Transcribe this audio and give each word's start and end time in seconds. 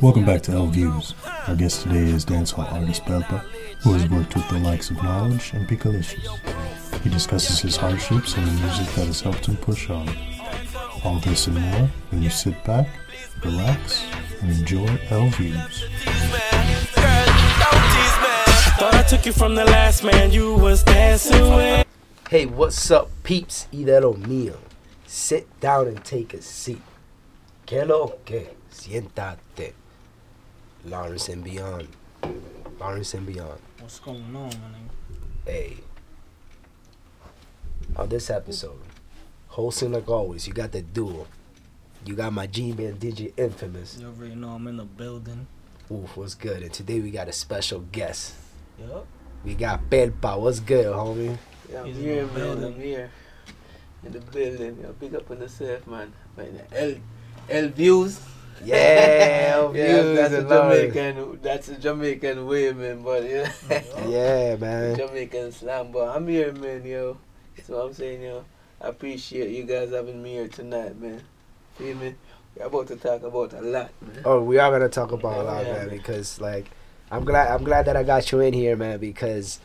Welcome 0.00 0.24
back 0.24 0.40
to 0.44 0.52
El 0.52 0.68
Views. 0.68 1.12
Our 1.46 1.54
guest 1.54 1.82
today 1.82 2.08
is 2.08 2.24
dancehall 2.24 2.72
artist 2.72 3.04
Pelpa, 3.04 3.40
who 3.82 3.92
has 3.92 4.08
worked 4.08 4.34
with 4.34 4.48
the 4.48 4.58
likes 4.58 4.88
of 4.88 4.96
Knowledge 5.02 5.52
and 5.52 5.68
Pikalicious. 5.68 6.26
He 7.02 7.10
discusses 7.10 7.60
his 7.60 7.76
hardships 7.76 8.34
and 8.34 8.46
the 8.46 8.52
music 8.52 8.86
that 8.94 9.06
has 9.08 9.20
helped 9.20 9.44
him 9.44 9.58
push 9.58 9.90
on. 9.90 10.08
All 11.04 11.18
this 11.18 11.48
and 11.48 11.60
more 11.60 11.90
when 12.08 12.22
you 12.22 12.30
sit 12.30 12.64
back, 12.64 12.88
relax, 13.44 14.02
and 14.40 14.50
enjoy 14.50 14.88
El 15.10 15.28
Views. 15.30 15.84
Thought 18.78 18.94
I 18.94 19.04
took 19.06 19.26
you 19.26 19.32
from 19.32 19.54
the 19.54 19.66
last 19.66 20.02
man 20.02 20.30
you 20.32 20.54
was 20.54 20.82
dancing 20.82 21.54
with. 21.54 21.86
Hey, 22.30 22.46
what's 22.46 22.90
up, 22.90 23.10
peeps? 23.22 23.68
Y 23.70 23.84
de 23.84 24.00
lo 24.00 24.14
mío. 24.14 24.56
Sit 25.06 25.60
down 25.60 25.88
and 25.88 26.02
take 26.02 26.32
a 26.32 26.40
seat. 26.40 26.80
Que 27.66 27.84
lo 27.84 28.14
que? 28.24 28.46
Siéntate. 28.72 29.74
Lawrence 30.84 31.28
and 31.28 31.44
Beyond. 31.44 31.88
Lawrence 32.78 33.14
and 33.14 33.26
Beyond. 33.26 33.60
What's 33.80 33.98
going 34.00 34.22
on, 34.34 34.50
man? 34.50 34.90
Hey. 35.44 35.78
On 37.96 38.08
this 38.08 38.30
episode, 38.30 38.78
hosting 39.48 39.92
like 39.92 40.08
always, 40.08 40.46
you 40.46 40.52
got 40.52 40.72
the 40.72 40.80
duo. 40.82 41.26
You 42.04 42.14
got 42.14 42.32
my 42.32 42.46
G-Man 42.46 42.94
DJ 42.94 43.32
Infamous. 43.36 43.98
You 44.00 44.06
already 44.06 44.34
know 44.34 44.50
I'm 44.50 44.66
in 44.68 44.76
the 44.76 44.84
building. 44.84 45.46
Oof, 45.90 46.16
what's 46.16 46.34
good? 46.34 46.62
And 46.62 46.72
today 46.72 47.00
we 47.00 47.10
got 47.10 47.28
a 47.28 47.32
special 47.32 47.80
guest. 47.92 48.34
Yup. 48.78 49.06
We 49.44 49.54
got 49.54 49.90
Pelpa. 49.90 50.38
What's 50.40 50.60
good, 50.60 50.86
homie? 50.86 51.36
Yeah, 51.70 51.80
I'm 51.80 51.86
He's 51.86 51.96
in 51.98 52.02
here, 52.02 52.14
the 52.20 52.26
man. 52.26 52.34
building. 52.34 52.74
I'm 52.74 52.80
here. 52.80 53.10
In 54.04 54.12
the 54.12 54.20
building. 54.20 54.78
Yeah, 54.80 54.88
big 54.98 55.14
up 55.14 55.30
on 55.30 55.40
the 55.40 55.48
surf, 55.48 55.86
man. 55.86 56.12
Man, 56.36 56.60
L, 56.72 56.94
L 57.50 57.68
views. 57.68 58.20
Yeah, 58.64 59.70
yeah, 59.74 60.02
that's 60.02 60.34
a. 60.34 60.42
Jamaican. 60.42 61.38
That's 61.42 61.68
a 61.68 61.76
Jamaican 61.78 62.46
way, 62.46 62.72
man. 62.72 63.02
But 63.02 63.24
yeah, 63.28 63.52
Yeah, 64.08 64.56
man. 64.56 64.96
Jamaican 64.96 65.52
slang. 65.52 65.92
But 65.92 66.14
I'm 66.16 66.26
here, 66.28 66.52
man. 66.52 66.84
Yo, 66.84 67.16
that's 67.56 67.68
what 67.68 67.86
I'm 67.86 67.94
saying, 67.94 68.22
yo. 68.22 68.44
I 68.80 68.88
appreciate 68.88 69.50
you 69.50 69.64
guys 69.64 69.90
having 69.90 70.22
me 70.22 70.32
here 70.34 70.48
tonight, 70.48 70.98
man. 71.00 71.20
Feel 71.76 71.96
me? 71.96 72.14
We're 72.56 72.66
about 72.66 72.88
to 72.88 72.96
talk 72.96 73.22
about 73.22 73.52
a 73.52 73.60
lot, 73.60 73.90
man. 74.00 74.22
Oh, 74.24 74.42
we 74.42 74.58
are 74.58 74.70
gonna 74.70 74.88
talk 74.88 75.12
about 75.12 75.38
a 75.38 75.42
lot, 75.42 75.64
Yeah, 75.66 75.72
man, 75.72 75.86
man. 75.88 75.96
because 75.96 76.40
like 76.40 76.66
I'm 77.10 77.24
glad 77.24 77.48
I'm 77.50 77.64
glad 77.64 77.86
that 77.86 77.96
I 77.96 78.02
got 78.02 78.30
you 78.32 78.40
in 78.40 78.52
here, 78.52 78.76
man, 78.76 78.98
because 78.98 79.60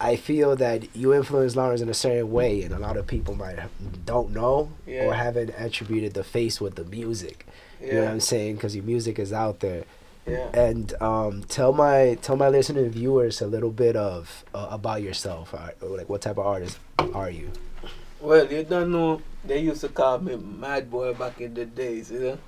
I 0.00 0.16
feel 0.16 0.56
that 0.56 0.94
you 0.96 1.12
influence 1.12 1.56
Lawrence 1.56 1.82
in 1.82 1.88
a 1.90 1.94
certain 1.94 2.30
way, 2.30 2.62
and 2.62 2.72
a 2.74 2.78
lot 2.78 2.96
of 2.96 3.06
people 3.06 3.34
might 3.34 3.58
have- 3.58 3.70
don't 4.06 4.30
know 4.30 4.70
Yeah. 4.86 5.04
or 5.06 5.12
haven't 5.14 5.50
attributed 5.58 6.14
the 6.14 6.24
face 6.24 6.58
with 6.60 6.76
the 6.76 6.84
music. 6.84 7.46
You 7.80 7.92
know 7.92 7.98
what 7.98 8.04
Yeah, 8.04 8.10
I'm 8.12 8.20
saying? 8.20 8.56
Because 8.56 8.74
your 8.76 8.84
music 8.84 9.18
is 9.18 9.32
out 9.32 9.60
there, 9.60 9.84
yeah. 10.26 10.48
and 10.54 10.92
um, 11.02 11.42
tell 11.44 11.72
my 11.72 12.18
tell 12.22 12.36
my 12.36 12.48
listening 12.48 12.90
viewers 12.90 13.40
a 13.40 13.46
little 13.46 13.70
bit 13.70 13.96
of 13.96 14.44
uh, 14.54 14.68
about 14.70 15.02
yourself. 15.02 15.54
uh, 15.54 15.70
Like, 15.80 16.08
what 16.08 16.22
type 16.22 16.38
of 16.38 16.46
artist 16.46 16.78
are 17.14 17.30
you? 17.30 17.50
Well, 18.20 18.50
you 18.52 18.64
don't 18.64 18.92
know. 18.92 19.22
They 19.44 19.60
used 19.60 19.80
to 19.80 19.88
call 19.88 20.18
me 20.18 20.36
Mad 20.36 20.90
Boy 20.90 21.14
back 21.14 21.40
in 21.40 21.54
the 21.54 21.64
days, 21.64 22.10
you 22.10 22.20
know. 22.20 22.38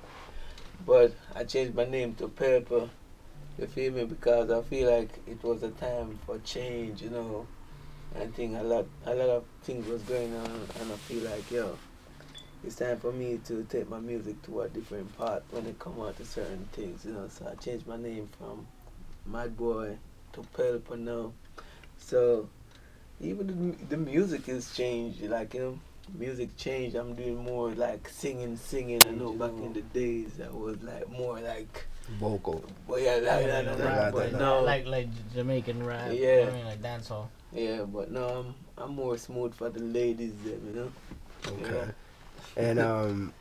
But 0.85 1.13
I 1.35 1.43
changed 1.45 1.75
my 1.75 1.85
name 1.85 2.13
to 2.15 2.27
Pelpa. 2.27 2.89
You 3.57 3.67
feel 3.67 3.91
me? 3.93 4.05
Because 4.05 4.51
I 4.51 4.61
feel 4.63 4.91
like 4.91 5.09
it 5.27 5.41
was 5.43 5.63
a 5.63 5.71
time 5.71 6.19
for 6.25 6.37
change, 6.39 7.01
you 7.01 7.09
know. 7.09 7.47
I 8.19 8.27
think 8.27 8.55
a 8.57 8.63
lot, 8.63 8.85
a 9.05 9.15
lot 9.15 9.29
of 9.29 9.43
things 9.63 9.87
was 9.87 10.01
going 10.03 10.35
on, 10.35 10.51
and 10.79 10.91
I 10.91 10.95
feel 11.07 11.23
like 11.23 11.49
yo, 11.51 11.77
it's 12.63 12.75
time 12.75 12.97
for 12.99 13.11
me 13.11 13.39
to 13.45 13.63
take 13.69 13.89
my 13.89 13.99
music 13.99 14.41
to 14.43 14.61
a 14.61 14.69
different 14.69 15.15
part 15.17 15.43
when 15.51 15.65
it 15.65 15.77
come 15.79 15.99
out 16.01 16.17
to 16.17 16.25
certain 16.25 16.67
things, 16.71 17.05
you 17.05 17.11
know. 17.13 17.27
So 17.29 17.47
I 17.51 17.55
changed 17.55 17.87
my 17.87 17.97
name 17.97 18.29
from 18.37 18.65
Mad 19.25 19.57
Boy 19.57 19.97
to 20.33 20.41
Pelpa 20.55 20.97
now. 20.97 21.33
So 21.97 22.47
even 23.21 23.47
the, 23.47 23.85
the 23.95 23.97
music 23.97 24.45
has 24.47 24.73
changed. 24.75 25.21
Like 25.23 25.53
you 25.53 25.59
know, 25.59 25.79
music 26.17 26.55
changed. 26.57 26.95
I'm 26.95 27.15
doing 27.15 27.37
more 27.43 27.69
like 27.71 28.07
singing, 28.09 28.55
singing. 28.57 29.01
I 29.07 29.11
know 29.11 29.33
back 29.33 29.51
in 29.51 29.73
the 29.73 29.81
days 29.81 30.39
I 30.43 30.49
was 30.51 30.81
like 30.83 31.09
more 31.11 31.39
like, 31.39 31.85
Vocal. 32.19 32.63
but 32.87 33.01
yeah, 33.01 33.15
like, 33.15 33.47
like, 33.47 33.65
like, 33.65 33.79
Right, 33.79 34.11
but 34.11 34.33
no, 34.33 34.61
Like 34.61 34.85
like 34.85 35.07
Jamaican 35.33 35.85
rap. 35.85 36.11
Yeah. 36.13 36.47
I 36.49 36.53
mean 36.53 36.65
like 36.65 36.81
dancehall. 36.81 37.27
yeah, 37.53 37.83
but 37.83 38.11
no, 38.11 38.27
I'm 38.27 38.55
I'm 38.77 38.95
more 38.95 39.17
smooth 39.17 39.53
for 39.53 39.69
the 39.69 39.79
ladies, 39.81 40.33
you 40.45 40.59
know. 40.73 40.91
Okay. 41.47 41.91
And 42.55 42.79
um, 42.79 43.33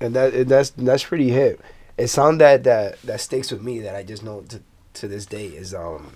and 0.00 0.14
that 0.14 0.34
and 0.34 0.48
that's 0.48 0.70
that's 0.70 1.04
pretty 1.04 1.30
hip. 1.30 1.62
A 1.98 2.06
song 2.06 2.38
that 2.38 2.64
that 2.64 3.00
that 3.02 3.20
sticks 3.20 3.50
with 3.50 3.62
me 3.62 3.80
that 3.80 3.94
I 3.94 4.02
just 4.02 4.22
know 4.22 4.40
to 4.48 4.60
to 4.94 5.08
this 5.08 5.26
day 5.26 5.46
is 5.46 5.74
um 5.74 6.12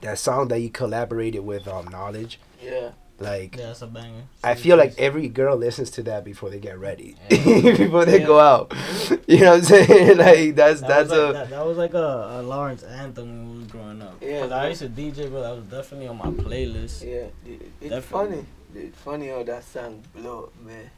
that 0.00 0.18
song 0.18 0.48
that 0.48 0.58
you 0.60 0.70
collaborated 0.70 1.44
with 1.44 1.66
um 1.68 1.86
Knowledge. 1.88 2.38
Yeah, 2.62 2.90
Like 3.18 3.56
Yeah, 3.56 3.66
that's 3.66 3.82
a 3.82 3.86
banger. 3.88 4.22
I 4.44 4.54
feel 4.54 4.76
like 4.76 4.94
every 4.98 5.28
girl 5.28 5.56
listens 5.56 5.90
to 5.92 6.02
that 6.04 6.24
before 6.24 6.48
they 6.50 6.60
get 6.60 6.78
ready, 6.78 7.16
Yeah. 7.30 7.36
before 7.76 8.04
they 8.04 8.20
Yeah. 8.20 8.26
go 8.26 8.38
out. 8.38 8.72
You 9.26 9.40
know 9.40 9.50
what 9.52 9.58
I'm 9.58 9.62
saying? 9.64 10.16
Like 10.26 10.54
that's 10.54 10.80
that 10.82 10.88
that's 10.88 11.10
was 11.10 11.18
like, 11.18 11.30
a 11.30 11.32
that, 11.32 11.50
that 11.50 11.66
was 11.66 11.78
like 11.78 11.94
a, 11.94 12.38
a 12.38 12.42
Lawrence 12.42 12.82
anthem 12.84 13.26
when 13.26 13.52
we 13.54 13.58
was 13.64 13.66
growing 13.68 14.00
up. 14.02 14.16
Yeah, 14.22 14.40
'Cause 14.42 14.52
I 14.52 14.68
used 14.68 14.82
to 14.82 14.88
DJ, 14.88 15.30
but 15.32 15.42
that 15.42 15.56
was 15.56 15.64
definitely 15.64 16.06
on 16.08 16.18
my 16.18 16.30
playlist. 16.30 17.02
yeah. 17.02 17.26
It, 17.50 17.70
it's 17.80 17.90
Definitely. 17.90 18.36
funny. 18.36 18.46
It's 18.86 18.98
funny 18.98 19.28
how 19.28 19.42
that 19.42 19.64
song 19.64 20.02
blew 20.14 20.44
up, 20.44 20.52
man. 20.64 20.90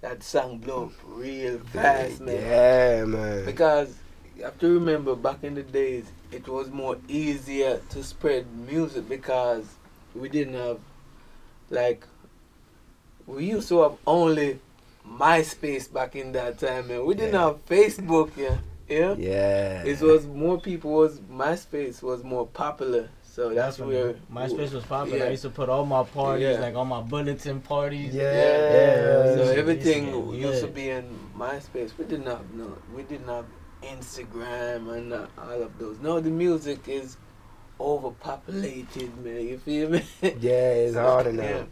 That 0.00 0.22
song 0.22 0.58
blow 0.58 0.86
up 0.86 0.92
real 1.06 1.58
fast, 1.58 2.20
man. 2.20 2.36
yeah, 2.36 3.04
man. 3.04 3.44
Because 3.44 3.96
you 4.36 4.44
have 4.44 4.58
to 4.60 4.68
remember 4.74 5.16
back 5.16 5.42
in 5.42 5.54
the 5.56 5.62
days, 5.64 6.04
it 6.30 6.46
was 6.46 6.70
more 6.70 6.96
easier 7.08 7.80
to 7.90 8.04
spread 8.04 8.46
music 8.56 9.08
because 9.08 9.64
we 10.14 10.28
didn't 10.28 10.54
have, 10.54 10.78
like, 11.70 12.04
we 13.26 13.46
used 13.46 13.68
to 13.70 13.82
have 13.82 13.96
only 14.06 14.60
MySpace 15.06 15.92
back 15.92 16.14
in 16.14 16.32
that 16.32 16.58
time, 16.58 16.88
man. 16.88 17.04
We 17.04 17.14
didn't 17.14 17.34
Yeah. 17.34 17.46
have 17.48 17.66
Facebook, 17.66 18.30
yeah. 18.36 18.58
Yeah. 18.88 19.14
Yeah. 19.18 19.82
It 19.84 20.00
was 20.00 20.26
more 20.26 20.60
people 20.60 20.92
was 20.92 21.18
MySpace 21.20 22.02
was 22.02 22.22
more 22.22 22.46
popular, 22.46 23.08
so 23.38 23.54
that's 23.54 23.76
Definitely. 23.76 24.14
where 24.34 24.48
MySpace 24.48 24.72
was 24.72 24.82
popular. 24.82 25.18
Yeah. 25.18 25.24
I 25.26 25.30
used 25.30 25.42
to 25.42 25.50
put 25.50 25.68
all 25.68 25.86
my 25.86 26.02
parties, 26.02 26.56
Yeah. 26.56 26.60
like 26.60 26.74
all 26.74 26.84
my 26.84 27.00
bulletin 27.00 27.60
parties. 27.60 28.12
Yeah. 28.12 28.22
Yeah. 28.32 28.72
Yeah, 28.72 29.34
So 29.36 29.42
everything 29.52 30.02
Yeah. 30.08 30.48
used 30.48 30.62
to 30.62 30.66
be 30.66 30.90
in 30.90 31.04
MySpace. 31.38 31.96
We 31.96 32.04
didn't 32.06 32.26
have 32.26 32.52
no. 32.52 32.76
We 32.96 33.04
didn't 33.04 33.28
have 33.28 33.44
Instagram 33.80 34.90
and 34.96 35.12
uh, 35.12 35.26
all 35.38 35.62
of 35.62 35.78
those. 35.78 36.00
No, 36.00 36.18
the 36.18 36.30
music 36.30 36.88
is 36.88 37.16
overpopulated, 37.78 39.16
man. 39.24 39.46
You 39.46 39.58
feel 39.58 39.90
me? 39.90 40.02
Yeah, 40.40 40.72
it's 40.72 40.96
harder 40.96 41.32
now. 41.32 41.42
Yeah. 41.44 41.62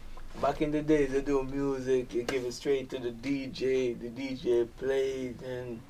Back 0.41 0.61
in 0.61 0.71
the 0.71 0.81
days, 0.83 1.11
they 1.11 1.21
do 1.21 1.43
music. 1.43 2.13
You 2.13 2.23
give 2.23 2.45
it 2.45 2.53
straight 2.53 2.89
to 2.91 2.97
the 2.99 3.11
DJ. 3.11 3.99
The 3.99 4.09
DJ 4.09 4.69
played, 4.77 5.41
and 5.41 5.81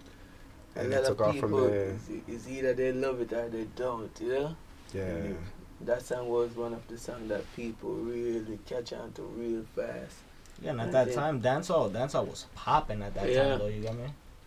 a 0.76 0.80
And 0.80 0.92
it 0.92 1.04
lot 1.04 1.20
of 1.20 1.34
people, 1.34 1.68
it's, 1.68 2.10
it's 2.28 2.48
either 2.48 2.74
they 2.74 2.94
love 2.94 3.22
it 3.22 3.32
or 3.32 3.48
they 3.50 3.68
don't. 3.76 4.10
You 4.20 4.30
know. 4.34 4.56
Yeah. 4.94 5.34
That 5.82 6.02
song 6.02 6.30
was 6.30 6.56
one 6.56 6.74
of 6.74 6.88
the 6.88 6.98
songs 6.98 7.30
that 7.30 7.44
people 7.56 7.92
really 7.92 8.60
catch 8.66 8.94
on 8.94 9.12
to 9.14 9.22
real 9.22 9.64
fast. 9.76 10.16
Yeah, 10.62 10.72
and 10.72 10.82
at 10.82 10.92
that 10.92 11.10
Yeah. 11.10 11.14
time, 11.16 11.42
dancehall, 11.42 11.92
dancehall 11.92 12.28
was 12.28 12.48
popping 12.56 13.04
at 13.04 13.14
that 13.14 13.30
Yeah. 13.30 13.50
time, 13.50 13.60
though. 13.60 13.68
You 13.68 13.84
got 13.84 13.96
me? 13.96 14.06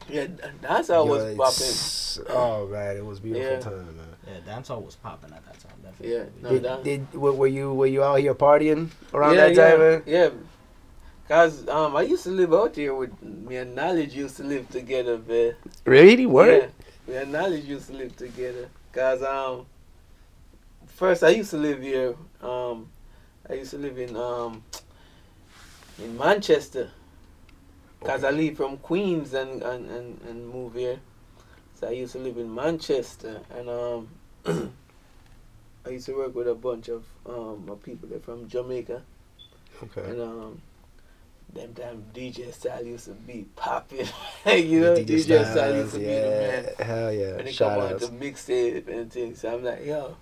Yeah, 0.08 0.26
th- 0.26 0.40
that's 0.60 0.88
how 0.88 1.02
it 1.06 1.08
was 1.08 1.22
popping. 1.36 1.68
it's- 1.68 2.20
Oh 2.28 2.66
man, 2.66 2.96
it 2.96 3.06
was 3.06 3.20
beautiful 3.20 3.48
Yeah. 3.48 3.60
time, 3.60 3.96
man. 3.96 4.06
Yeah, 4.26 4.54
dancehall 4.54 4.82
was 4.84 4.96
popping 4.96 5.32
at 5.32 5.44
that 5.44 5.60
time, 5.60 5.72
definitely. 5.82 6.16
Yeah, 6.16 6.24
no, 6.42 6.48
Did, 6.50 6.62
that, 6.64 6.82
did 6.84 7.14
were, 7.14 7.32
were 7.32 7.46
you 7.46 7.72
were 7.74 7.86
you 7.86 8.02
out 8.02 8.18
here 8.18 8.34
partying 8.34 8.88
around 9.14 9.36
yeah, 9.36 9.48
that 9.50 9.54
time, 9.54 9.80
yeah, 9.80 9.88
man? 9.88 10.02
Yeah, 10.06 10.30
cause 11.28 11.68
um, 11.68 11.94
I 11.94 12.02
used 12.02 12.24
to 12.24 12.30
live 12.30 12.52
out 12.52 12.74
here 12.74 12.94
with 12.94 13.22
me 13.22 13.56
and 13.56 13.74
Knowledge 13.76 14.14
used 14.14 14.36
to 14.38 14.42
live 14.42 14.68
together, 14.70 15.16
man. 15.18 15.54
Really? 15.84 16.26
What? 16.26 16.48
Yeah, 16.48 16.66
me 17.06 17.14
and 17.16 17.30
Knowledge 17.32 17.64
used 17.66 17.86
to 17.88 17.92
live 17.92 18.16
together. 18.16 18.68
Cause 18.92 19.22
um, 19.22 19.66
first 21.00 21.24
I 21.24 21.30
used 21.30 21.50
to 21.52 21.56
live 21.56 21.80
here. 21.80 22.14
Um, 22.42 22.90
I 23.48 23.54
used 23.54 23.70
to 23.70 23.78
live 23.78 23.96
in 23.98 24.14
um, 24.16 24.62
in 25.98 26.16
Manchester. 26.16 26.90
Cause 28.04 28.22
I 28.24 28.28
Okay. 28.28 28.36
leave 28.36 28.56
from 28.56 28.76
Queens 28.78 29.34
and, 29.34 29.62
and, 29.62 29.90
and, 29.90 30.20
and 30.22 30.48
move 30.48 30.74
here. 30.74 31.00
So 31.74 31.88
I 31.88 31.92
used 31.92 32.12
to 32.12 32.18
live 32.18 32.36
in 32.38 32.54
Manchester 32.54 33.40
and 33.50 33.68
um 33.68 34.08
I 35.86 35.90
used 35.90 36.06
to 36.06 36.16
work 36.16 36.34
with 36.34 36.48
a 36.48 36.54
bunch 36.54 36.88
of 36.88 37.04
um 37.26 37.78
people 37.82 38.08
that 38.10 38.24
from 38.24 38.48
Jamaica 38.48 39.02
Okay. 39.82 40.10
and 40.10 40.20
um 40.20 40.62
them 41.52 41.74
time 41.74 42.04
DJ 42.14 42.52
style 42.54 42.84
used 42.84 43.06
to 43.06 43.12
be 43.12 43.46
popping. 43.56 44.06
you 44.46 44.80
know, 44.80 44.96
DJ, 44.96 45.44
style 45.50 45.74
used 45.74 45.92
to 45.94 45.98
be 45.98 46.04
the 46.04 46.30
man. 46.30 46.68
yeah. 46.78 46.84
Hell 46.84 47.12
yeah. 47.12 47.36
When 47.36 47.46
it 47.48 47.54
Shout 47.54 47.72
come 47.72 47.80
out 47.82 48.00
to 48.00 48.08
mixtape 48.08 48.88
and 48.88 49.12
things. 49.12 49.40
So 49.40 49.52
I'm 49.54 49.64
like, 49.64 49.84
yo, 49.84 50.16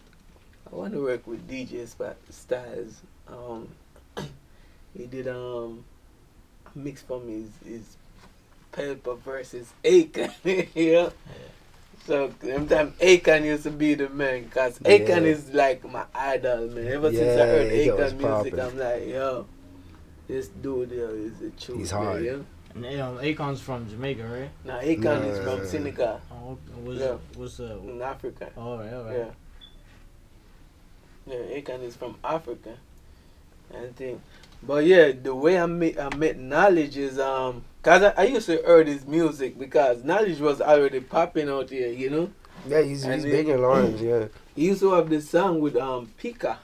I 0.70 0.74
wanna 0.76 1.00
work 1.00 1.26
with 1.26 1.48
DJ 1.48 1.86
Sp- 1.88 2.20
Styles. 2.30 3.00
Um 3.26 3.68
he 4.96 5.06
did 5.06 5.28
um 5.28 5.84
a 6.74 6.78
mix 6.78 7.02
for 7.02 7.20
me 7.20 7.44
is 7.44 7.50
is 7.66 7.96
Pelpa 8.72 9.18
versus 9.20 9.72
Akon. 9.84 10.32
yeah. 10.74 11.10
So 12.06 12.28
them 12.40 12.68
time 12.68 12.92
Akon 13.00 13.44
used 13.44 13.64
to 13.64 13.70
be 13.70 13.94
the 13.94 14.08
man, 14.08 14.48
cause 14.50 14.78
Akon 14.80 15.08
Yeah. 15.08 15.32
is 15.34 15.50
like 15.50 15.90
my 15.90 16.04
idol, 16.14 16.68
man. 16.68 16.86
Ever 16.86 17.12
since 17.12 17.36
I 17.38 17.46
heard 17.46 17.66
Akon 17.68 17.96
Akon 17.96 18.16
music, 18.16 18.20
poppin'. 18.56 18.60
I'm 18.60 18.78
like, 18.78 19.08
yo, 19.08 19.46
this 20.26 20.48
dude 20.48 20.90
here 20.90 21.10
is 21.10 21.38
the 21.38 21.50
truth. 21.50 21.78
He's 21.78 21.92
man, 21.92 22.02
hard. 22.02 22.24
Yeah? 22.24 22.36
And 22.74 23.00
um, 23.00 23.16
Akon's 23.18 23.60
from 23.60 23.88
Jamaica, 23.88 24.24
right? 24.28 24.50
Now 24.64 24.80
Akon 24.80 25.30
is 25.30 25.38
from 25.38 25.66
Senegal, 25.66 26.20
Oh, 26.30 26.58
was 26.84 26.98
Yeah. 26.98 27.16
was 27.36 27.58
uh, 27.60 27.78
in 27.82 28.00
Africa. 28.02 28.50
all 28.56 28.78
right, 28.78 28.92
all 28.92 29.04
right. 29.04 29.16
Yeah. 29.16 29.30
Yeah, 31.28 31.60
Akon 31.60 31.82
is 31.82 31.96
from 31.96 32.16
Africa. 32.24 32.74
I 33.74 33.86
think. 33.96 34.20
But 34.62 34.86
yeah, 34.86 35.12
the 35.12 35.34
way 35.34 35.58
I 35.60 35.66
met 35.66 36.00
I 36.00 36.14
met 36.16 36.38
knowledge 36.38 36.96
is 36.96 37.18
um 37.18 37.62
cause 37.82 38.02
I, 38.02 38.14
I 38.16 38.24
used 38.24 38.46
to 38.46 38.56
hear 38.56 38.82
his 38.84 39.06
music 39.06 39.58
because 39.58 40.02
knowledge 40.04 40.40
was 40.40 40.60
already 40.60 41.00
popping 41.00 41.48
out 41.48 41.70
here, 41.70 41.88
you 41.88 42.10
know. 42.10 42.30
Yeah, 42.66 42.82
he's, 42.82 43.04
And 43.04 43.14
he's 43.14 43.24
it- 43.24 43.30
big 43.30 43.48
in 43.48 43.60
Lawrence. 43.62 44.00
Yeah, 44.00 44.26
He 44.56 44.66
used 44.66 44.80
to 44.80 44.92
have 44.92 45.08
this 45.08 45.28
song 45.30 45.60
with 45.60 45.76
um 45.76 46.10
Pika. 46.20 46.56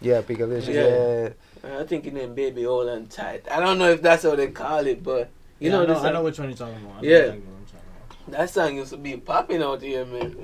yeah, 0.00 0.20
Pikalicious. 0.22 0.74
Yeah. 0.74 1.30
Yeah. 1.72 1.80
I 1.80 1.84
think 1.84 2.06
it 2.06 2.14
named 2.14 2.34
Baby 2.36 2.66
All 2.66 2.88
and 2.88 3.10
Tight. 3.10 3.46
I 3.50 3.60
don't 3.60 3.78
know 3.78 3.90
if 3.90 4.00
that's 4.02 4.22
how 4.24 4.34
they 4.34 4.48
call 4.48 4.86
it, 4.86 5.02
but 5.02 5.30
you 5.58 5.70
Yeah, 5.70 5.76
know, 5.76 5.82
I 5.82 5.86
know, 5.86 5.94
this 5.94 6.04
I 6.04 6.12
know 6.12 6.22
which 6.24 6.38
one 6.38 6.48
you're 6.48 6.56
talking 6.58 6.76
about. 6.84 7.04
I 7.04 7.06
Yeah. 7.06 7.16
exactly 7.18 7.40
what 7.46 7.56
I'm 7.58 7.66
talking 7.66 8.26
about. 8.26 8.38
that 8.38 8.50
song 8.50 8.76
used 8.76 8.90
to 8.90 8.96
be 8.98 9.16
popping 9.16 9.62
out 9.62 9.80
here, 9.82 10.04
man. 10.04 10.34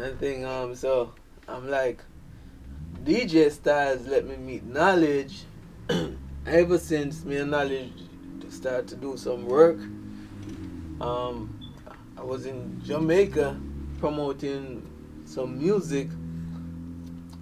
I 0.00 0.10
think 0.10 0.44
um 0.44 0.74
so 0.76 1.12
I'm 1.48 1.68
like 1.70 2.00
DJ 3.04 3.52
Styles 3.52 4.06
let 4.06 4.26
me 4.26 4.36
meet 4.36 4.64
knowledge. 4.64 5.42
Ever 6.46 6.78
since 6.78 7.22
me 7.24 7.36
and 7.36 7.50
knowledge 7.50 7.92
started 8.48 8.88
to 8.88 8.96
do 8.96 9.16
some 9.18 9.44
work, 9.44 9.76
um, 11.02 11.74
I 12.16 12.22
was 12.22 12.46
in 12.46 12.80
Jamaica 12.82 13.60
promoting 13.98 14.90
some 15.26 15.58
music, 15.58 16.08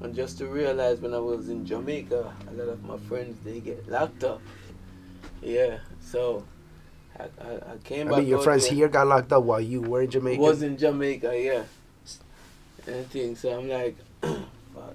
and 0.01 0.15
just 0.15 0.39
to 0.39 0.47
realize 0.47 1.01
when 1.01 1.15
I 1.15 1.19
was 1.19 1.49
in 1.49 1.65
Jamaica, 1.65 2.33
a 2.49 2.53
lot 2.55 2.69
of 2.69 2.83
my 2.83 2.97
friends 2.99 3.39
they 3.45 3.61
get 3.61 3.89
locked 3.89 4.25
up. 4.25 4.41
Yeah, 5.43 5.79
so 6.01 6.45
I, 7.19 7.25
I, 7.41 7.55
I 7.55 7.77
came 7.85 8.09
I 8.09 8.11
back. 8.11 8.19
mean, 8.21 8.29
your 8.29 8.43
friends 8.43 8.67
here 8.67 8.75
here 8.79 8.89
got 8.89 9.07
locked 9.07 9.33
up 9.33 9.45
while 9.45 9.61
you 9.61 9.81
were 9.81 10.03
in 10.03 10.11
Jamaica. 10.11 10.41
was 10.41 10.63
in 10.63 10.77
Jamaica, 10.77 11.39
yeah. 11.39 11.63
And 12.85 13.09
things. 13.11 13.39
So 13.41 13.57
I'm 13.57 13.69
like, 13.69 13.97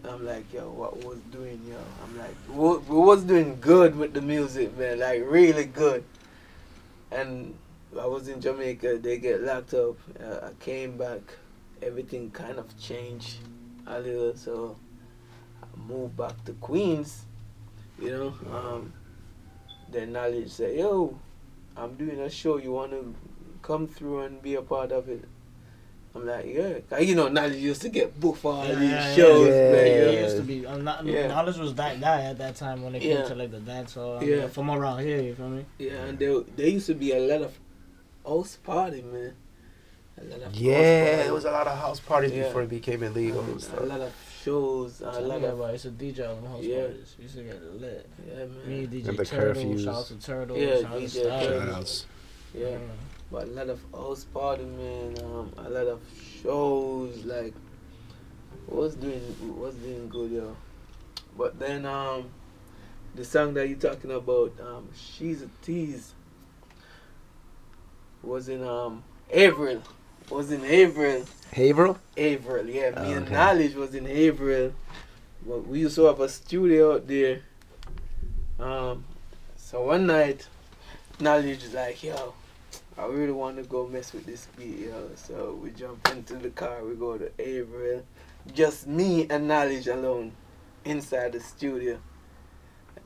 I'm 0.08 0.26
like, 0.26 0.52
yo, 0.54 0.70
what 0.70 1.04
was 1.04 1.20
doing, 1.32 1.62
yo? 1.70 1.78
I'm 2.04 2.18
like, 2.18 2.36
we 2.50 2.98
was 2.98 3.24
doing 3.24 3.60
good 3.60 3.96
with 3.96 4.14
the 4.14 4.22
music, 4.22 4.78
man, 4.78 5.00
like 5.00 5.24
really 5.26 5.66
good. 5.66 6.04
And 7.12 7.54
I 8.00 8.06
was 8.06 8.28
in 8.28 8.42
Jamaica. 8.42 8.98
They 8.98 9.18
get 9.18 9.42
locked 9.42 9.74
up. 9.74 9.98
Uh, 10.20 10.48
I 10.48 10.50
came 10.60 10.98
back. 10.98 11.22
Everything 11.82 12.32
kind 12.32 12.60
of 12.60 12.78
changed 12.80 13.38
a 13.86 14.00
little. 14.00 14.36
So 14.36 14.76
I 15.64 15.68
moved 15.88 16.18
back 16.18 16.44
to 16.46 16.54
Queens. 16.54 17.26
You 18.00 18.12
know. 18.12 18.34
Um, 18.56 18.94
then 19.90 20.12
knowledge 20.12 20.52
said, 20.52 20.76
yo, 20.76 21.18
I'm 21.78 21.96
doing 21.96 22.20
a 22.20 22.30
show. 22.30 22.58
You 22.58 22.74
want 22.74 22.92
to 22.92 23.16
come 23.62 23.88
through 23.88 24.22
and 24.22 24.42
be 24.42 24.56
a 24.56 24.62
part 24.62 24.92
of 24.92 25.08
it? 25.10 25.24
I'm 26.18 26.26
like, 26.28 26.46
yeah, 26.46 27.00
you 27.00 27.16
know, 27.16 27.28
knowledge 27.28 27.56
used 27.56 27.82
to 27.84 27.90
get 27.90 28.20
booked 28.20 28.40
for 28.40 28.54
all 28.54 28.66
Yeah, 28.68 28.76
these 28.76 28.90
yeah, 28.92 29.16
shows, 29.16 29.48
yeah. 29.48 29.72
man. 29.72 29.86
Yeah, 29.88 29.94
you? 30.12 30.18
It 30.18 30.22
used 30.24 30.38
to 30.38 30.44
be. 30.44 30.66
Um, 30.66 30.84
not, 30.84 31.06
Yeah. 31.06 31.28
Knowledge 31.28 31.58
was 31.58 31.76
that 31.76 32.00
guy 32.02 32.22
at 32.24 32.38
that 32.40 32.56
time 32.56 32.84
when 32.84 32.96
it 32.96 33.02
came 33.02 33.18
Yeah. 33.18 33.24
to 33.24 33.36
like 33.36 33.52
the 33.52 33.60
dance 33.60 33.94
hall. 33.94 34.24
Yeah. 34.24 34.36
Yeah. 34.36 34.48
From 34.48 34.70
around 34.72 35.00
here, 35.00 35.22
you 35.22 35.36
feel 35.36 35.50
me? 35.50 35.66
Yeah, 35.78 35.92
and 36.06 36.18
there, 36.20 36.40
there 36.56 36.68
used 36.68 36.88
to 36.88 36.96
be 36.96 37.12
a 37.14 37.20
lot 37.20 37.42
of 37.44 37.58
house 38.26 38.58
party, 38.64 39.02
man. 39.04 39.34
A 40.20 40.24
lot 40.26 40.42
of 40.48 40.56
Yeah, 40.56 41.06
party. 41.06 41.24
there 41.24 41.34
was 41.34 41.46
a 41.46 41.52
lot 41.52 41.68
of 41.68 41.78
house 41.78 42.00
parties 42.00 42.32
Yeah. 42.34 42.44
before 42.48 42.64
it 42.64 42.70
became 42.70 43.04
illegal 43.04 43.42
and 43.42 43.64
a 43.78 43.84
lot 43.86 44.02
of 44.02 44.12
shows, 44.44 45.02
a 45.02 45.22
lot 45.22 45.44
of 45.44 45.62
I 45.62 45.72
used 45.74 45.84
to 45.84 45.92
DJ 45.92 46.26
on 46.26 46.42
the 46.42 46.50
house 46.50 46.64
Yeah. 46.64 46.82
parties. 46.82 47.16
We 47.20 47.24
used 47.26 47.36
to 47.36 47.44
get 47.44 47.62
lit. 47.80 48.10
yeah, 48.28 48.46
Me, 48.66 48.82
man. 48.82 48.88
DJ 48.88 49.10
And 49.10 49.18
the 49.20 49.26
Turtle, 49.26 49.64
curfews. 49.64 49.84
shout 49.84 49.96
out 49.96 50.06
to 50.08 50.16
Turtle, 50.16 50.58
Yeah, 50.58 50.82
shout 50.82 50.86
out 50.94 51.00
to 51.02 51.10
Styles. 51.10 51.46
Turtle. 51.46 51.62
Shoutouts. 51.76 52.06
Yeah, 52.56 52.78
but 53.32 53.44
a 53.44 53.48
lot 53.48 53.70
of 53.70 53.80
house 53.94 54.24
party, 54.26 54.66
man. 54.66 55.16
Um, 55.24 55.54
a 55.58 55.70
lot 55.70 55.88
of 55.88 56.02
shows, 56.42 57.26
like 57.26 57.54
was 58.68 58.96
doing 58.96 59.22
was 59.60 59.76
doing 59.76 60.10
good, 60.10 60.32
yo. 60.32 60.56
But 61.38 61.60
then 61.60 61.86
um, 61.86 62.30
the 63.16 63.24
song 63.26 63.54
that 63.56 63.68
you're 63.68 63.78
talking 63.78 64.12
about, 64.12 64.54
um, 64.60 64.90
she's 64.96 65.42
a 65.42 65.50
tease. 65.62 66.14
Was 68.24 68.50
in 68.50 68.64
um 68.64 69.04
April. 69.30 69.82
Was 70.30 70.52
in 70.52 70.64
April. 70.66 71.26
Haverhill? 71.52 71.98
April, 72.18 72.68
yeah. 72.68 72.90
Me 73.02 73.14
and 73.14 73.26
Okay. 73.26 73.34
Knowledge 73.34 73.76
was 73.76 73.96
in 73.96 74.06
April. 74.08 74.74
But 75.46 75.66
we 75.66 75.80
used 75.80 75.96
to 75.96 76.04
have 76.06 76.20
a 76.20 76.28
studio 76.28 76.96
out 76.96 77.08
there. 77.08 77.40
Um, 78.60 79.06
so 79.56 79.84
one 79.84 80.08
night, 80.08 80.46
Knowledge 81.22 81.64
is 81.64 81.74
like, 81.74 82.04
yo, 82.04 82.34
I 82.98 83.06
really 83.06 83.32
want 83.32 83.58
to 83.58 83.64
go 83.64 83.88
mess 83.88 84.14
with 84.14 84.26
this 84.26 84.48
beat, 84.58 84.80
yo. 84.80 85.10
So 85.16 85.60
we 85.62 85.70
jump 85.72 86.08
into 86.10 86.36
the 86.36 86.50
car, 86.50 86.84
we 86.84 86.96
go 86.96 87.18
to 87.18 87.30
April. 87.40 88.04
Just 88.54 88.88
me 88.88 89.28
and 89.30 89.48
Knowledge 89.48 89.88
alone 89.88 90.32
inside 90.86 91.34
the 91.34 91.40
studio 91.40 92.00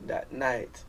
that 0.07 0.31
night. 0.31 0.83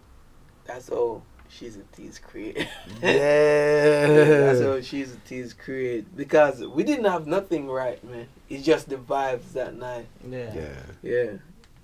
That's 0.64 0.88
all 0.90 1.24
She's 1.48 1.76
a 1.76 1.82
Tease 1.94 2.18
create. 2.18 2.56
Yeah. 3.02 4.06
That's 4.06 4.60
Yeah. 4.60 4.66
how 4.66 4.80
She's 4.80 5.12
a 5.12 5.16
Tease 5.18 5.52
create. 5.52 6.16
Because 6.16 6.60
we 6.64 6.82
didn't 6.82 7.04
have 7.06 7.26
nothing 7.26 7.68
right, 7.68 8.02
man. 8.04 8.28
It's 8.48 8.64
just 8.64 8.88
the 8.88 8.96
vibes 8.96 9.52
that 9.52 9.74
night. 9.76 10.06
Yeah. 10.28 10.54
Yeah. 10.54 10.82
Yeah. 11.02 11.30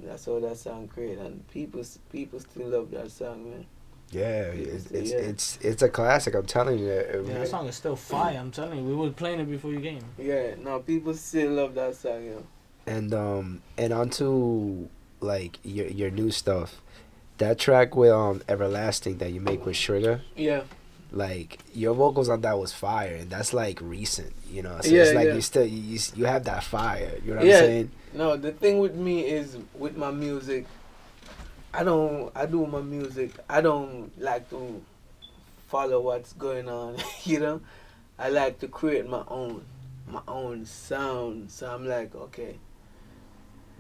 That's 0.00 0.29
all 0.29 0.41
that 0.41 0.56
song 0.56 0.87
create, 0.88 1.19
and 1.19 1.47
people 1.49 1.82
people 2.12 2.38
still 2.38 2.69
love 2.69 2.93
that 2.93 3.11
song, 3.11 3.50
man. 3.50 3.67
Yeah, 4.10 4.43
it's 4.52 4.90
it's, 4.90 5.10
Yeah. 5.10 5.19
it's 5.19 5.58
it's 5.60 5.82
a 5.82 5.88
classic. 5.88 6.34
I'm 6.34 6.46
telling 6.46 6.78
you. 6.78 6.87
Yeah, 6.88 7.38
that 7.38 7.49
song 7.49 7.66
is 7.66 7.76
still 7.76 7.96
fire. 7.96 8.37
I'm 8.38 8.50
telling 8.50 8.78
you, 8.78 8.84
we 8.84 8.94
were 8.94 9.10
playing 9.10 9.40
it 9.40 9.50
before 9.50 9.72
you 9.72 9.81
came. 9.81 10.02
Yeah, 10.19 10.55
no, 10.62 10.81
people 10.81 11.12
still 11.14 11.52
love 11.52 11.75
that 11.75 11.94
song, 11.96 12.25
yo. 12.25 12.43
And 12.87 13.12
um 13.12 13.62
and 13.76 13.93
onto 13.93 14.88
like 15.20 15.58
your 15.62 15.87
your 15.88 16.10
new 16.10 16.31
stuff. 16.31 16.81
That 17.37 17.58
track 17.58 17.94
with 17.94 18.10
um 18.10 18.43
Everlasting 18.49 19.19
that 19.19 19.31
you 19.32 19.40
make 19.40 19.66
with 19.66 19.76
Sugar, 19.76 20.22
Yeah, 20.34 20.62
like 21.12 21.58
your 21.75 21.94
vocals 21.94 22.31
on 22.31 22.40
that 22.40 22.58
was 22.58 22.72
fire, 22.72 23.14
and 23.14 23.28
that's 23.31 23.52
like 23.52 23.78
recent, 23.82 24.32
you 24.50 24.62
know. 24.62 24.78
So 24.81 24.88
Yeah, 24.90 25.02
it's 25.02 25.14
like 25.14 25.26
yeah. 25.28 25.34
you 25.34 25.40
still 25.43 25.66
you, 25.66 25.81
you 25.82 25.99
you 26.16 26.25
have 26.25 26.44
that 26.44 26.64
fire. 26.64 27.12
You 27.23 27.33
know 27.33 27.37
what 27.40 27.47
Yeah. 27.47 27.54
I'm 27.59 27.61
saying? 27.61 27.90
no, 28.14 28.37
the 28.38 28.52
thing 28.52 28.78
with 28.78 28.94
me 28.94 29.21
is 29.26 29.59
with 29.75 29.97
my 29.99 30.11
music, 30.11 30.64
I 31.72 31.84
don't, 31.84 32.32
I 32.34 32.46
do 32.46 32.66
my 32.66 32.80
music. 32.80 33.32
I 33.48 33.60
don't 33.60 34.10
like 34.20 34.48
to 34.50 34.82
follow 35.68 36.00
what's 36.00 36.32
going 36.32 36.68
on, 36.68 36.96
you 37.25 37.40
know. 37.40 37.60
I 38.18 38.30
like 38.30 38.58
to 38.60 38.68
create 38.68 39.08
my 39.08 39.22
own, 39.28 39.64
my 40.06 40.22
own 40.26 40.66
sound. 40.66 41.50
So 41.50 41.72
I'm 41.72 41.87
like, 41.87 42.14
okay, 42.14 42.56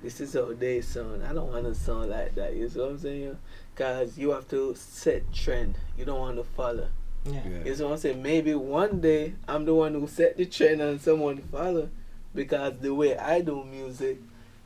this 0.02 0.20
is 0.20 0.34
how 0.34 0.52
they 0.52 0.80
sound. 0.80 1.24
I 1.24 1.32
don't 1.32 1.50
want 1.50 1.64
to 1.64 1.74
sound 1.74 2.10
like 2.10 2.34
that. 2.36 2.54
You 2.54 2.68
see 2.68 2.78
what 2.78 2.90
I'm 2.90 2.98
saying? 2.98 3.38
Cause 3.74 4.16
you 4.16 4.30
have 4.30 4.48
to 4.48 4.74
set 4.76 5.32
trend. 5.32 5.76
You 5.96 6.04
don't 6.04 6.20
want 6.20 6.36
to 6.36 6.44
follow. 6.44 6.88
Yeah. 7.24 7.42
You 7.64 7.74
see 7.74 7.82
what 7.82 7.92
I'm 7.92 7.98
saying? 7.98 8.22
Maybe 8.22 8.54
one 8.54 9.00
day 9.00 9.34
I'm 9.48 9.64
the 9.64 9.74
one 9.74 9.94
who 9.94 10.06
set 10.06 10.36
the 10.36 10.46
trend 10.46 10.80
and 10.80 11.00
someone 11.00 11.38
follow. 11.38 11.88
Because 12.34 12.74
the 12.80 12.94
way 12.94 13.16
I 13.16 13.40
do 13.40 13.64
music, 13.64 14.18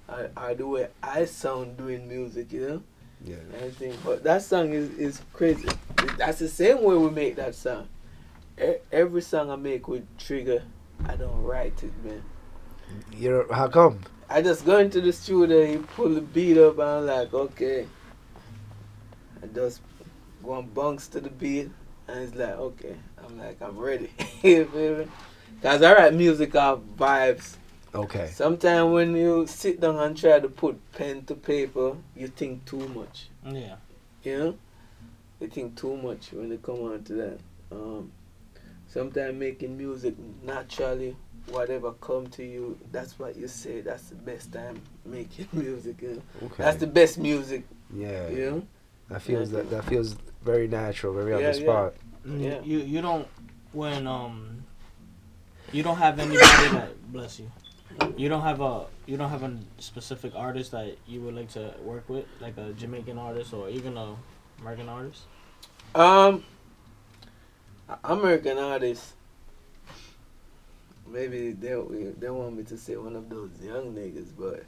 or, 0.09 0.31
or 0.37 0.55
the 0.55 0.67
way 0.67 0.89
I 1.03 1.25
sound 1.25 1.79
doing 1.79 2.09
music, 2.09 2.53
you 2.53 2.69
know, 2.69 2.83
Yeah. 3.25 3.37
everything. 3.57 3.97
But 4.05 4.25
that 4.25 4.43
song 4.43 4.73
is 4.73 4.91
is 4.99 5.23
crazy. 5.33 5.69
That's 6.19 6.39
the 6.39 6.49
same 6.49 6.83
way 6.83 6.97
we 6.97 7.11
make 7.11 7.37
that 7.37 7.55
song. 7.55 7.89
E- 8.61 8.77
Every 8.91 9.23
song 9.23 9.51
I 9.51 9.57
make 9.57 9.89
with 9.89 10.05
Trigga, 10.19 10.63
I 11.07 11.17
don't 11.17 11.43
write 11.43 11.83
it, 11.83 11.93
man. 12.05 12.23
You're 13.17 13.53
how 13.53 13.69
come? 13.69 14.01
I 14.29 14.43
just 14.43 14.65
go 14.65 14.79
into 14.79 15.01
the 15.01 15.13
studio, 15.13 15.65
he 15.67 15.77
pull 15.77 16.09
the 16.09 16.21
beat 16.21 16.59
up, 16.59 16.79
and 16.79 16.89
I'm 16.89 17.07
like, 17.07 17.33
okay. 17.35 17.87
I 19.43 19.47
just 19.47 19.81
go 20.43 20.59
and 20.59 20.73
bounce 20.75 21.07
to 21.09 21.21
the 21.21 21.29
beat, 21.31 21.71
and 22.09 22.19
it's 22.23 22.35
like, 22.35 22.57
okay. 22.57 22.97
I'm 23.25 23.39
like, 23.39 23.61
I'm 23.61 23.79
ready. 23.79 24.11
you 24.43 24.65
feel 24.67 24.97
me? 24.99 25.07
Cause 25.63 25.83
I 25.83 25.93
write 25.95 26.15
music 26.15 26.55
off 26.57 26.81
vibes. 26.99 27.57
Okay. 27.95 28.31
Sometimes 28.33 28.91
when 28.93 29.15
you 29.17 29.47
sit 29.47 29.81
down 29.81 29.99
and 29.99 30.17
try 30.17 30.41
to 30.41 30.49
put 30.49 30.79
pen 30.93 31.25
to 31.27 31.35
paper, 31.35 31.97
you 32.17 32.29
think 32.29 32.65
too 32.65 32.89
much. 32.89 33.29
Yeah. 33.47 33.77
You 34.23 34.39
know? 34.39 34.55
You 35.41 35.49
think 35.49 35.77
too 35.77 35.97
much 35.97 36.33
when 36.33 36.51
it 36.53 36.63
come 36.63 36.77
on 36.83 37.03
to 37.05 37.13
that. 37.15 37.39
Um, 37.71 38.11
sometimes 38.89 39.35
making 39.39 39.77
music 39.77 40.15
naturally, 40.43 41.17
whatever 41.49 41.93
come 41.93 42.29
to 42.29 42.45
you, 42.45 42.79
that's 42.93 43.19
what 43.19 43.37
you 43.37 43.47
say. 43.49 43.83
That's 43.83 44.05
the 44.09 44.15
best 44.15 44.53
time 44.53 44.81
making 45.05 45.49
music. 45.53 46.01
You 46.01 46.09
know? 46.15 46.47
Okay. 46.47 46.63
That's 46.63 46.79
the 46.79 46.87
best 46.87 47.19
music. 47.19 47.65
yeah. 47.95 48.29
You 48.29 48.51
know? 48.51 48.67
That 49.11 49.21
feels 49.21 49.51
Yeah. 49.51 49.59
that, 49.59 49.71
that 49.71 49.85
feels 49.85 50.17
very 50.43 50.67
natural, 50.67 51.13
very 51.13 51.35
on 51.35 51.43
the 51.43 51.53
spot. 51.53 51.95
Mm, 52.27 52.43
Yeah. 52.43 52.61
You 52.65 52.79
you 52.79 53.03
don't 53.03 53.29
when 53.73 54.07
um 54.07 54.65
You 55.73 55.83
don't 55.83 55.97
have 55.99 56.19
anybody 56.19 56.69
that 56.77 57.13
bless 57.13 57.39
you. 57.41 57.51
You 58.17 58.29
don't 58.29 58.43
have 58.43 58.61
a 58.61 58.87
you 59.07 59.17
don't 59.17 59.31
have 59.31 59.43
a 59.43 59.57
specific 59.79 60.33
artist 60.37 60.71
that 60.73 60.97
you 61.07 61.21
would 61.23 61.35
like 61.35 61.51
to 61.51 61.75
work 61.83 62.09
with, 62.09 62.25
like 62.41 62.57
a 62.57 62.73
Jamaican 62.73 63.19
artist 63.19 63.53
or 63.53 63.69
even 63.69 63.97
a 63.97 64.15
American 64.61 64.89
artist. 64.89 65.23
Um, 65.95 66.45
American 68.05 68.59
artists. 68.59 69.15
Maybe 71.07 71.53
they 71.53 71.75
they 72.19 72.31
want 72.31 72.57
me 72.57 72.63
to 72.65 72.79
say 72.79 72.97
one 72.97 73.17
of 73.17 73.29
those 73.29 73.51
young 73.63 73.95
niggas, 73.95 74.29
but 74.39 74.65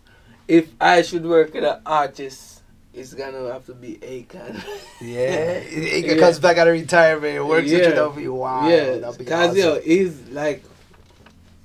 if 0.48 0.68
I 0.80 1.02
should 1.02 1.24
work 1.24 1.54
with 1.54 1.64
an 1.64 1.80
artist, 1.86 2.62
it's 2.92 3.14
gonna 3.14 3.50
have 3.52 3.64
to 3.66 3.74
be 3.74 3.96
Akon. 4.02 4.62
Yeah, 5.00 5.20
it, 5.64 6.04
Yeah. 6.06 6.16
comes 6.18 6.38
back 6.38 6.58
out 6.58 6.68
of 6.68 6.74
retirement. 6.74 7.36
It 7.36 7.46
works 7.46 7.70
with 7.70 7.72
Yeah. 7.80 7.88
you. 7.88 7.94
That'll 7.94 8.10
be 8.10 8.28
wild. 8.28 8.70
yeah, 8.70 8.96
That'll 8.98 9.14
cause 9.24 9.50
awesome. 9.50 9.56
yo, 9.56 9.80
he's 9.80 10.20
like 10.30 10.62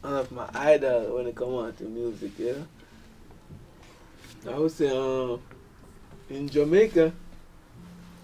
one 0.01 0.13
of 0.13 0.31
my 0.31 0.49
idol 0.53 1.15
when 1.15 1.27
it 1.27 1.35
come 1.35 1.53
on 1.55 1.73
to 1.75 1.83
music. 1.83 2.31
Yeah, 2.37 2.53
I 4.49 4.57
would 4.57 4.71
say 4.71 4.89
um 4.89 5.41
in 6.29 6.47
Jamaica. 6.49 7.11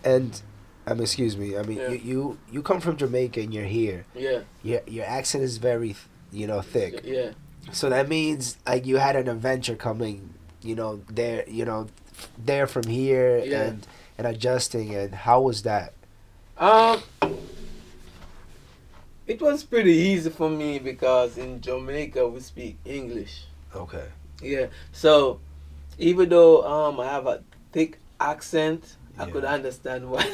And 0.03 0.39
um, 0.87 1.01
excuse 1.01 1.35
me. 1.35 1.57
I 1.57 1.63
mean, 1.63 1.77
Yeah. 1.79 1.89
you, 1.89 1.97
you 2.03 2.37
you 2.51 2.61
come 2.61 2.79
from 2.79 2.95
Jamaica 2.97 3.39
and 3.41 3.53
you're 3.53 3.63
here. 3.65 4.05
Yeah, 4.15 4.41
Your 4.63 4.81
your 4.87 5.05
accent 5.05 5.43
is 5.43 5.57
very, 5.57 5.87
th- 5.89 5.97
you 6.31 6.45
know, 6.47 6.61
thick. 6.61 7.01
yeah. 7.03 7.31
So 7.71 7.89
that 7.89 8.07
means 8.07 8.57
like 8.67 8.85
you 8.85 8.97
had 8.97 9.15
an 9.15 9.27
adventure 9.27 9.75
coming. 9.75 10.33
You 10.61 10.75
know, 10.75 11.01
there. 11.09 11.43
You 11.49 11.65
know, 11.65 11.87
there 12.37 12.67
from 12.67 12.83
here 12.87 13.39
Yeah. 13.43 13.61
and 13.63 13.87
and 14.17 14.27
adjusting. 14.27 14.93
And 14.95 15.13
how 15.15 15.41
was 15.41 15.63
that? 15.63 15.93
Um, 16.57 17.01
it 19.27 19.41
was 19.41 19.63
pretty 19.63 19.91
easy 19.93 20.29
for 20.29 20.49
me 20.49 20.79
because 20.79 21.37
in 21.37 21.61
Jamaica 21.61 22.27
we 22.27 22.39
speak 22.39 22.77
English. 22.85 23.45
Okay. 23.75 24.05
Yeah. 24.41 24.67
So 24.91 25.39
even 25.97 26.29
though 26.29 26.63
um 26.63 26.99
I 26.99 27.05
have 27.05 27.27
a 27.27 27.43
thick 27.71 27.99
accent, 28.19 28.95
I 29.17 29.25
Yeah. 29.25 29.31
could 29.31 29.45
understand 29.45 30.09
what 30.11 30.27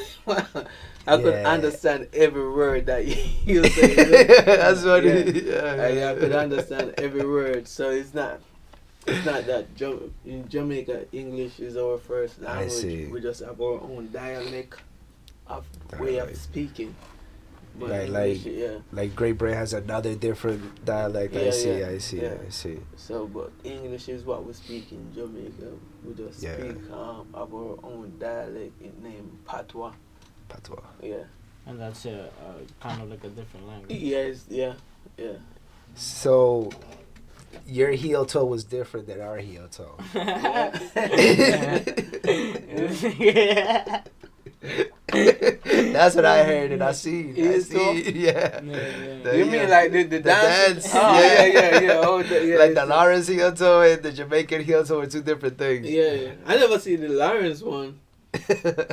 I 1.07 1.17
could 1.17 1.33
Yeah. 1.33 1.49
understand 1.49 2.07
every 2.13 2.47
word 2.49 2.85
that 2.87 3.05
you 3.45 3.63
say. 3.69 3.89
you 3.91 3.95
know? 4.11 4.23
That's 4.45 4.83
what. 4.83 5.03
Yeah. 5.03 5.11
it- 5.13 5.43
yeah, 5.45 6.07
I, 6.09 6.11
I 6.11 6.15
could 6.19 6.33
understand 6.33 6.93
every 6.97 7.25
word. 7.25 7.67
So 7.67 7.89
it's 7.91 8.13
not. 8.13 8.41
It's 9.07 9.25
not 9.25 9.47
that 9.47 9.73
Jam- 9.75 10.13
in 10.25 10.47
Jamaica 10.47 11.05
English 11.11 11.59
is 11.59 11.75
our 11.75 11.97
first 11.97 12.35
I 12.45 12.65
language. 12.65 13.09
We 13.09 13.19
just 13.19 13.41
have 13.41 13.59
our 13.59 13.81
own 13.81 14.09
dialect 14.13 14.75
of 15.47 15.65
way 15.99 16.17
of 16.19 16.35
speaking. 16.37 16.93
But 17.79 17.89
Right, 17.89 18.05
English, 18.07 18.45
like- 18.45 18.55
yeah. 18.55 18.77
Like 18.91 19.15
Great 19.15 19.37
Britain 19.37 19.57
has 19.57 19.73
another 19.73 20.13
different 20.15 20.83
dialect. 20.85 21.35
I 21.35 21.45
Yeah, 21.45 21.51
see. 21.51 21.83
I 21.83 21.97
see. 21.99 22.21
yeah. 22.21 22.35
I 22.45 22.49
see. 22.49 22.79
So, 22.95 23.27
but 23.27 23.51
English 23.63 24.07
is 24.09 24.23
what 24.23 24.45
we 24.45 24.53
speak 24.53 24.91
in 24.91 25.11
Jamaica. 25.13 25.71
We 26.05 26.13
just 26.13 26.43
Yeah. 26.43 26.55
speak 26.57 26.77
um, 26.91 27.27
our 27.33 27.77
own 27.83 28.13
dialect 28.19 28.73
it 28.81 29.01
named 29.01 29.37
Patois. 29.45 29.93
Patois. 30.49 30.83
Yeah. 31.01 31.23
And 31.65 31.79
that's 31.79 32.05
a, 32.05 32.25
uh 32.25 32.59
kind 32.81 33.01
of 33.01 33.09
like 33.09 33.23
a 33.23 33.29
different 33.29 33.67
language. 33.67 33.97
Yes. 33.97 34.45
Yeah. 34.49 34.73
Yeah. 35.17 35.37
So, 35.95 36.69
your 37.65 37.91
heel 37.91 38.25
toe 38.25 38.45
was 38.45 38.63
different 38.63 39.07
than 39.07 39.21
our 39.21 39.37
heel 39.37 39.67
toe. 39.69 39.95
yeah. 43.19 44.01
That's 45.11 46.15
what 46.15 46.25
I 46.25 46.43
heard 46.43 46.71
and 46.71 46.83
I 46.83 46.91
see. 46.91 47.31
I 47.31 47.59
see. 47.59 47.73
so? 47.73 47.91
Yeah. 47.93 48.61
yeah. 48.63 49.23
The- 49.23 49.37
you 49.37 49.45
yeah. 49.45 49.51
mean 49.51 49.69
like 49.69 49.91
the 49.91 50.03
the, 50.03 50.17
The 50.17 50.19
dance? 50.21 50.83
dance, 50.83 50.91
Oh, 50.95 51.19
yeah. 51.19 51.45
yeah, 51.45 51.45
yeah, 51.45 51.79
yeah. 51.81 52.01
Oh, 52.03 52.21
the, 52.23 52.35
yeah 52.45 52.55
like 52.57 52.73
the 52.73 52.83
it's- 52.83 52.87
Lawrence 52.87 53.27
heel 53.27 53.51
toe 53.53 53.81
and 53.81 54.03
the 54.03 54.11
Jamaican 54.11 54.63
heel 54.63 54.83
toe 54.85 54.99
are 55.01 55.07
two 55.07 55.21
different 55.21 55.57
things. 55.57 55.89
Yeah, 55.89 56.11
yeah. 56.13 56.31
I 56.45 56.55
never 56.57 56.79
see 56.79 56.95
the 56.95 57.09
Lawrence 57.09 57.61
one, 57.61 57.99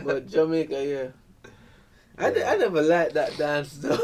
but 0.05 0.27
Jamaica, 0.29 0.85
yeah. 0.85 1.09
I, 2.21 2.33
I 2.43 2.57
never 2.57 2.83
liked 2.83 3.15
that 3.15 3.37
dance 3.39 3.75
though. 3.79 3.97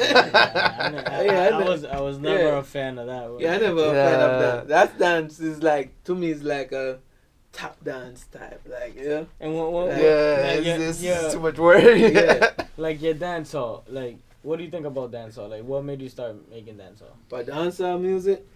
Yeah, 0.00 0.78
I, 0.80 0.88
ne- 0.90 1.04
I, 1.04 1.22
Yeah, 1.24 1.32
I 1.42 1.46
I, 1.48 1.50
know. 1.50 1.70
was 1.70 1.84
I 1.84 2.00
was 2.00 2.18
never 2.18 2.38
Yeah. 2.38 2.58
a 2.58 2.62
fan 2.62 2.96
of 2.98 3.06
that. 3.06 3.30
one. 3.30 3.40
yeah, 3.40 3.52
I 3.52 3.58
never 3.58 3.84
a 3.84 3.92
fan 3.92 4.20
of 4.20 4.40
that. 4.40 4.68
That 4.68 4.98
dance 4.98 5.40
is 5.40 5.62
like 5.62 5.92
to 6.04 6.14
me 6.14 6.30
is 6.30 6.42
like 6.42 6.72
a 6.72 7.00
tap 7.52 7.76
dance 7.84 8.26
type, 8.32 8.60
like 8.70 8.96
you 8.96 9.08
know. 9.08 9.26
And 9.40 9.54
what, 9.56 9.72
what, 9.72 9.88
Yeah, 9.88 9.96
yeah, 9.96 10.46
like, 10.46 10.58
it's, 10.58 10.66
your- 10.66 10.88
it's 10.88 11.02
your- 11.24 11.30
too 11.32 11.40
much 11.40 11.58
work. 11.58 11.82
Yeah. 11.98 12.50
like 12.76 13.02
your 13.02 13.14
dance 13.14 13.52
hall. 13.52 13.84
Like, 13.88 14.18
what 14.42 14.56
do 14.58 14.64
you 14.64 14.70
think 14.70 14.86
about 14.86 15.10
dance 15.12 15.36
hall? 15.36 15.48
Like, 15.48 15.64
what 15.64 15.84
made 15.84 16.00
you 16.00 16.08
start 16.08 16.36
making 16.50 16.76
dance 16.78 17.00
hall? 17.00 17.16
But 17.28 17.46
dancehall 17.46 18.00
music, 18.00 18.46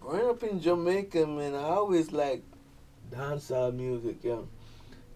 growing 0.00 0.28
up 0.28 0.42
in 0.42 0.60
Jamaica, 0.60 1.26
man, 1.26 1.54
I 1.54 1.62
always 1.64 2.12
like 2.12 2.42
dancehall 3.12 3.74
music, 3.74 4.16
yeah. 4.22 4.38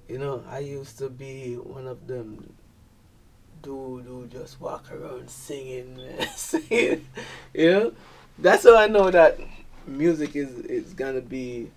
You 0.08 0.18
know, 0.18 0.42
I 0.50 0.58
used 0.58 0.98
to 0.98 1.08
be 1.08 1.54
one 1.54 1.86
of 1.86 2.06
them 2.08 2.52
dude 3.62 4.04
who 4.06 4.26
just 4.26 4.60
walk 4.60 4.90
around 4.90 5.28
singing, 5.30 5.96
man, 6.18 6.26
singing. 6.34 7.06
You 7.54 7.70
know, 7.70 7.92
that's 8.38 8.64
how 8.64 8.76
I 8.76 8.86
know 8.88 9.10
that 9.10 9.38
music 9.86 10.34
is 10.36 10.50
is 10.66 10.94
gonna 10.94 11.20
be 11.20 11.70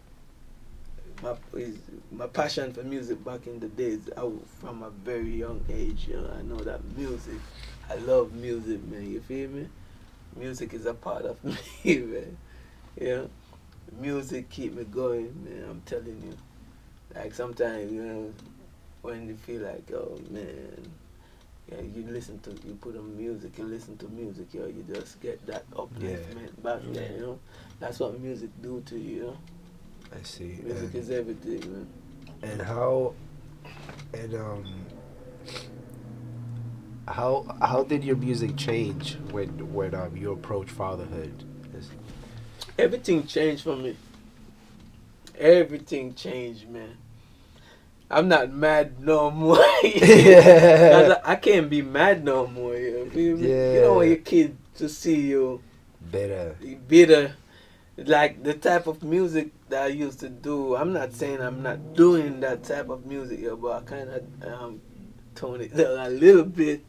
my 1.24 1.36
is 1.58 1.77
my 2.12 2.27
passion 2.27 2.74
for 2.74 2.84
music 2.84 3.24
back 3.24 3.48
in 3.48 3.60
the 3.60 3.70
days. 3.70 4.10
I 4.18 4.30
from 4.60 4.84
a 4.84 4.89
very 4.89 5.38
young 5.38 5.63
age. 5.70 6.08
You 6.10 6.18
know, 6.18 6.30
I 6.38 6.42
know 6.42 6.58
that 6.58 6.82
music. 6.98 7.39
I 7.89 7.96
love 7.96 8.34
music, 8.34 8.84
man. 8.84 9.10
You 9.10 9.22
feel 9.22 9.50
me? 9.50 9.68
Music 10.36 10.74
is 10.74 10.86
a 10.86 10.94
part 10.94 11.25
of 11.25 11.42
me, 11.44 11.56
man. 11.86 12.38
Yeah, 13.00 13.22
music 14.00 14.50
keep 14.50 14.74
me 14.74 14.84
going, 14.84 15.34
man. 15.46 15.65
I'm 15.70 15.82
telling 15.86 16.22
you. 16.22 16.38
Like 17.15 17.34
sometimes, 17.34 17.92
you 17.92 18.03
know, 18.03 18.34
when 19.01 19.27
you 19.27 19.36
feel 19.36 19.62
like, 19.62 19.89
oh 19.94 20.20
man, 20.32 20.92
yeah, 21.72 21.82
you 21.82 22.03
listen 22.10 22.39
to, 22.39 22.51
you 22.65 22.74
put 22.82 22.98
on 22.98 23.15
music, 23.15 23.58
you 23.58 23.65
listen 23.65 23.96
to 23.98 24.08
music, 24.10 24.48
yo, 24.51 24.65
you 24.65 24.84
just 24.92 25.22
get 25.22 25.46
that 25.46 25.70
upliftment 25.72 26.63
back 26.63 26.82
there, 26.92 27.12
you 27.12 27.20
know. 27.20 27.39
That's 27.80 28.00
what 28.00 28.20
music 28.20 28.50
do 28.63 28.82
to 28.88 28.98
you, 28.98 29.15
you 29.15 29.22
know. 29.22 29.38
I 30.17 30.22
see. 30.24 30.60
Music 30.63 30.84
And, 30.86 30.96
is 30.96 31.10
everything, 31.10 31.60
man. 31.72 31.88
and 32.43 32.62
how 32.62 33.13
and 34.13 34.36
um 34.36 34.86
how 37.08 37.46
how 37.62 37.84
did 37.84 38.03
your 38.03 38.15
music 38.15 38.55
change 38.55 39.17
when 39.32 39.50
when 39.74 39.93
um 39.96 40.15
you 40.15 40.32
approach 40.32 40.70
fatherhood? 40.70 41.43
Everything 42.77 43.25
changed 43.27 43.63
for 43.63 43.75
me. 43.75 43.96
Everything 45.38 46.13
changed, 46.15 46.67
man. 46.70 46.98
I'm 48.10 48.27
not 48.27 48.51
mad 48.51 49.00
no 49.00 49.29
more. 49.32 49.58
yeah. 49.84 51.17
I, 51.25 51.32
I 51.34 51.36
can't 51.36 51.70
be 51.70 51.82
mad 51.82 52.24
no 52.24 52.48
more. 52.48 52.75
You 52.75 53.10
feel 53.12 53.38
me? 53.38 53.48
You 53.48 53.53
Yeah. 53.53 53.82
don't 53.82 53.96
want 53.98 54.08
your 54.08 54.17
kid 54.17 54.55
to 54.75 54.88
see 54.89 55.22
you 55.22 55.62
Better. 56.01 56.55
bitter. 56.88 57.36
Like 57.96 58.44
the 58.44 58.56
type 58.56 58.88
of 58.88 59.04
music 59.04 59.52
that 59.70 59.84
I 59.84 59.88
used 59.88 60.20
to 60.22 60.30
do. 60.30 60.76
I'm 60.76 60.94
not 60.94 61.14
saying 61.14 61.42
I'm 61.42 61.62
not 61.62 61.94
doing 61.94 62.40
that 62.40 62.64
type 62.64 62.90
of 62.90 63.06
music, 63.06 63.40
yo, 63.40 63.56
but 63.56 63.84
I 63.84 63.86
kind 63.86 64.10
of 64.10 64.54
um, 64.54 64.82
tone 65.36 65.62
it 65.62 65.76
down 65.78 66.00
a 66.00 66.10
little 66.10 66.44
bit, 66.44 66.84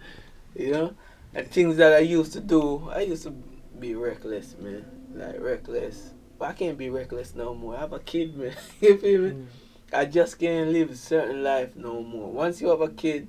you 0.55 0.71
know. 0.73 0.95
And 1.35 1.51
things 1.51 1.77
that 1.77 1.93
I 1.93 1.99
used 1.99 2.33
to 2.35 2.41
do, 2.41 2.89
I 2.89 3.01
used 3.01 3.25
to 3.25 3.33
be 3.79 3.95
reckless, 3.95 4.57
man. 4.59 4.85
Like 5.15 5.41
reckless. 5.41 6.15
But 6.39 6.51
I 6.51 6.53
can't 6.55 6.79
be 6.79 6.89
reckless 6.89 7.35
no 7.35 7.55
more. 7.55 7.77
I 7.77 7.81
have 7.81 7.93
a 7.93 7.99
kid, 7.99 8.37
man. 8.39 8.55
you 8.81 8.97
feel 8.97 9.21
me? 9.21 9.47
I 9.93 10.07
just 10.07 10.39
can't 10.39 10.71
live 10.71 10.91
a 10.91 10.97
certain 10.97 11.43
life 11.43 11.77
no 11.77 12.03
more. 12.03 12.33
Once 12.33 12.63
you 12.63 12.69
have 12.69 12.81
a 12.81 12.89
kid, 12.89 13.29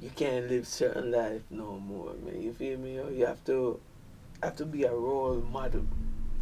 you 0.00 0.10
can't 0.10 0.48
live 0.48 0.66
certain 0.66 1.12
life 1.12 1.42
no 1.50 1.78
more, 1.78 2.14
man. 2.24 2.42
You 2.42 2.52
feel 2.52 2.78
me? 2.78 2.94
You 2.94 3.26
have 3.26 3.44
to 3.44 3.80
have 4.42 4.56
to 4.56 4.66
be 4.66 4.84
a 4.84 4.94
role 4.94 5.42
model 5.52 5.86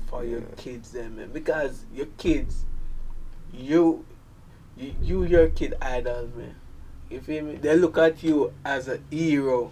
for 0.06 0.24
your 0.24 0.42
kids, 0.56 0.92
then, 0.92 1.16
man. 1.16 1.30
Because 1.32 1.84
your 1.92 2.06
kids, 2.18 2.64
you, 3.52 4.04
you, 4.76 4.94
you, 5.02 5.24
your 5.24 5.48
kid 5.48 5.74
idols 5.80 6.34
man. 6.34 6.54
You 7.10 7.20
feel 7.20 7.44
me? 7.44 7.56
They 7.56 7.76
look 7.76 7.98
at 7.98 8.22
you 8.22 8.52
as 8.64 8.88
a 8.88 8.98
hero. 9.10 9.70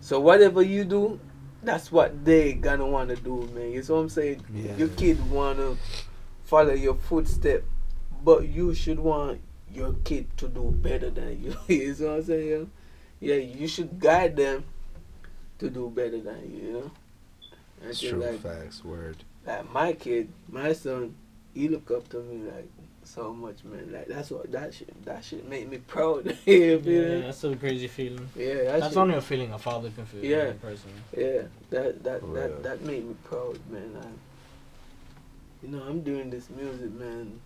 So 0.00 0.20
whatever 0.20 0.62
you 0.62 0.84
do, 0.84 1.20
that's 1.62 1.92
what 1.92 2.24
they 2.24 2.54
gonna 2.54 2.86
wanna 2.86 3.16
do, 3.16 3.48
man. 3.54 3.70
You 3.70 3.82
see 3.82 3.92
what 3.92 3.98
I'm 4.00 4.08
saying? 4.08 4.44
Yeah. 4.52 4.76
Your 4.76 4.88
kid 4.88 5.30
wanna 5.30 5.76
follow 6.44 6.72
your 6.72 6.94
footstep, 6.94 7.64
but 8.24 8.48
you 8.48 8.74
should 8.74 8.98
want 8.98 9.40
your 9.70 9.94
kid 10.04 10.26
to 10.38 10.48
do 10.48 10.74
better 10.82 11.10
than 11.10 11.42
you. 11.42 11.56
you 11.74 11.94
see 11.94 12.04
what 12.04 12.14
I'm 12.14 12.24
saying? 12.24 12.70
Yeah, 13.20 13.36
you 13.36 13.68
should 13.68 14.00
guide 14.00 14.36
them 14.36 14.64
to 15.58 15.70
do 15.70 15.90
better 15.90 16.20
than 16.20 16.50
you. 16.50 16.66
You 16.66 16.72
know. 16.72 16.90
Feel 17.92 18.10
true 18.10 18.20
like 18.20 18.40
facts. 18.40 18.84
Word. 18.84 19.24
Like 19.46 19.70
my 19.72 19.92
kid, 19.92 20.28
my 20.48 20.72
son, 20.72 21.14
he 21.54 21.68
look 21.68 21.90
up 21.90 22.08
to 22.10 22.18
me 22.20 22.48
like 22.50 22.68
so 23.04 23.32
much, 23.32 23.64
man. 23.64 23.92
Like 23.92 24.06
that's 24.06 24.30
what 24.30 24.50
that 24.52 24.72
shit 24.74 25.04
that 25.04 25.24
shit 25.24 25.48
make 25.48 25.68
me 25.68 25.78
proud. 25.86 26.26
you 26.46 26.80
feel 26.80 26.80
Yeah, 26.84 27.14
me? 27.16 27.20
that's 27.22 27.44
a 27.44 27.56
crazy 27.56 27.88
feeling. 27.88 28.28
Yeah, 28.36 28.54
that 28.54 28.64
That's 28.80 28.88
shit- 28.88 28.96
only 28.98 29.14
a 29.16 29.20
feeling 29.20 29.52
a 29.52 29.58
father 29.58 29.90
can 29.90 30.06
feel. 30.06 30.24
Yeah. 30.24 30.44
Yeah, 30.46 30.52
personally. 30.60 30.98
Yeah, 31.16 31.42
that 31.70 32.02
that 32.04 32.20
For 32.20 32.26
real. 32.26 32.34
that 32.34 32.62
that 32.62 32.80
made 32.82 33.06
me 33.06 33.14
proud, 33.24 33.58
man. 33.70 33.90
I, 34.02 34.06
you 35.66 35.68
know, 35.72 35.82
I'm 35.84 36.00
doing 36.02 36.30
this 36.30 36.48
music, 36.50 36.92
man. 36.92 37.40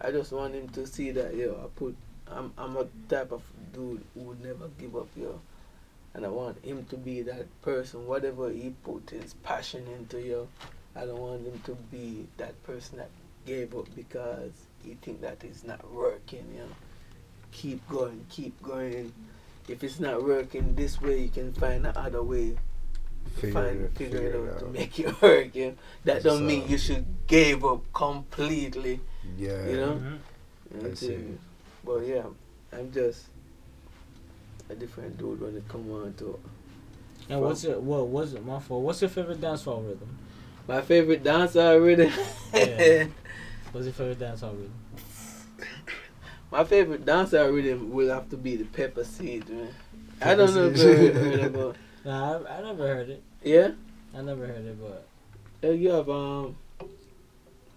I 0.00 0.10
just 0.10 0.32
want 0.32 0.54
him 0.54 0.68
to 0.70 0.86
see 0.86 1.12
that, 1.12 1.34
yo. 1.34 1.52
I 1.64 1.68
put, 1.78 1.96
I'm 2.28 2.52
I'm 2.58 2.76
a 2.76 2.86
type 3.08 3.32
of 3.32 3.42
dude 3.72 4.02
who 4.14 4.20
would 4.24 4.42
never 4.44 4.68
give 4.78 4.96
up, 4.96 5.08
yo. 5.16 5.40
And 6.14 6.24
I 6.24 6.28
want 6.28 6.64
him 6.64 6.84
to 6.90 6.96
be 6.96 7.22
that 7.22 7.46
person, 7.62 8.06
whatever 8.06 8.48
he 8.50 8.72
put 8.84 9.10
his 9.10 9.34
passion 9.34 9.84
into, 9.98 10.20
yo. 10.20 10.48
I 10.96 11.06
don't 11.06 11.18
want 11.18 11.46
him 11.46 11.60
to 11.66 11.72
be 11.90 12.26
that 12.36 12.60
person 12.64 12.98
that 12.98 13.10
gave 13.46 13.74
up 13.74 13.86
because 13.96 14.52
he 14.82 14.94
think 15.02 15.20
that 15.22 15.42
it's 15.42 15.64
not 15.64 15.92
working, 15.92 16.46
you 16.54 16.60
know. 16.60 16.68
Keep 17.52 17.88
going, 17.88 18.24
keep 18.30 18.60
going. 18.62 19.12
If 19.68 19.82
it's 19.82 19.98
not 20.00 20.22
working 20.22 20.74
this 20.74 21.00
way, 21.00 21.22
you 21.22 21.28
can 21.28 21.52
find 21.52 21.86
another 21.86 22.22
way 22.22 22.56
find, 23.52 23.80
it- 23.82 23.94
figure, 23.96 24.18
it 24.20 24.34
out, 24.52 24.58
to 24.60 24.66
out. 24.66 24.72
make 24.72 24.98
it 24.98 25.22
work. 25.22 25.48
Yeah, 25.54 25.70
that 26.04 26.22
That's 26.22 26.24
don't 26.24 26.46
mean 26.46 26.62
all. 26.62 26.68
you 26.68 26.78
should 26.78 27.04
give 27.26 27.64
up 27.64 27.82
completely. 27.92 29.00
Yeah. 29.36 29.66
You 29.68 29.76
know? 29.76 30.02
Mhm. 30.74 30.90
I 30.90 30.94
see. 30.94 31.38
But 31.84 32.06
yeah, 32.06 32.24
I'm 32.72 32.92
just 32.92 33.26
a 34.68 34.74
different 34.74 35.16
dude 35.18 35.40
when 35.40 35.56
it 35.56 35.66
come 35.68 35.90
on 35.92 36.14
to 36.14 36.38
And 37.28 37.40
what's 37.40 37.64
it? 37.64 37.80
What 37.80 38.08
was 38.08 38.34
it? 38.34 38.44
My 38.44 38.58
fault. 38.60 38.82
What's 38.82 39.00
your 39.00 39.10
favorite 39.10 39.40
dancehall 39.40 39.86
rhythm? 39.86 40.18
My 40.66 40.80
favorite 40.82 41.22
dance 41.22 41.56
already. 41.56 42.10
Yeah. 42.52 43.06
What's 43.72 43.86
your 43.86 43.94
favorite 43.94 44.18
dancehall 44.20 44.52
rhythm? 44.56 44.72
my 46.50 46.62
favorite 46.64 47.04
dance 47.04 47.32
rhythm 47.32 47.90
would 47.90 48.08
have 48.08 48.28
to 48.30 48.36
be 48.36 48.56
the 48.56 48.64
pepper 48.64 49.02
seed, 49.04 49.48
man. 49.48 49.74
I 50.20 50.34
don't 50.34 50.54
know 50.54 50.68
if 50.68 50.78
you 50.78 51.12
heard 51.12 51.40
about. 51.40 51.76
Nah, 52.04 52.38
I, 52.46 52.58
I 52.58 52.60
never 52.62 52.86
heard 52.86 53.08
it. 53.08 53.22
Yeah, 53.42 53.70
I 54.14 54.20
never 54.20 54.46
heard 54.46 54.66
it, 54.66 54.76
but 54.78 55.06
Uh, 55.66 55.72
you 55.72 55.88
have 55.88 56.10
um. 56.10 56.56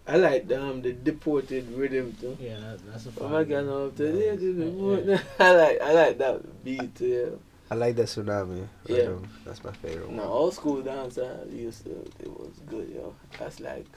I 0.05 0.17
like 0.17 0.51
um 0.51 0.81
the 0.81 0.91
deported 0.91 1.71
rhythm 1.71 2.13
too. 2.19 2.37
yeah, 2.39 2.59
that, 2.59 2.85
that's 2.91 3.05
a 3.05 3.09
Oh 3.09 3.11
fun. 3.23 3.31
my 3.31 3.43
God, 3.45 3.65
no, 3.65 3.91
Yeah. 3.97 5.21
I 5.39 5.51
like 5.55 5.81
I 5.81 5.93
like 5.93 6.17
that 6.17 6.63
beat 6.63 6.93
too. 6.95 7.05
Yeah. 7.07 7.46
I 7.69 7.75
like 7.75 7.95
that 7.97 8.07
tsunami. 8.07 8.67
Yeah. 8.85 8.95
rhythm. 8.97 9.29
That's 9.45 9.63
my 9.63 9.71
favorite 9.73 10.09
No, 10.09 10.23
old 10.23 10.53
school 10.53 10.81
dance 10.81 11.17
I 11.17 11.43
used 11.51 11.83
to, 11.83 11.91
it 12.19 12.27
was 12.29 12.59
good, 12.65 12.89
yo. 12.89 13.13
That's 13.37 13.59
like 13.59 13.87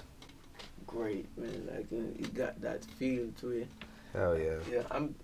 great, 0.87 1.27
man. 1.39 1.69
Like, 1.73 1.91
you, 1.93 1.99
know, 1.99 2.13
you 2.19 2.27
got 2.27 2.61
that 2.63 2.85
feel 2.85 3.29
to 3.41 3.51
it. 3.51 3.69
Hell 4.13 4.37
yeah. 4.37 4.59
Yeah, 4.71 4.83
I'm. 4.91 5.15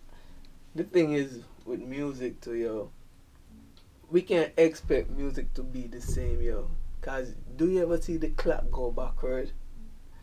The 0.77 0.85
thing 0.85 1.15
is 1.15 1.41
with 1.65 1.81
music, 1.81 2.41
too, 2.41 2.55
yo. 2.55 2.91
We 4.11 4.23
can't 4.23 4.53
expect 4.57 5.11
music 5.11 5.53
to 5.55 5.65
be 5.65 5.89
the 5.89 6.01
same, 6.01 6.41
yo. 6.41 6.71
Cause 7.01 7.35
do 7.57 7.69
you 7.69 7.83
ever 7.83 8.01
see 8.01 8.17
the 8.17 8.29
clock 8.31 8.71
go 8.71 8.91
backward? 8.91 9.51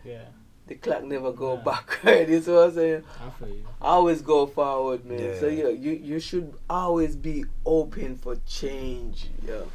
Yeah, 0.03 0.25
The 0.67 0.75
clock 0.75 1.03
never 1.03 1.31
go 1.33 1.55
Yeah. 1.55 1.61
backward. 1.63 2.29
You 2.33 2.41
see 2.41 2.51
what 2.51 2.67
I'm 2.69 2.73
saying? 2.73 3.03
I 3.25 3.29
feel 3.31 3.49
you. 3.49 3.65
always 3.81 4.21
go 4.21 4.45
forward, 4.47 5.05
man. 5.05 5.37
So 5.39 5.47
Yeah. 5.47 5.63
yeah, 5.65 5.69
you 5.69 5.91
you 5.91 6.19
should 6.19 6.53
always 6.69 7.15
be 7.15 7.45
open 7.65 8.15
for 8.17 8.37
change, 8.47 9.27
yo. 9.47 9.67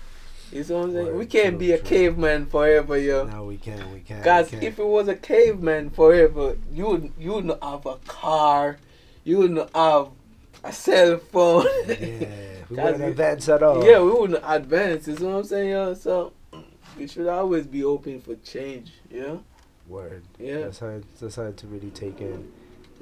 You 0.50 0.64
see 0.64 0.72
what 0.72 0.84
I'm 0.84 0.92
saying? 0.92 1.06
Word, 1.08 1.16
we 1.18 1.26
can't 1.26 1.50
true, 1.50 1.58
be 1.58 1.72
a 1.72 1.78
true. 1.78 1.86
caveman 1.88 2.46
forever, 2.46 2.96
yo. 2.96 3.26
No, 3.26 3.44
we 3.44 3.58
can't. 3.58 3.86
We 3.92 4.00
can't. 4.00 4.24
Cause 4.24 4.46
we 4.46 4.50
can't. 4.52 4.64
if 4.64 4.78
it 4.78 4.86
was 4.86 5.08
a 5.08 5.14
caveman 5.14 5.90
forever, 5.90 6.56
you 6.72 6.86
would 6.86 7.12
you 7.18 7.32
wouldn't 7.34 7.62
have 7.62 7.84
a 7.84 7.96
car, 8.06 8.78
you 9.24 9.38
wouldn't 9.38 9.68
have 9.76 10.08
a 10.64 10.72
cell 10.72 11.18
phone. 11.18 11.66
yeah, 11.86 11.94
we 12.70 12.76
wouldn't 12.76 12.98
we- 13.00 13.04
advance 13.12 13.46
at 13.50 13.62
all. 13.62 13.84
yeah, 13.84 14.00
we 14.00 14.10
wouldn't 14.10 14.42
advance. 14.42 15.06
You 15.06 15.16
see 15.16 15.24
what 15.24 15.34
I'm 15.36 15.44
saying, 15.44 15.68
yo? 15.68 15.92
So 15.92 16.32
we 16.96 17.06
should 17.06 17.26
always 17.28 17.66
be 17.66 17.84
open 17.84 18.22
for 18.22 18.34
change, 18.36 18.92
you 19.10 19.20
know? 19.20 19.44
Word. 19.88 20.22
Yeah. 20.38 20.60
That's 20.60 20.78
hard. 20.80 21.04
That's 21.20 21.36
hard 21.36 21.56
to 21.58 21.66
really 21.66 21.90
take 21.90 22.20
in. 22.20 22.52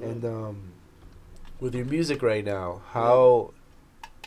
And 0.01 0.23
um, 0.25 0.71
with 1.59 1.75
your 1.75 1.85
music 1.85 2.21
right 2.21 2.45
now, 2.45 2.81
how 2.91 3.51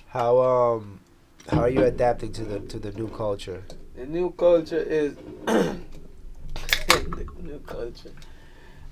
how 0.09 0.38
um 0.40 1.01
how 1.49 1.61
are 1.61 1.68
you 1.70 1.85
adapting 1.85 2.33
to 2.35 2.44
the 2.44 2.61
to 2.61 2.79
the 2.79 2.92
new 2.92 3.09
culture? 3.09 3.62
The 3.96 4.07
new 4.07 4.31
culture 4.33 4.79
is 4.79 5.14
the 5.46 5.81
new 7.42 7.61
culture. 7.66 8.12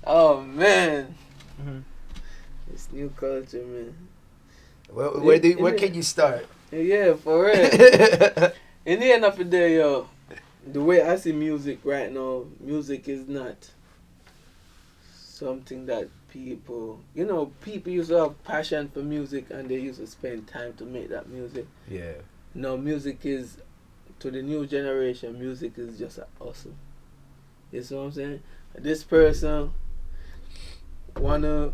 Oh 0.05 0.41
man, 0.41 1.15
Mhm. 1.61 1.83
this 2.71 2.87
new 2.91 3.09
culture, 3.15 3.63
man. 3.65 3.93
Where, 4.89 5.09
where, 5.11 5.39
do, 5.39 5.51
In- 5.51 5.59
where 5.59 5.73
can 5.73 5.93
you 5.93 6.01
start? 6.01 6.47
Yeah, 6.71 7.13
for 7.13 7.45
real. 7.45 7.55
In 8.85 8.99
the 8.99 9.11
end 9.11 9.25
of 9.25 9.35
the 9.37 9.43
day, 9.43 9.75
yo, 9.77 10.07
the 10.65 10.81
way 10.81 11.01
I 11.01 11.15
see 11.15 11.31
music 11.31 11.79
right 11.83 12.11
now, 12.11 12.45
music 12.59 13.07
is 13.07 13.27
not 13.27 13.71
something 15.13 15.85
that 15.85 16.09
people, 16.31 16.99
you 17.15 17.25
know, 17.25 17.51
people 17.61 17.91
used 17.91 18.09
to 18.09 18.17
have 18.17 18.43
passion 18.43 18.89
for 18.89 18.99
music 18.99 19.49
and 19.49 19.69
they 19.69 19.79
used 19.79 19.99
to 19.99 20.07
spend 20.07 20.47
time 20.47 20.73
to 20.73 20.85
make 20.85 21.09
that 21.09 21.29
music. 21.29 21.65
yeah. 21.87 22.13
Now, 22.53 22.75
music 22.75 23.25
is 23.25 23.57
to 24.19 24.31
the 24.31 24.41
new 24.41 24.65
generation. 24.65 25.39
Music 25.39 25.73
is 25.77 25.99
just 25.99 26.17
a 26.17 26.27
hustle. 26.43 26.73
You 27.71 27.83
see 27.83 27.95
what 27.95 28.01
I'm 28.01 28.11
saying? 28.11 28.43
This 28.73 29.03
person 29.03 29.71
wanna. 31.15 31.73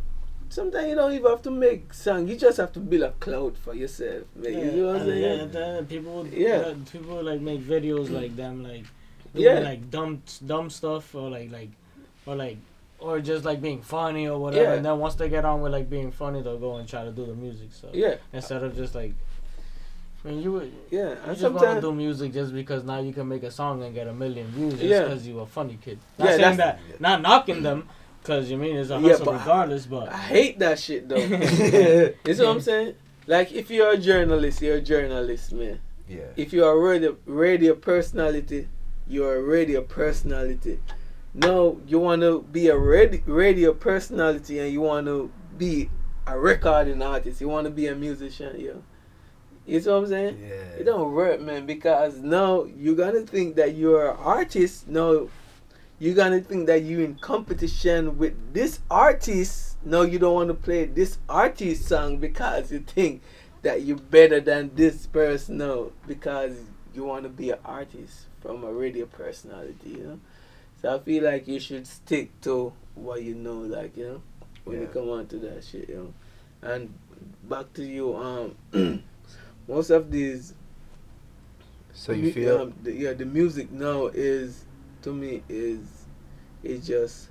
Sometimes 0.49 0.87
you 0.87 0.95
don't 0.95 1.11
even 1.13 1.29
have 1.29 1.41
to 1.43 1.51
make 1.51 1.93
song. 1.93 2.27
You 2.27 2.35
just 2.35 2.57
have 2.57 2.71
to 2.73 2.79
build 2.79 3.03
a 3.03 3.11
cloud 3.19 3.57
for 3.57 3.73
yourself. 3.73 4.23
Yeah, 4.41 4.49
you 4.49 4.71
know 4.71 4.87
what 4.93 5.01
I'm 5.01 5.07
saying? 5.07 5.51
then 5.51 5.85
people 5.85 6.27
Yeah. 6.27 6.67
yeah. 6.67 6.73
people 6.91 7.23
like 7.23 7.41
make 7.41 7.61
videos 7.61 8.09
like 8.09 8.35
them 8.35 8.63
like 8.63 8.85
doing, 9.33 9.45
Yeah. 9.45 9.59
like 9.59 9.89
dumb 9.91 10.21
dumb 10.45 10.69
stuff 10.69 11.13
or 11.15 11.29
like 11.29 11.51
like 11.51 11.69
or 12.25 12.35
like 12.35 12.57
or 12.99 13.19
just 13.19 13.43
like 13.43 13.61
being 13.61 13.81
funny 13.81 14.27
or 14.27 14.39
whatever 14.39 14.63
Yeah. 14.63 14.73
and 14.75 14.85
then 14.85 14.97
once 14.99 15.15
they 15.15 15.27
get 15.29 15.43
on 15.45 15.61
with 15.61 15.71
like 15.73 15.89
being 15.89 16.11
funny 16.11 16.41
they'll 16.41 16.57
go 16.59 16.77
and 16.77 16.87
try 16.87 17.03
to 17.03 17.11
do 17.11 17.25
the 17.25 17.33
music 17.35 17.69
so 17.71 17.89
Yeah, 17.93 18.15
instead 18.31 18.63
of 18.63 18.75
just 18.75 18.95
like 18.95 19.13
I 20.23 20.29
mean 20.29 20.41
you 20.41 20.51
would 20.53 20.71
yeah. 20.89 21.09
you 21.09 21.17
And 21.27 21.37
just 21.37 21.53
want 21.53 21.75
to 21.75 21.81
do 21.81 21.91
music 21.93 22.33
just 22.33 22.53
because 22.53 22.83
now 22.83 22.99
you 22.99 23.11
can 23.13 23.27
make 23.27 23.43
a 23.43 23.51
song 23.51 23.83
and 23.83 23.93
get 23.93 24.07
a 24.07 24.13
million 24.13 24.47
views 24.47 24.73
just 24.73 24.83
Yeah. 24.85 25.03
because 25.03 25.27
you 25.27 25.39
a 25.39 25.45
funny 25.45 25.77
kid. 25.83 25.99
Not 26.17 26.29
Yeah, 26.29 26.37
saying 26.37 26.57
that, 26.57 26.79
not 26.99 27.21
knocking 27.21 27.61
them, 27.61 27.89
because 28.25 28.49
you 28.49 28.57
mean 28.57 28.75
it's 28.75 28.89
a 28.89 28.95
Yeah, 28.99 29.09
hustle 29.09 29.25
but- 29.25 29.39
regardless. 29.39 29.85
But 29.85 30.09
I 30.11 30.17
hate 30.17 30.59
that 30.59 30.79
shit 30.79 31.07
though. 31.07 31.15
you 32.25 32.33
see 32.33 32.43
what 32.43 32.55
I'm 32.55 32.61
saying? 32.61 32.95
Like 33.27 33.51
if 33.51 33.69
you're 33.69 33.91
a 33.91 33.97
journalist, 33.97 34.61
you're 34.61 34.77
a 34.77 34.81
journalist, 34.81 35.53
man. 35.53 35.79
Yeah. 36.09 36.25
If 36.35 36.51
you're 36.53 36.71
a 36.71 36.77
radio, 36.79 37.17
radio 37.25 37.75
personality, 37.75 38.67
you're 39.07 39.35
a 39.37 39.41
radio 39.41 39.81
personality. 39.81 40.79
No, 41.33 41.81
you 41.87 41.99
want 41.99 42.21
to 42.21 42.43
be 42.51 42.67
a 42.69 42.77
radio, 42.77 43.21
radio 43.25 43.73
personality 43.73 44.59
and 44.59 44.71
you 44.71 44.81
want 44.81 45.05
to 45.07 45.31
be 45.57 45.89
a 46.25 46.37
recording 46.39 47.01
artist. 47.01 47.41
You 47.41 47.49
want 47.49 47.65
to 47.65 47.71
be 47.71 47.87
a 47.87 47.95
musician, 47.95 48.59
yo. 48.59 48.81
You 49.67 49.79
see 49.81 49.89
what 49.89 49.97
I'm 49.97 50.07
saying? 50.07 50.39
Yeah. 50.41 50.79
It 50.79 50.83
don't 50.85 51.11
work, 51.13 51.41
man, 51.41 51.65
because 51.65 52.17
now 52.19 52.65
you're 52.77 52.95
gonna 52.95 53.21
think 53.21 53.55
that 53.55 53.75
you're 53.75 54.11
an 54.11 54.17
artist. 54.19 54.87
No, 54.87 55.29
you're 55.99 56.15
gonna 56.15 56.41
think 56.41 56.67
that 56.67 56.83
you're 56.83 57.03
in 57.03 57.15
competition 57.15 58.17
with 58.17 58.53
this 58.53 58.79
artist. 58.89 59.77
No, 59.83 60.01
you 60.01 60.19
don't 60.19 60.33
want 60.33 60.47
to 60.49 60.53
play 60.53 60.85
this 60.85 61.17
artist 61.29 61.87
song 61.87 62.17
because 62.17 62.71
you 62.71 62.79
think 62.79 63.21
that 63.61 63.83
you're 63.83 63.97
better 63.97 64.39
than 64.39 64.71
this 64.75 65.07
person. 65.07 65.57
No, 65.57 65.91
because 66.07 66.53
you 66.93 67.03
want 67.03 67.23
to 67.23 67.29
be 67.29 67.51
an 67.51 67.59
artist 67.63 68.25
from 68.41 68.63
a 68.63 68.71
radio 68.71 69.05
personality, 69.05 69.89
you 69.89 70.03
know. 70.03 70.19
So 70.81 70.95
I 70.95 70.99
feel 70.99 71.23
like 71.23 71.47
you 71.47 71.59
should 71.59 71.87
stick 71.87 72.29
to 72.41 72.73
what 72.95 73.23
you 73.23 73.35
know, 73.35 73.59
like 73.59 73.95
you 73.97 74.07
know, 74.07 74.21
when 74.65 74.81
you 74.81 74.87
come 74.87 75.09
on 75.09 75.27
to 75.27 75.37
that 75.39 75.63
shit, 75.63 75.89
you 75.89 76.13
know. 76.61 76.69
And 76.69 76.93
back 77.43 77.71
to 77.73 77.83
you, 77.83 78.15
um, 78.17 79.03
most 79.67 79.89
of 79.89 80.11
these 80.11 80.53
So 81.93 82.11
you 82.11 82.31
feel 82.33 82.61
um, 82.61 82.73
the, 82.83 82.91
yeah 82.91 83.13
the 83.13 83.25
music 83.25 83.71
now 83.71 84.07
is 84.07 84.64
to 85.05 85.13
me 85.13 85.41
is 85.47 85.79
is 86.63 86.85
just 86.85 87.29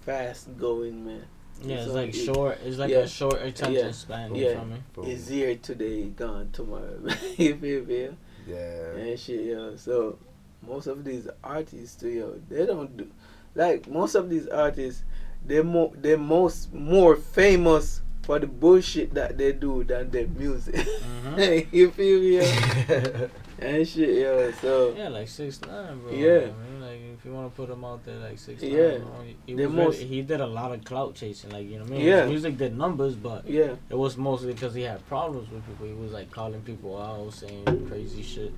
fast 0.00 0.56
going 0.56 1.04
man 1.04 1.24
yeah, 1.64 1.76
it's 1.76 1.86
So 1.86 1.92
like 1.94 2.08
it- 2.08 2.24
short. 2.24 2.58
It's 2.64 2.78
like 2.78 2.90
yeah. 2.90 2.98
a 2.98 3.08
short 3.08 3.40
attention 3.40 3.86
Yeah. 3.86 3.92
span. 3.92 4.34
Yeah. 4.34 4.42
You 4.48 4.54
feel 4.54 4.64
me? 4.64 4.82
Boom. 4.94 5.04
it's 5.06 5.28
here 5.28 5.56
today 5.56 6.04
gone 6.08 6.48
tomorrow 6.52 6.98
you 7.36 7.56
feel 7.56 7.84
me 7.84 8.08
yeah. 8.48 8.94
and 8.96 9.18
shit 9.20 9.44
yo 9.44 9.76
so 9.76 10.18
most 10.66 10.86
of 10.86 11.04
these 11.04 11.28
artists 11.44 11.94
too 12.00 12.08
yo 12.10 12.40
they 12.48 12.64
don't 12.66 12.96
do 12.96 13.06
like 13.54 13.86
most 13.88 14.14
of 14.14 14.30
these 14.30 14.46
artists 14.48 15.04
they're 15.44 15.62
more 15.64 15.92
they're 15.96 16.16
most 16.18 16.72
more 16.72 17.14
famous 17.16 18.00
for 18.22 18.38
the 18.38 18.46
bullshit 18.46 19.12
that 19.14 19.36
they 19.38 19.52
do 19.52 19.82
than 19.84 20.08
their 20.10 20.28
music 20.28 20.74
Mhm. 20.76 21.66
you 21.72 21.90
feel 21.90 22.20
me 22.20 22.36
yo? 22.38 23.28
and 23.64 23.88
shit 23.88 24.16
yo 24.22 24.50
so 24.60 24.94
Yeah, 24.96 25.08
like 25.08 25.28
six 25.28 25.60
nine, 25.62 26.00
bro. 26.00 26.10
Yeah. 26.12 26.48
I 26.50 26.70
mean, 26.70 26.80
like 26.80 27.00
if 27.18 27.24
you 27.24 27.32
want 27.32 27.50
to 27.50 27.56
put 27.56 27.70
him 27.70 27.84
out 27.84 28.04
there 28.04 28.18
like 28.18 28.38
six 28.38 28.62
Yeah. 28.62 28.98
times, 28.98 29.04
he, 29.46 29.52
he 29.54 29.66
most- 29.66 29.98
really- 29.98 30.08
he 30.08 30.22
did 30.22 30.40
a 30.40 30.46
lot 30.46 30.72
of 30.72 30.84
clout 30.84 31.14
chasing. 31.14 31.50
Like 31.50 31.66
you 31.68 31.78
know 31.78 31.84
what 31.84 31.92
I 31.92 31.96
mean? 31.96 32.06
Yeah. 32.06 32.20
His 32.22 32.28
music 32.30 32.58
did 32.58 32.76
numbers, 32.76 33.14
but 33.14 33.46
Yeah. 33.48 33.74
it 33.90 33.96
was 33.98 34.16
mostly 34.16 34.52
because 34.52 34.74
he 34.74 34.82
had 34.82 35.06
problems 35.08 35.50
with 35.50 35.64
people. 35.66 35.86
He 35.86 35.92
was 35.94 36.12
like 36.12 36.30
calling 36.30 36.62
people 36.62 37.00
out, 37.00 37.32
saying 37.32 37.86
crazy 37.88 38.22
shit. 38.22 38.52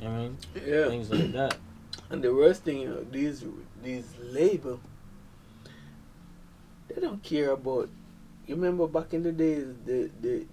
You 0.00 0.08
know 0.08 0.14
I 0.14 0.18
mean? 0.18 0.36
Yeah. 0.66 0.88
Things 0.88 1.10
like 1.10 1.32
that. 1.32 1.56
And 2.10 2.22
the 2.22 2.34
worst 2.34 2.64
thing, 2.64 2.80
you 2.80 2.88
know, 2.88 3.04
these 3.10 3.44
these 3.82 4.06
label, 4.22 4.80
they 6.88 7.00
don't 7.00 7.22
care 7.22 7.50
about. 7.52 7.88
You 8.46 8.56
remember 8.56 8.86
back 8.88 9.14
in 9.14 9.22
the 9.22 9.32
days, 9.32 9.66
the 9.86 10.10
the 10.20 10.44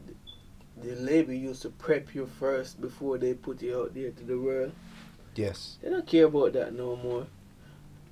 the 0.82 0.96
label 0.96 1.34
used 1.34 1.62
to 1.64 1.70
prep 1.70 2.14
you 2.14 2.26
first 2.40 2.80
before 2.80 3.18
they 3.18 3.34
put 3.34 3.62
you 3.62 3.82
out 3.82 3.94
there 3.94 4.12
to 4.12 4.24
the 4.24 4.40
world. 4.40 4.72
Yes. 5.36 5.78
They 5.82 5.90
don't 5.90 6.06
care 6.06 6.26
about 6.26 6.54
that 6.54 6.74
no 6.74 6.96
more. 6.96 7.28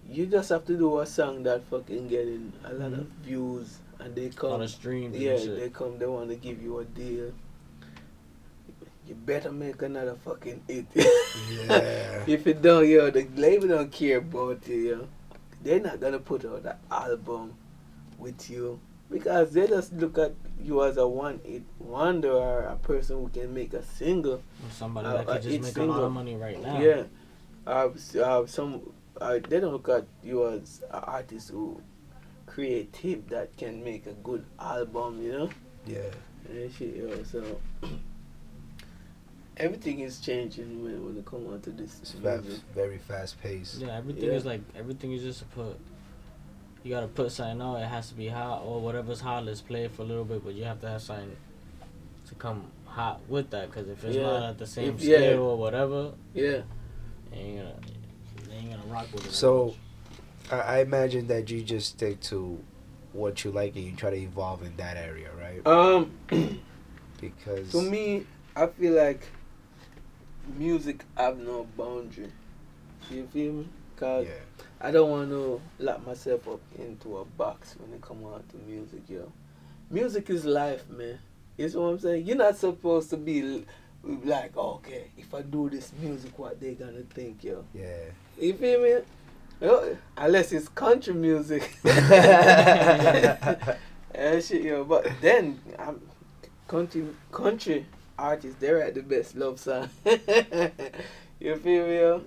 You 0.07 0.27
just 0.27 0.49
have 0.49 0.65
to 0.65 0.77
do 0.77 0.99
a 0.99 1.05
song 1.05 1.43
that 1.43 1.63
fucking 1.65 2.07
getting 2.07 2.53
a 2.63 2.73
lot 2.73 2.93
of 2.93 2.99
mm-hmm. 2.99 3.23
views, 3.23 3.79
and 3.99 4.15
they 4.15 4.27
A 4.27 4.29
come. 4.29 4.61
of 4.61 4.69
streams 4.69 5.17
Yeah, 5.17 5.37
shit. 5.37 5.59
they 5.59 5.69
come. 5.69 5.97
They 5.97 6.05
want 6.05 6.29
to 6.29 6.35
give 6.35 6.61
you 6.61 6.79
a 6.79 6.85
deal. 6.85 7.31
You 9.07 9.15
better 9.15 9.51
make 9.51 9.81
another 9.81 10.15
fucking 10.15 10.63
hit. 10.67 10.85
Yeah. 10.95 12.23
If 12.27 12.45
you 12.45 12.53
don't, 12.53 12.87
yo, 12.87 13.09
the 13.11 13.27
label 13.35 13.67
don't 13.67 13.91
care 13.91 14.17
about 14.17 14.67
you, 14.67 14.75
yo. 14.75 15.07
They're 15.63 15.79
not 15.79 15.99
gonna 15.99 16.19
put 16.19 16.45
out 16.45 16.65
an 16.65 16.75
album 16.89 17.53
with 18.17 18.49
you 18.49 18.79
because 19.15 19.51
they 19.53 19.65
just 19.65 19.93
look 19.93 20.17
at 20.17 20.33
you 20.61 20.83
as 20.83 20.97
a 20.97 21.07
one 21.07 21.39
hit 21.45 21.63
wonder 21.79 22.59
a 22.63 22.75
person 22.75 23.15
who 23.17 23.29
can 23.29 23.53
make 23.53 23.73
a 23.73 23.81
single. 23.81 24.41
Somebody 24.71 25.07
Uh, 25.07 25.13
that 25.13 25.27
uh, 25.29 25.33
could 25.33 25.41
just 25.43 25.55
it's 25.55 25.67
make 25.67 25.77
a 25.77 25.87
lot 25.89 26.03
of 26.03 26.11
money 26.11 26.35
right 26.35 26.61
now. 26.61 26.81
Yeah. 26.81 27.03
Uh, 27.65 27.89
s- 27.95 28.15
uh, 28.17 28.45
some 28.45 28.81
uh, 29.21 29.39
they 29.47 29.61
don't 29.61 29.71
look 29.71 29.87
at 29.87 30.05
you 30.21 30.45
as 30.49 30.83
an 30.91 30.99
artist 31.07 31.49
who 31.51 31.79
creative 32.45 33.29
that 33.29 33.55
can 33.55 33.81
make 33.83 34.05
a 34.05 34.11
good 34.19 34.43
album, 34.59 35.21
you 35.23 35.31
know. 35.31 35.49
Yeah. 35.87 36.11
And 36.49 36.69
shit, 36.73 36.95
yo, 36.97 37.23
so 37.23 37.41
everything 39.57 39.99
is 40.01 40.19
changing 40.19 40.83
when 40.83 41.05
when 41.05 41.17
it 41.17 41.25
come 41.25 41.47
on 41.47 41.61
to 41.61 41.69
this 41.71 41.99
It's 42.01 42.15
music. 42.15 42.61
very 42.75 42.97
fast 42.97 43.39
paced. 43.41 43.79
Yeah, 43.79 43.95
everything 43.95 44.25
Yeah. 44.29 44.35
is 44.39 44.45
like 44.45 44.61
everything 44.75 45.13
is 45.13 45.23
just 45.23 45.39
to 45.39 45.45
put. 45.55 45.79
You 46.85 46.91
gotta 46.91 47.07
put 47.07 47.31
something 47.31 47.59
out. 47.63 47.77
It 47.77 47.87
has 47.87 48.09
to 48.09 48.13
be 48.13 48.27
hot 48.27 48.61
or 48.63 48.79
whatever's 48.79 49.19
hot. 49.19 49.43
Let's 49.43 49.59
play 49.59 49.85
it 49.85 49.91
for 49.91 50.03
a 50.03 50.05
little 50.05 50.23
bit, 50.23 50.45
but 50.45 50.53
you 50.53 50.65
have 50.65 50.79
to 50.81 50.87
have 50.87 51.01
something 51.01 51.35
to 52.27 52.35
come 52.35 52.65
hot 52.85 53.21
with 53.27 53.49
that. 53.49 53.71
Because 53.71 53.89
if 53.89 54.03
it's 54.03 54.15
Yeah. 54.15 54.21
not 54.21 54.43
at 54.43 54.57
the 54.59 54.67
same 54.67 54.89
If- 54.93 55.01
yeah. 55.01 55.17
scale 55.17 55.41
or 55.41 55.57
whatever, 55.57 56.11
Yeah. 56.35 56.61
they 57.31 57.37
ain't 57.37 57.57
gonna 57.57 57.75
they 58.47 58.53
ain't 58.53 58.69
gonna 58.69 58.93
rock 58.93 59.07
with 59.11 59.25
it. 59.25 59.31
So- 59.31 59.73
I, 60.51 60.55
I 60.59 60.79
imagine 60.81 61.25
that 61.27 61.49
you 61.49 61.63
just 61.63 61.89
stick 61.89 62.19
to 62.21 62.59
what 63.13 63.43
you 63.43 63.49
like 63.49 63.75
and 63.75 63.83
you 63.83 63.93
try 63.95 64.11
to 64.11 64.15
evolve 64.17 64.61
in 64.61 64.77
that 64.77 64.95
area, 64.95 65.29
right? 65.39 65.65
Um, 65.65 66.11
Because 67.19 67.71
to 67.71 67.81
me, 67.81 68.27
I 68.55 68.67
feel 68.67 68.93
like 68.93 69.25
music 70.55 71.03
have 71.17 71.39
no 71.39 71.65
boundary. 71.75 72.31
You 73.09 73.25
feel 73.33 73.53
me? 73.53 73.67
Cause 73.95 74.27
yeah, 74.27 74.64
I 74.85 74.91
don't 74.91 75.09
want 75.09 75.31
to 75.31 75.59
lock 75.79 76.05
myself 76.05 76.47
up 76.47 76.59
into 76.77 77.17
a 77.17 77.25
box 77.25 77.75
when 77.79 77.91
it 77.91 78.03
come 78.03 78.23
on 78.23 78.43
to 78.49 78.57
music, 78.67 79.01
yo. 79.09 79.31
Music 79.89 80.29
is 80.29 80.45
life, 80.45 80.87
man. 80.91 81.17
You 81.57 81.69
know 81.69 81.81
what 81.81 81.87
I'm 81.87 81.99
saying? 81.99 82.27
You're 82.27 82.37
not 82.37 82.55
supposed 82.55 83.09
to 83.09 83.17
be 83.17 83.65
like, 84.03 84.55
okay, 84.55 85.05
if 85.17 85.33
I 85.33 85.41
do 85.41 85.71
this 85.71 85.91
music, 85.99 86.37
what 86.37 86.61
they 86.61 86.75
gonna 86.75 87.01
think, 87.01 87.43
yo? 87.43 87.65
yeah. 87.73 88.11
You 88.39 88.53
feel 88.53 88.79
me? 88.79 88.97
Yo, 89.59 89.97
Unless 90.17 90.51
it's 90.51 90.67
country 90.67 91.15
music. 91.15 91.75
and 91.83 91.95
shit, 94.43 94.61
yo. 94.61 94.83
But 94.83 95.07
then, 95.19 95.59
I'm, 95.79 95.99
country 96.67 97.07
country 97.31 97.87
artists, 98.19 98.59
they 98.59 98.69
write 98.69 98.93
the 98.93 99.01
best 99.01 99.35
love 99.35 99.59
song. 99.59 99.89
you 100.05 101.55
feel 101.55 101.87
me, 101.87 101.95
yo? 101.95 102.21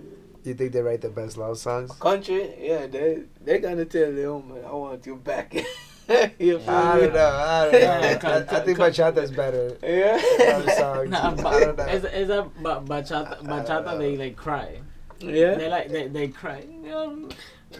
You 0.44 0.54
think 0.54 0.72
they 0.72 0.80
write 0.80 1.00
the 1.00 1.10
best 1.10 1.36
love 1.36 1.58
songs? 1.58 1.90
Country, 1.92 2.54
yeah, 2.60 2.86
they 2.86 3.24
they 3.44 3.58
gonna 3.58 3.84
tell 3.84 4.12
the 4.12 4.32
woman, 4.32 4.64
I 4.64 4.72
want 4.72 5.04
you 5.06 5.16
back. 5.16 5.52
you 6.38 6.60
I 6.66 6.94
me? 6.96 7.00
don't 7.02 7.14
know. 7.14 7.28
I 7.28 7.70
don't 7.70 7.72
know. 7.72 7.78
Yeah, 7.78 8.46
I, 8.50 8.56
I 8.56 8.60
think 8.60 8.78
bachata's 8.78 9.30
better. 9.30 9.76
Yeah. 9.82 10.20
Love 10.40 10.70
songs. 10.72 11.10
Nah, 11.10 11.26
I 11.32 11.34
don't 11.34 11.42
know. 11.42 11.72
but 11.76 11.94
is, 11.94 12.04
is 12.04 12.28
that 12.28 12.62
ba- 12.62 12.82
bachata? 12.86 13.42
Bachata, 13.42 13.98
they 13.98 14.16
like 14.16 14.36
cry. 14.36 14.80
Yeah. 15.20 15.54
They 15.54 15.68
like 15.68 15.88
they 15.90 16.08
they 16.08 16.28
cry. 16.28 16.64
Um, 16.94 17.28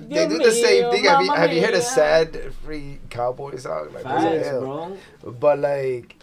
They 0.01 0.29
do 0.29 0.37
the 0.37 0.53
same 0.53 0.91
thing. 0.91 1.05
Have 1.05 1.25
you, 1.25 1.33
have 1.33 1.53
you 1.53 1.63
heard 1.65 1.73
a 1.75 1.81
sad 1.81 2.53
free 2.65 2.99
cowboy 3.09 3.57
song? 3.57 3.89
Like, 3.95 4.05
what's 4.05 4.25
Facts, 4.25 4.49
bro. 4.51 4.99
But 5.41 5.59
like, 5.61 6.17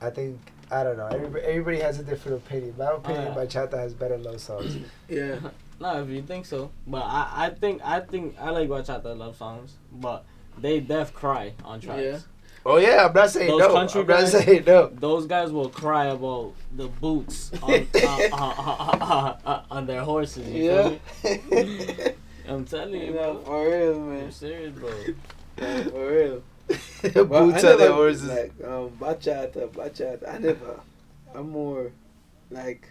I 0.00 0.10
think 0.10 0.38
I 0.70 0.82
don't 0.82 0.96
know. 0.96 1.06
Everybody, 1.06 1.44
everybody 1.44 1.78
has 1.80 1.98
a 2.00 2.02
different 2.02 2.38
opinion. 2.44 2.74
My 2.76 2.92
opinion, 2.92 3.28
Uh. 3.28 3.34
bachata 3.36 3.74
has 3.78 3.94
better 3.94 4.18
love 4.18 4.40
songs. 4.40 4.76
Yeah. 5.08 5.38
No, 5.78 6.02
if 6.02 6.08
you 6.08 6.22
think 6.22 6.46
so, 6.46 6.70
but 6.86 7.02
I, 7.02 7.46
I 7.46 7.50
think 7.50 7.82
I 7.84 8.00
think 8.00 8.34
I 8.40 8.50
like 8.50 8.68
bachata 8.68 9.16
love 9.16 9.36
songs, 9.36 9.74
but 9.92 10.24
they 10.58 10.80
def 10.80 11.12
cry 11.12 11.52
on 11.64 11.80
tracks. 11.80 12.02
Yeah. 12.02 12.18
Oh 12.64 12.78
yeah, 12.78 13.06
I'm 13.06 13.12
not 13.12 13.30
saying 13.30 13.48
Those 13.48 13.60
no. 13.60 13.72
country 13.72 14.00
I'm 14.00 14.06
not 14.08 14.26
saying 14.28 14.64
no. 14.66 14.86
Those 14.88 15.26
guys 15.26 15.52
will 15.52 15.68
cry 15.68 16.06
about 16.06 16.54
the 16.74 16.88
boots 16.88 17.52
on 17.62 17.86
uh, 17.94 17.98
uh, 18.02 18.26
uh, 18.32 18.96
uh, 19.00 19.36
uh, 19.46 19.62
on 19.70 19.86
their 19.86 20.00
horses. 20.02 20.48
You 20.48 20.64
Yeah. 20.64 20.90
feel 21.22 21.64
me? 21.66 21.94
I'm 22.48 22.64
telling 22.64 23.00
you, 23.00 23.12
no, 23.12 23.34
bro. 23.34 23.42
for 23.44 23.68
real, 23.68 24.00
man. 24.00 24.12
I'm 24.16 24.18
man. 24.22 24.32
serious, 24.32 24.72
bro. 24.78 24.90
Yeah, 25.58 25.82
for 25.84 26.10
real. 26.10 26.42
The 26.66 27.24
But 27.24 27.28
boots 27.28 27.62
I 27.64 27.72
on 27.72 27.78
their 27.78 27.88
never, 27.90 27.94
horses. 27.94 28.28
Like 28.28 28.52
um, 28.64 28.90
bachata, 28.98 29.68
bachata. 29.68 30.28
I 30.34 30.38
never. 30.38 30.80
I'm 31.34 31.50
more 31.50 31.92
like 32.50 32.88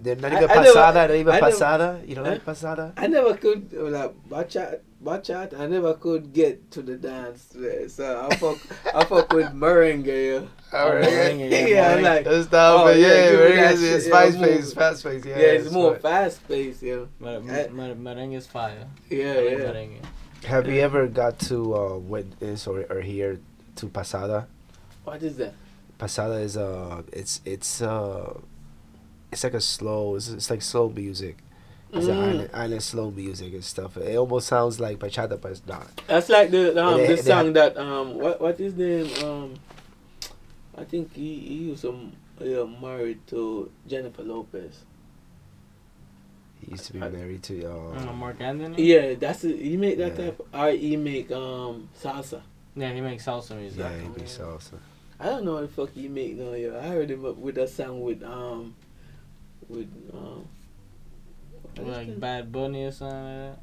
They're 0.00 0.16
not 0.16 0.32
I- 0.32 0.36
even 0.36 0.50
I 0.50 0.54
never- 0.54 0.66
pasada, 0.66 0.98
not 1.08 1.10
even 1.16 1.32
I 1.32 1.40
never- 1.40 1.50
pasada. 1.50 2.02
You 2.06 2.14
don't 2.16 2.24
Huh? 2.24 2.30
like 2.32 2.44
pasada? 2.44 2.92
I 2.96 3.06
never 3.06 3.34
could 3.36 3.70
uh, 3.76 3.84
like 3.84 4.12
bachata. 4.28 4.80
Bachata. 5.04 5.60
I 5.60 5.66
never 5.66 5.92
could 5.94 6.32
get 6.32 6.70
to 6.72 6.80
the 6.82 6.96
dance. 6.96 7.54
man. 7.54 7.88
So 7.90 8.26
I 8.30 8.34
fuck. 8.36 8.56
I 8.94 9.04
fuck 9.04 9.32
with 9.32 9.52
merengue. 9.52 10.06
Yeah. 10.08 10.78
Alright. 10.78 11.36
yeah, 11.38 11.66
yeah, 11.66 11.94
like 11.96 12.24
That's 12.24 12.50
not, 12.50 12.74
Oh, 12.80 12.84
but 12.84 12.98
yeah, 12.98 13.06
yeah, 13.08 13.30
give 13.30 13.40
me 13.80 13.86
it's, 13.86 14.04
shit, 14.04 14.12
fast 14.12 14.38
move. 14.38 14.48
paced, 14.48 14.74
fast 14.74 15.04
paced. 15.04 15.26
Yeah, 15.26 15.38
yeah, 15.38 15.46
it's 15.60 15.70
more 15.70 15.94
fast 15.96 16.46
paced. 16.48 16.82
Yeah. 16.82 17.04
Mer- 17.20 17.42
Eh. 17.48 17.68
mer- 17.70 17.94
merengue 17.94 18.36
is 18.36 18.46
fire. 18.46 18.86
Yeah, 19.10 19.32
I 19.32 19.36
like 19.36 19.58
yeah. 19.58 19.64
merengue. 19.72 20.00
Have 20.46 20.68
you 20.68 20.80
ever 20.80 21.06
got 21.06 21.38
to 21.50 21.74
uh, 21.74 21.96
witness 21.98 22.66
or, 22.66 22.84
or 22.90 23.00
hear 23.00 23.38
to 23.76 23.86
pasada? 23.86 24.46
What 25.04 25.22
is 25.22 25.36
that? 25.38 25.54
Pasada 25.98 26.34
is 26.34 26.56
uh, 26.56 27.02
it's 27.12 27.40
it's 27.44 27.80
uh, 27.80 28.38
it's 29.32 29.42
like 29.44 29.54
a 29.54 29.60
slow, 29.60 30.16
it's, 30.16 30.28
it's 30.28 30.50
like 30.50 30.62
slow 30.62 30.88
music. 30.90 31.38
It's 31.92 32.06
Mm. 32.06 32.16
island, 32.18 32.50
island 32.52 32.82
slow 32.82 33.10
music 33.12 33.52
and 33.54 33.64
stuff. 33.64 33.96
It 33.96 34.16
almost 34.16 34.48
sounds 34.48 34.80
like 34.80 34.98
bachata, 34.98 35.40
but 35.40 35.52
it's 35.52 35.62
not. 35.66 35.88
That's 36.08 36.28
like 36.28 36.50
the 36.50 36.76
um 36.84 36.98
They- 36.98 37.14
the 37.14 37.22
song 37.22 37.52
that 37.54 37.76
um 37.76 38.18
what 38.18 38.40
what 38.40 38.58
is 38.60 38.74
name 38.74 39.08
um 39.24 39.54
I 40.76 40.82
think 40.84 41.14
he 41.14 41.38
he 41.38 41.54
used 41.70 41.82
to 41.82 42.10
yeah, 42.40 42.64
married 42.82 43.24
to 43.28 43.70
Jennifer 43.86 44.22
Lopez. 44.24 44.82
He 46.64 46.70
used 46.72 46.86
to 46.86 46.92
be 46.94 47.02
I- 47.02 47.08
married 47.08 47.42
to 47.44 47.64
Uh, 47.66 48.08
uh, 48.08 48.12
Marc 48.12 48.40
Anthony. 48.40 48.82
Yeah, 48.82 49.14
that's 49.14 49.44
it. 49.44 49.58
He 49.60 49.76
make 49.76 49.98
that 49.98 50.18
Yeah. 50.18 50.24
type. 50.30 50.40
Or 50.52 50.70
he 50.70 50.96
make 50.96 51.30
um 51.32 51.88
salsa. 52.00 52.40
Yeah, 52.76 52.92
he 52.92 53.00
makes 53.00 53.24
salsa 53.26 53.56
music. 53.56 53.78
yeah, 53.80 53.98
he 54.00 54.08
be 54.08 54.22
salsa. 54.22 54.78
I 55.20 55.26
don't 55.26 55.44
know 55.44 55.54
what 55.54 55.62
the 55.62 55.68
fuck 55.68 55.90
he 55.94 56.08
make 56.08 56.36
no 56.36 56.54
yo. 56.54 56.76
I 56.78 56.88
heard 56.88 57.10
him 57.10 57.24
up 57.24 57.36
with 57.36 57.56
a 57.58 57.68
song 57.68 58.00
with 58.02 58.22
um 58.22 58.74
with 59.68 59.88
um. 60.12 60.46
Like? 61.76 62.20
Bad 62.20 62.52
Bunny 62.52 62.84
or 62.84 62.92
something 62.92 63.18
like 63.18 63.56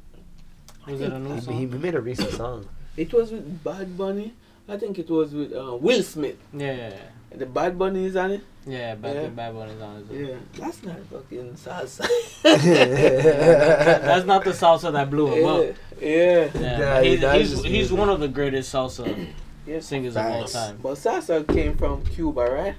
that. 0.84 0.92
Was 0.92 1.00
it 1.00 1.12
a 1.12 1.18
new 1.18 1.34
He, 1.34 1.40
song? 1.40 1.58
he 1.58 1.66
made 1.66 1.94
a 1.94 2.00
recent 2.00 2.30
song. 2.32 2.68
It 2.96 3.12
was 3.12 3.32
with 3.32 3.64
Bad 3.64 3.96
Bunny. 3.96 4.34
I 4.68 4.76
think 4.76 4.98
it 4.98 5.08
was 5.08 5.32
with 5.34 5.52
uh, 5.54 5.76
Will 5.80 6.02
Smith. 6.02 6.36
yeah, 6.52 6.74
yeah, 6.74 6.88
yeah. 6.90 6.96
The 7.36 7.46
Bad 7.46 7.78
Bunny 7.78 8.04
is 8.04 8.16
on 8.16 8.30
it. 8.32 8.42
Yeah, 8.66 8.94
Bad, 8.94 9.16
Yeah. 9.16 9.26
Bad 9.28 9.54
Bunny's 9.54 9.80
on 9.82 9.96
it. 10.10 10.28
Yeah, 10.28 10.36
that's 10.54 10.82
not 10.82 10.96
fucking 11.10 11.54
salsa. 11.54 12.06
That's 12.42 14.26
not 14.26 14.44
the 14.44 14.50
salsa 14.50 14.92
that 14.92 15.10
blew 15.10 15.26
him 15.34 15.44
up. 15.46 15.76
yeah, 16.00 16.48
yeah. 16.54 17.00
Yeah, 17.00 17.02
he's, 17.34 17.52
he's, 17.52 17.64
he's 17.64 17.92
one 17.92 18.08
of 18.08 18.20
the 18.20 18.28
greatest 18.28 18.72
salsa 18.72 19.28
Yes. 19.66 19.86
singers 19.86 20.16
of 20.16 20.24
all 20.26 20.44
time. 20.44 20.78
But 20.82 20.94
salsa 20.94 21.46
came 21.46 21.76
from 21.76 22.04
Cuba, 22.04 22.40
right? 22.42 22.74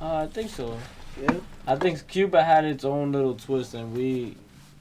Uh, 0.00 0.16
I 0.24 0.26
think 0.26 0.50
so. 0.50 0.76
Yeah. 1.20 1.34
I 1.66 1.76
think 1.76 2.06
Cuba 2.08 2.42
had 2.42 2.64
its 2.64 2.84
own 2.84 3.12
little 3.12 3.34
twist, 3.34 3.74
and 3.74 3.94
we 3.96 4.36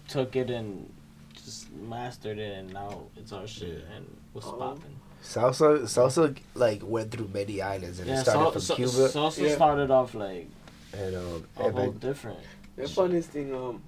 took 0.07 0.35
it 0.35 0.49
and 0.49 0.89
just 1.33 1.71
mastered 1.73 2.37
it, 2.37 2.57
and 2.57 2.73
now 2.73 3.03
it's 3.17 3.31
our 3.33 3.47
shit, 3.47 3.83
and 3.95 4.05
what's 4.33 4.47
Oh. 4.47 4.53
popping. 4.53 4.95
Salsa, 5.23 5.79
salsa, 5.83 6.35
like 6.55 6.81
went 6.83 7.11
through 7.11 7.27
many 7.33 7.61
islands 7.61 7.99
and 7.99 8.09
it 8.09 8.17
started 8.17 8.39
sal- 8.43 8.51
from 8.51 8.61
sa- 8.61 8.75
Cuba 8.75 8.91
salsa 9.09 9.41
Yeah. 9.49 9.55
started 9.55 9.91
off 9.91 10.13
like 10.15 10.47
and 10.93 11.15
um, 11.15 11.45
a 11.57 11.63
and 11.65 11.75
whole 11.77 11.91
back- 11.91 11.99
different. 11.99 12.39
The 12.75 12.87
funniest 12.87 13.29
thing, 13.31 13.53
um, 13.53 13.81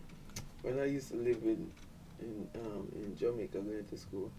when 0.64 0.80
I 0.80 0.86
used 0.86 1.10
to 1.12 1.18
live 1.18 1.42
in 1.44 1.72
in 2.20 2.48
um, 2.56 2.88
in 2.96 3.16
Jamaica 3.18 3.60
going 3.60 3.86
to 3.86 3.98
school. 3.98 4.32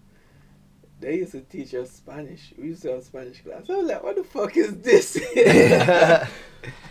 They 1.01 1.17
used 1.17 1.33
to 1.33 1.41
teach 1.41 1.73
us 1.75 1.91
Spanish. 1.93 2.53
We 2.59 2.69
used 2.69 2.83
to 2.83 2.93
have 2.93 3.03
Spanish 3.05 3.41
class. 3.43 3.71
I 3.71 3.77
was 3.77 3.89
like, 3.89 4.03
what 4.03 4.17
the 4.17 4.25
fuck 4.25 4.55
is 4.55 4.77
this? 4.79 5.15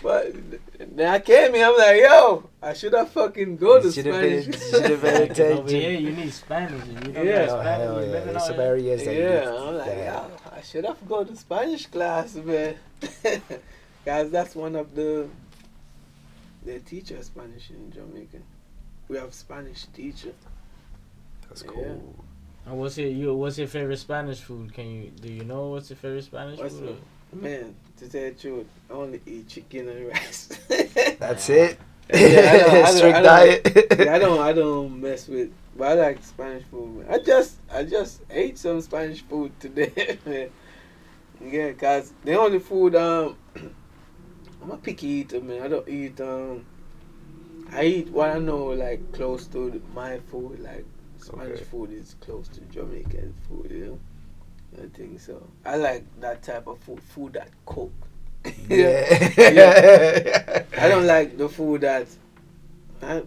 but 0.02 0.34
then 0.80 1.08
I 1.08 1.20
came 1.20 1.54
here, 1.54 1.68
I'm 1.68 1.78
like, 1.78 2.02
yo, 2.02 2.50
I 2.62 2.74
should 2.74 2.94
have 2.94 3.12
fucking 3.12 3.58
go 3.58 3.80
to 3.80 3.92
Should 3.92 4.08
have 4.08 4.20
been, 4.22 4.42
Spanish. 4.52 4.70
should 4.72 4.90
have 4.90 5.02
been 5.04 5.28
Because 5.28 5.60
over 5.60 5.72
you 5.78 6.12
need 6.12 6.34
Spanish. 6.34 6.82
If 6.88 7.08
you 7.08 7.14
don't 7.14 7.26
Yeah. 7.28 7.40
have 7.42 7.50
Oh, 7.50 7.62
Spanish, 7.62 7.66
hell 7.86 7.94
yeah. 7.94 8.00
living 8.00 8.24
There's 8.26 8.36
out 8.38 8.48
some 8.48 8.60
areas 8.60 9.06
that 9.06 9.16
yeah, 9.16 9.44
you 9.44 9.58
I'm 9.58 9.76
like, 9.76 9.86
that- 9.86 9.98
yeah, 9.98 10.28
I 10.58 10.62
should 10.62 10.86
have 10.86 11.08
go 11.08 11.24
to 11.24 11.36
Spanish 11.36 11.86
class, 11.86 12.34
man. 12.36 12.76
Guys, 14.06 14.32
that's 14.32 14.56
one 14.56 14.76
of 14.76 14.96
the 14.96 15.28
they 16.66 16.80
teach 16.80 17.12
us 17.12 17.28
Spanish 17.28 17.70
in 17.70 17.92
Jamaica. 17.92 18.38
We 19.08 19.18
have 19.18 19.34
Spanish 19.36 19.86
teacher. 19.94 20.34
That's 21.48 21.62
Yeah. 21.64 21.70
cool. 21.72 22.26
And 22.66 22.78
what's 22.78 22.98
your 22.98 23.10
you? 23.10 23.34
What's 23.34 23.58
your 23.58 23.68
favorite 23.68 23.98
Spanish 23.98 24.40
food? 24.40 24.74
Can 24.74 24.88
you 24.90 25.12
do 25.12 25.32
you 25.32 25.44
know 25.44 25.70
what's 25.70 25.90
your 25.90 25.98
favorite 25.98 26.24
Spanish 26.24 26.60
What's 26.60 26.76
food? 26.76 26.98
Man, 27.34 27.76
to 27.98 28.10
tell 28.10 28.22
the 28.22 28.32
truth, 28.32 28.66
I 28.90 28.94
only 28.94 29.22
eat 29.26 29.48
chicken 29.48 29.88
and 29.90 30.08
rice. 30.10 30.48
That's 31.20 31.50
it. 31.50 31.78
Yeah, 32.12 32.18
I 32.18 32.58
don't- 32.58 32.70
I 32.70 32.82
don't- 32.82 32.88
Strict 32.98 33.16
I 33.18 33.22
don't- 33.22 33.24
diet. 33.64 34.00
Yeah, 34.00 34.16
I 34.16 34.20
don't 34.20 34.40
I 34.40 34.54
don't 34.54 35.02
mess 35.02 35.28
with 35.28 35.52
but 35.78 35.88
I 35.90 35.94
like 35.94 36.24
Spanish 36.24 36.64
food 36.66 36.98
man. 36.98 37.08
I 37.10 37.20
just 37.20 37.58
I 37.72 37.84
just 37.84 38.22
ate 38.30 38.58
some 38.58 38.82
Spanish 38.82 39.22
food 39.22 39.52
today 39.60 40.18
man. 40.26 40.50
Yeah, 41.42 41.72
cause 41.74 42.14
the 42.24 42.36
only 42.36 42.60
food 42.60 42.96
um 42.96 43.38
I'm 44.62 44.72
a 44.72 44.78
picky 44.78 45.08
eater 45.08 45.40
man. 45.42 45.62
I 45.64 45.68
don't 45.70 45.88
eat 45.88 46.20
um 46.22 46.66
I 47.72 47.84
eat 47.84 48.10
what 48.10 48.30
I 48.32 48.40
know 48.40 48.66
like 48.68 49.12
close 49.14 49.46
to 49.48 49.82
my 49.94 50.20
food 50.32 50.60
like 50.60 50.86
Spanish 51.20 51.56
Okay. 51.60 51.64
food 51.66 51.92
is 51.92 52.16
close 52.22 52.48
to 52.50 52.62
Jamaican 52.62 53.34
food, 53.48 53.72
you 53.72 53.86
know. 53.86 54.00
I 54.84 54.88
think 54.96 55.20
so. 55.20 55.42
I 55.66 55.76
like 55.78 56.04
that 56.22 56.44
type 56.44 56.68
of 56.68 56.78
food, 56.80 57.02
food 57.02 57.34
that 57.34 57.50
cook. 57.66 57.92
Yeah. 58.70 59.34
yeah. 59.38 60.64
I 60.78 60.88
don't 60.88 61.06
like 61.08 61.38
the 61.38 61.50
food 61.50 61.82
that 61.82 62.08
uh, 63.02 63.22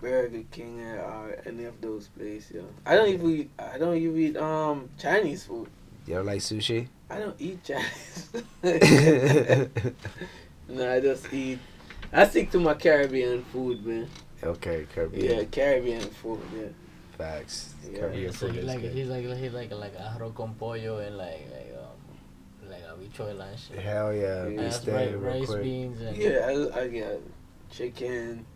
Burger 0.00 0.42
King 0.50 0.80
or 0.80 1.36
any 1.44 1.64
of 1.64 1.80
those 1.80 2.08
places. 2.08 2.52
Yeah. 2.54 2.62
I 2.86 2.94
don't 2.94 3.08
even 3.08 3.30
eat. 3.30 3.50
I 3.58 3.78
don't 3.78 3.96
even 3.96 4.18
eat 4.18 4.36
um 4.36 4.88
Chinese 4.98 5.44
food. 5.44 5.68
You 6.06 6.14
don't 6.14 6.26
like 6.26 6.40
sushi? 6.40 6.86
I 7.10 7.18
don't 7.18 7.36
eat 7.40 7.62
Chinese. 7.64 8.30
no, 10.68 10.92
I 10.94 11.00
just 11.00 11.32
eat. 11.32 11.58
I 12.12 12.26
stick 12.28 12.50
to 12.52 12.60
my 12.60 12.74
Caribbean 12.74 13.42
food, 13.52 13.84
man. 13.84 14.08
okay, 14.42 14.86
Caribbean. 14.94 15.38
Yeah. 15.38 15.44
Caribbean 15.44 16.00
food. 16.02 16.40
Yeah. 16.56 16.68
Facts. 17.18 17.74
Yeah. 17.84 17.98
Caribbean 17.98 18.32
so 18.32 18.46
food 18.46 18.54
he 18.54 18.62
like 18.62 18.80
he's 18.80 19.08
like 19.08 19.24
he's 19.24 19.52
like 19.52 19.72
like 19.72 19.96
arroz 19.98 20.34
con 20.34 20.54
pollo 20.54 20.98
and 20.98 21.18
like 21.18 21.46
like 21.50 21.74
um 21.76 22.70
like 22.70 22.84
habichuela 22.86 23.50
and 23.50 23.58
shit. 23.58 23.78
Hell 23.78 24.14
yeah. 24.14 24.44
Yeah. 24.44 24.48
We 24.48 24.56
that's 24.56 24.76
stay 24.76 24.92
rice, 24.92 25.10
real 25.10 25.20
rice 25.20 25.46
quick. 25.46 25.62
beans 25.62 26.00
and 26.00 26.16
Yeah, 26.16 26.46
I, 26.48 26.80
I 26.80 26.88
get 26.88 27.20
chicken. 27.70 28.46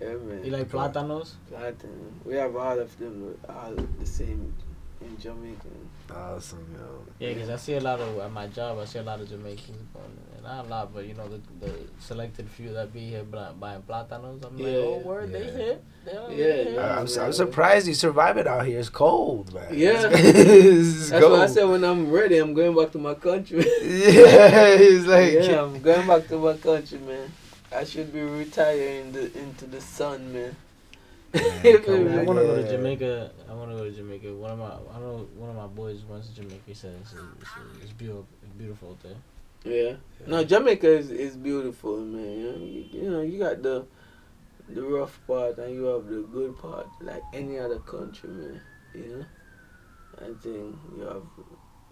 Yeah, 0.00 0.14
man. 0.14 0.44
you 0.44 0.50
like 0.52 0.68
plátanos. 0.70 1.32
Platinum. 1.48 2.20
We 2.24 2.34
have 2.36 2.54
all 2.56 2.78
of 2.78 2.96
them, 2.98 3.36
all 3.48 3.74
the 3.98 4.06
same 4.06 4.54
in 5.00 5.18
Jamaica. 5.18 5.68
Awesome, 6.14 6.64
yo. 6.74 7.04
Yeah, 7.18 7.34
because 7.34 7.50
I 7.50 7.56
see 7.56 7.74
a 7.74 7.80
lot 7.80 8.00
of 8.00 8.18
at 8.18 8.30
my 8.32 8.46
job. 8.46 8.78
I 8.78 8.84
see 8.84 9.00
a 9.00 9.02
lot 9.02 9.20
of 9.20 9.28
Jamaicans 9.28 9.76
going, 9.92 10.06
and 10.06 10.31
not 10.42 10.66
a 10.66 10.68
lot, 10.68 10.94
but 10.94 11.06
you 11.06 11.14
know 11.14 11.28
the 11.28 11.40
the 11.60 11.72
selected 12.00 12.48
few 12.48 12.72
that 12.72 12.92
be 12.92 13.00
here 13.10 13.24
buying, 13.24 13.56
buying 13.58 13.82
plátanos. 13.82 14.44
I'm 14.44 14.58
like, 14.58 14.74
oh 14.74 14.98
word, 14.98 15.30
Yeah. 15.30 15.38
they 15.38 15.50
here. 15.50 15.78
They 16.04 16.12
Yeah, 16.12 16.70
here. 16.70 16.80
I'm, 16.80 17.06
I'm 17.20 17.32
surprised 17.32 17.86
you 17.86 17.94
survive 17.94 18.36
it 18.36 18.46
out 18.46 18.66
here. 18.66 18.78
It's 18.80 18.88
cold, 18.88 19.54
man. 19.54 19.68
Yeah. 19.72 20.08
it's 20.12 21.10
That's 21.10 21.22
cold. 21.24 21.38
why 21.38 21.44
I 21.44 21.46
said 21.46 21.64
when 21.64 21.84
I'm 21.84 22.10
ready, 22.10 22.38
I'm 22.38 22.54
going 22.54 22.74
back 22.74 22.90
to 22.92 22.98
my 22.98 23.14
country. 23.14 23.58
yeah, 23.82 24.76
he's 24.76 25.06
like, 25.06 25.32
yeah, 25.34 25.62
I'm 25.62 25.80
going 25.80 26.06
back 26.06 26.28
to 26.28 26.38
my 26.38 26.56
country, 26.56 26.98
man. 26.98 27.30
I 27.74 27.84
should 27.84 28.12
be 28.12 28.20
retiring 28.20 29.12
the, 29.12 29.32
into 29.38 29.66
the 29.66 29.80
sun, 29.80 30.32
man. 30.32 30.56
Man, 31.34 31.44
I 31.64 32.22
want 32.24 32.38
to 32.38 32.44
go 32.44 32.56
to. 32.62 32.68
Jamaica. 32.68 33.30
I 33.48 33.54
want 33.54 33.70
to 33.70 33.76
go 33.76 33.84
to 33.84 33.90
Jamaica. 33.90 34.34
One 34.34 34.50
of 34.50 34.58
my, 34.58 34.66
I 34.66 34.98
don't 35.00 35.02
know 35.02 35.28
one 35.36 35.48
of 35.48 35.56
my 35.56 35.66
boys 35.66 36.02
went 36.04 36.24
to 36.24 36.34
Jamaica. 36.34 36.60
He 36.66 36.74
said 36.74 36.94
it's, 37.00 37.12
it's, 37.14 37.50
it's 37.84 37.92
beautiful, 37.92 38.26
it's 38.42 38.52
beautiful 38.52 38.90
out 38.90 39.02
there. 39.02 39.16
Yeah. 39.64 39.94
No, 40.26 40.44
Jamaica 40.44 40.88
is, 40.88 41.10
is 41.10 41.36
beautiful, 41.36 41.98
man. 41.98 42.38
You 42.38 42.52
know, 42.52 42.58
you, 42.58 42.84
you 42.92 43.10
know, 43.10 43.20
you 43.22 43.38
got 43.38 43.62
the 43.62 43.86
the 44.68 44.82
rough 44.82 45.20
part 45.26 45.58
and 45.58 45.74
you 45.74 45.84
have 45.84 46.06
the 46.06 46.22
good 46.32 46.56
part, 46.58 46.86
like 47.00 47.22
any 47.32 47.58
other 47.58 47.78
country, 47.80 48.30
man. 48.30 48.60
You 48.94 49.16
know, 49.16 49.24
I 50.18 50.32
think 50.42 50.76
you 50.96 51.02
have. 51.02 51.22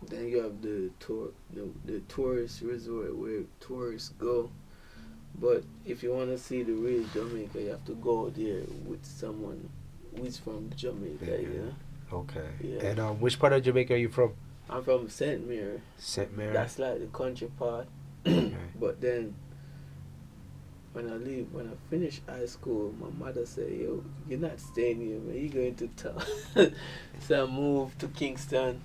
Then 0.03 0.29
you 0.29 0.39
have 0.39 0.63
the 0.63 0.91
tour, 0.99 1.29
the, 1.53 1.69
the 1.85 2.01
tourist 2.09 2.63
resort 2.63 3.15
where 3.15 3.43
tourists 3.61 4.09
go. 4.19 4.51
But 5.39 5.63
if 5.85 6.03
you 6.03 6.13
want 6.13 6.31
to 6.31 6.39
see 6.39 6.63
the 6.63 6.73
real 6.73 7.05
Jamaica, 7.13 7.61
you 7.61 7.69
have 7.69 7.85
to 7.85 7.95
go 7.97 8.31
there 8.31 8.63
with 8.87 9.05
someone 9.05 9.69
who's 10.17 10.39
from 10.39 10.71
Jamaica. 10.75 11.27
Yeah. 11.43 11.49
Know, 11.49 11.75
Okay. 12.13 12.49
Yeah. 12.63 12.81
And 12.83 12.99
um, 13.01 13.21
which 13.21 13.39
part 13.39 13.53
of 13.53 13.63
Jamaica 13.63 13.95
are 13.95 13.99
you 13.99 14.09
from? 14.09 14.33
I'm 14.71 14.85
from 14.85 15.09
Saint 15.09 15.49
Mary. 15.49 15.81
St. 15.99 16.37
Mary. 16.37 16.53
That's 16.53 16.79
like 16.79 17.01
the 17.01 17.07
country 17.07 17.51
part. 17.59 17.89
Okay. 18.27 18.55
But 18.81 19.01
then 19.01 19.35
when 20.93 21.11
I 21.11 21.17
leave, 21.17 21.53
when 21.53 21.67
I 21.67 21.91
finish 21.91 22.23
high 22.27 22.47
school, 22.47 22.95
my 22.99 23.11
mother 23.11 23.45
said, 23.45 23.71
"Yo, 23.71 24.03
you're 24.29 24.39
not 24.39 24.59
staying 24.59 25.01
here, 25.01 25.19
man. 25.19 25.37
You're 25.37 25.53
going 25.53 25.75
to 25.75 25.89
town." 25.89 26.23
so 27.21 27.45
I 27.45 27.51
moved 27.51 27.99
to 28.01 28.09
Kingston, 28.09 28.81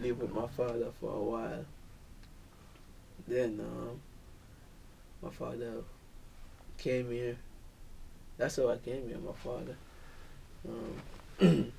live 0.00 0.20
with 0.20 0.34
my 0.34 0.46
father 0.48 0.90
for 1.00 1.12
a 1.12 1.22
while. 1.22 1.64
Then 3.26 3.60
um, 3.60 4.00
my 5.22 5.30
father 5.30 5.84
came 6.76 7.10
here. 7.10 7.36
That's 8.36 8.56
how 8.56 8.70
I 8.70 8.76
came 8.76 9.08
here. 9.08 9.18
My 9.18 9.32
father. 9.32 9.76
Um, 11.40 11.72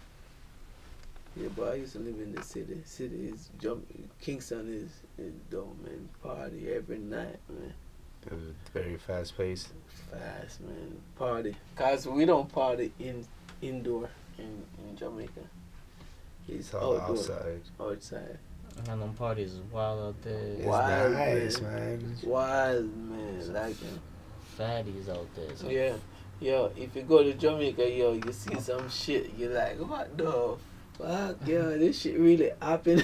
yeah, 1.36 1.48
but 1.56 1.70
I 1.70 1.76
used 1.76 1.94
to 1.94 2.00
live 2.00 2.20
in 2.20 2.34
the 2.34 2.44
city. 2.44 2.82
City 2.86 3.30
is 3.34 3.50
jump. 3.60 3.86
Kingston 4.22 4.68
is 4.74 4.92
is 5.24 5.34
dope, 5.50 5.78
man. 5.84 6.10
Party 6.24 6.72
every 6.74 6.98
night, 7.00 7.38
man. 7.50 7.74
It 8.26 8.34
was 8.34 8.42
very 8.74 8.98
fast 8.98 9.38
paced. 9.38 9.70
Fast, 10.12 10.62
man. 10.62 10.98
Party. 11.18 11.56
Cause 11.76 12.06
we 12.08 12.26
don't 12.26 12.52
party 12.52 12.92
in 13.00 13.26
indoor 13.62 14.10
in 14.38 14.64
in 14.88 14.96
Jamaica. 14.98 15.42
It's 16.48 16.58
It's 16.68 16.74
all 16.74 16.98
outdoor, 17.00 17.16
outside. 17.18 17.62
outside. 17.80 18.38
And 18.90 19.02
them 19.02 19.14
parties 19.14 19.54
is 19.54 19.60
wild 19.72 20.00
out 20.16 20.22
there. 20.22 20.38
It's 20.40 20.66
Wild, 20.66 21.14
nice, 21.14 21.62
man. 21.62 22.16
Wild, 22.24 22.98
man. 22.98 23.54
Like, 23.54 23.76
uh, 23.84 24.58
Fatties 24.58 25.10
out 25.10 25.28
there. 25.36 25.56
So 25.56 25.70
yeah, 25.70 25.96
yo. 26.40 26.72
If 26.78 26.96
you 26.96 27.04
go 27.04 27.22
to 27.24 27.34
Jamaica, 27.34 27.90
yo, 27.90 28.14
you 28.14 28.32
see 28.32 28.60
some 28.60 28.90
shit. 28.90 29.32
You're 29.38 29.54
like, 29.54 29.78
what 29.80 30.18
the 30.18 30.56
fuck, 31.00 31.48
yo? 31.48 31.78
This 31.78 32.02
shit 32.02 32.20
really 32.20 32.52
happened. 32.62 33.04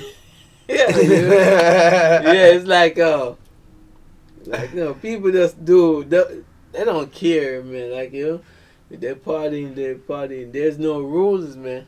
yeah, 0.67 0.89
yeah, 0.97 2.45
it's 2.47 2.67
like 2.67 2.99
uh 2.99 3.33
like 4.45 4.73
you 4.73 4.83
know, 4.83 4.93
people 4.93 5.31
just 5.31 5.63
do 5.63 6.03
they, 6.03 6.23
they 6.71 6.83
don't 6.83 7.11
care, 7.11 7.63
man. 7.63 7.91
Like 7.91 8.13
you 8.13 8.27
know, 8.27 8.41
they're 8.97 9.15
partying, 9.15 9.75
they're 9.75 9.95
partying. 9.95 10.51
There's 10.51 10.77
no 10.77 10.99
rules, 11.01 11.55
man. 11.55 11.87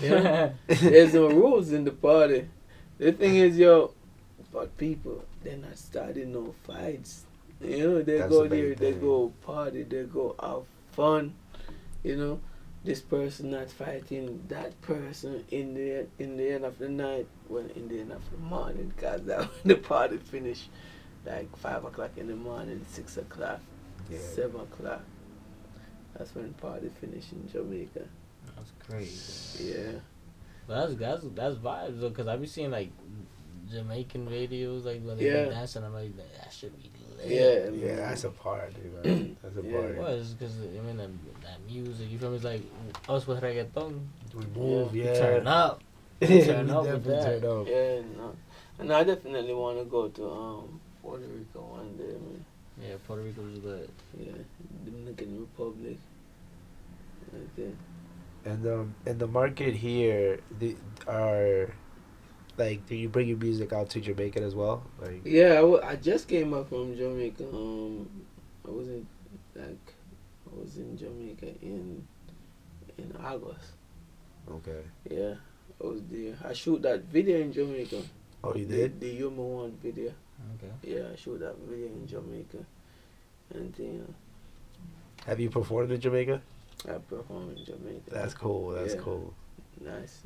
You 0.00 0.10
know? 0.10 0.54
There's 0.66 1.14
no 1.14 1.28
rules 1.28 1.70
in 1.70 1.84
the 1.84 1.92
party. 1.92 2.48
The 2.98 3.12
thing 3.12 3.36
is, 3.36 3.56
yo, 3.56 3.92
but 4.52 4.76
people 4.76 5.24
they're 5.44 5.56
not 5.56 5.78
starting 5.78 6.32
no 6.32 6.54
fights. 6.64 7.26
You 7.60 7.78
know, 7.78 8.02
they 8.02 8.18
That's 8.18 8.30
go 8.30 8.48
there, 8.48 8.74
they 8.74 8.92
thing. 8.92 9.00
go 9.00 9.32
party, 9.46 9.84
they 9.84 10.02
go 10.04 10.34
have 10.42 10.64
fun. 10.96 11.34
You 12.02 12.16
know, 12.16 12.40
this 12.84 13.00
person 13.00 13.50
not 13.50 13.70
fighting 13.70 14.44
that 14.48 14.80
person 14.82 15.44
in 15.50 15.74
the 15.74 16.06
in 16.18 16.36
the 16.36 16.50
end 16.52 16.64
of 16.64 16.78
the 16.78 16.88
night, 16.88 17.26
well, 17.48 17.64
in 17.74 17.88
the 17.88 18.00
end 18.00 18.12
of 18.12 18.22
the 18.30 18.36
morning, 18.38 18.92
cause 19.00 19.22
that 19.24 19.38
when 19.40 19.48
the 19.64 19.76
party 19.76 20.18
finish, 20.18 20.68
like 21.24 21.54
five 21.56 21.84
o'clock 21.84 22.10
in 22.16 22.26
the 22.28 22.36
morning, 22.36 22.84
six 22.88 23.16
o'clock, 23.16 23.60
Yeah. 24.10 24.18
seven 24.18 24.60
o'clock. 24.60 25.02
That's 26.16 26.34
when 26.34 26.52
party 26.54 26.90
finish 27.00 27.24
in 27.32 27.48
Jamaica. 27.50 28.02
that's 28.56 28.72
crazy. 28.86 29.72
Yeah. 29.72 29.98
But 30.66 30.86
that's 30.86 30.94
that's 30.94 31.24
that's 31.34 31.56
vibes 31.56 32.00
though, 32.00 32.10
cause 32.10 32.26
I 32.28 32.36
be 32.36 32.46
seeing 32.46 32.70
like 32.70 32.90
Jamaican 33.70 34.26
videos 34.28 34.84
like 34.84 35.02
when 35.02 35.16
they 35.18 35.24
Yeah. 35.24 35.44
be 35.44 35.50
dancing. 35.50 35.84
I'm 35.84 35.94
like 35.94 36.14
that 36.16 36.52
should 36.52 36.76
be 36.76 36.84
lit. 36.84 36.93
Yeah, 37.24 37.70
Yeah, 37.70 37.96
that's 37.96 38.24
a 38.24 38.30
party, 38.30 38.82
man. 39.02 39.36
That's 39.42 39.56
a 39.56 39.62
Yeah. 39.62 39.72
party. 39.80 39.98
Well, 39.98 40.14
it's 40.20 40.30
because 40.30 40.56
I 40.60 40.80
mean 40.86 40.96
that, 40.96 41.10
that 41.42 41.58
music. 41.66 42.10
You 42.10 42.18
feel 42.18 42.30
me? 42.30 42.36
It's 42.36 42.44
like 42.44 42.62
us 43.08 43.26
with 43.26 43.40
reggaeton. 43.42 44.06
We 44.34 44.46
move, 44.46 44.94
You 44.94 45.04
yeah. 45.04 45.18
Turn 45.18 45.46
up. 45.46 45.82
We 46.20 46.44
Turn 46.44 46.70
up 46.70 46.86
with 46.86 47.04
that. 47.04 47.42
turn 47.42 47.60
up. 47.60 47.66
Yeah, 47.68 48.00
no. 48.16 48.34
And 48.78 48.92
I 48.92 49.04
definitely 49.04 49.54
want 49.54 49.78
to 49.78 49.84
go 49.84 50.08
to 50.08 50.24
um 50.30 50.80
Puerto 51.02 51.24
Rico 51.26 51.60
one 51.60 51.96
day, 51.96 52.14
man. 52.16 52.44
Yeah, 52.80 52.96
Puerto 53.06 53.22
Rico 53.22 53.42
Rico's 53.42 53.58
good. 53.60 53.88
Yeah, 54.18 54.32
Dominican 54.84 55.40
Republic. 55.40 55.98
Like 57.32 57.56
that. 57.56 57.74
And 58.50 58.66
um, 58.66 58.94
in 59.06 59.18
the 59.18 59.26
market 59.26 59.74
here, 59.74 60.40
the 60.58 60.76
are 61.06 61.72
like, 62.56 62.86
do 62.86 62.94
you 62.94 63.08
bring 63.08 63.28
your 63.28 63.38
music 63.38 63.72
out 63.72 63.90
to 63.90 64.00
Jamaica 64.00 64.40
as 64.42 64.54
well? 64.54 64.84
Like, 65.00 65.22
Yeah, 65.24 65.62
I, 65.82 65.96
just 65.96 66.28
came 66.28 66.54
up 66.54 66.68
from 66.68 66.96
Jamaica. 66.96 67.44
Um, 67.48 68.08
I 68.66 68.70
wasn't 68.70 69.06
like 69.54 69.94
I 70.50 70.60
was 70.60 70.76
in 70.76 70.96
Jamaica 70.96 71.46
in 71.62 72.06
in 72.98 73.12
August. 73.22 73.72
okay. 74.50 74.82
Yeah, 75.10 75.34
I 75.82 75.86
was 75.86 76.00
there. 76.10 76.36
I 76.44 76.52
shoot 76.52 76.82
that 76.82 77.04
video 77.04 77.40
in 77.40 77.52
Jamaica. 77.52 78.02
Oh, 78.44 78.54
you 78.54 78.66
did? 78.66 79.00
the 79.00 79.10
human 79.10 79.48
one 79.54 79.78
video. 79.82 80.12
Okay. 80.56 80.72
Yeah, 80.82 81.04
I 81.12 81.16
shoot 81.16 81.40
that 81.40 81.56
video 81.68 81.86
in 81.88 82.06
Jamaica. 82.06 82.58
And 83.54 83.72
then 83.74 84.14
Have 85.26 85.40
you 85.40 85.50
performed 85.50 85.90
in 85.92 86.00
Jamaica? 86.00 86.40
I 86.88 86.92
perform 86.98 87.50
in 87.56 87.64
Jamaica. 87.64 88.10
That's 88.10 88.34
cool. 88.34 88.70
That's 88.70 88.94
Yeah. 88.94 89.00
cool. 89.00 89.34
nice. 89.80 90.22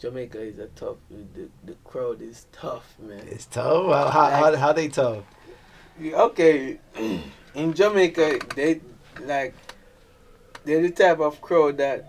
Jamaica 0.00 0.40
is 0.40 0.58
a 0.58 0.66
tough. 0.68 0.96
The 1.10 1.48
the 1.64 1.74
crowd 1.84 2.22
is 2.22 2.46
tough, 2.52 2.94
man. 2.98 3.22
It's 3.28 3.44
tough. 3.44 3.92
How 3.92 4.08
how, 4.08 4.30
how, 4.30 4.56
how 4.56 4.72
they 4.72 4.88
tough? 4.88 5.24
Okay, 6.02 6.78
in 7.54 7.74
Jamaica, 7.74 8.38
they 8.56 8.80
like 9.20 9.54
they're 10.64 10.80
the 10.80 10.90
type 10.90 11.20
of 11.20 11.42
crowd 11.42 11.76
that 11.78 12.06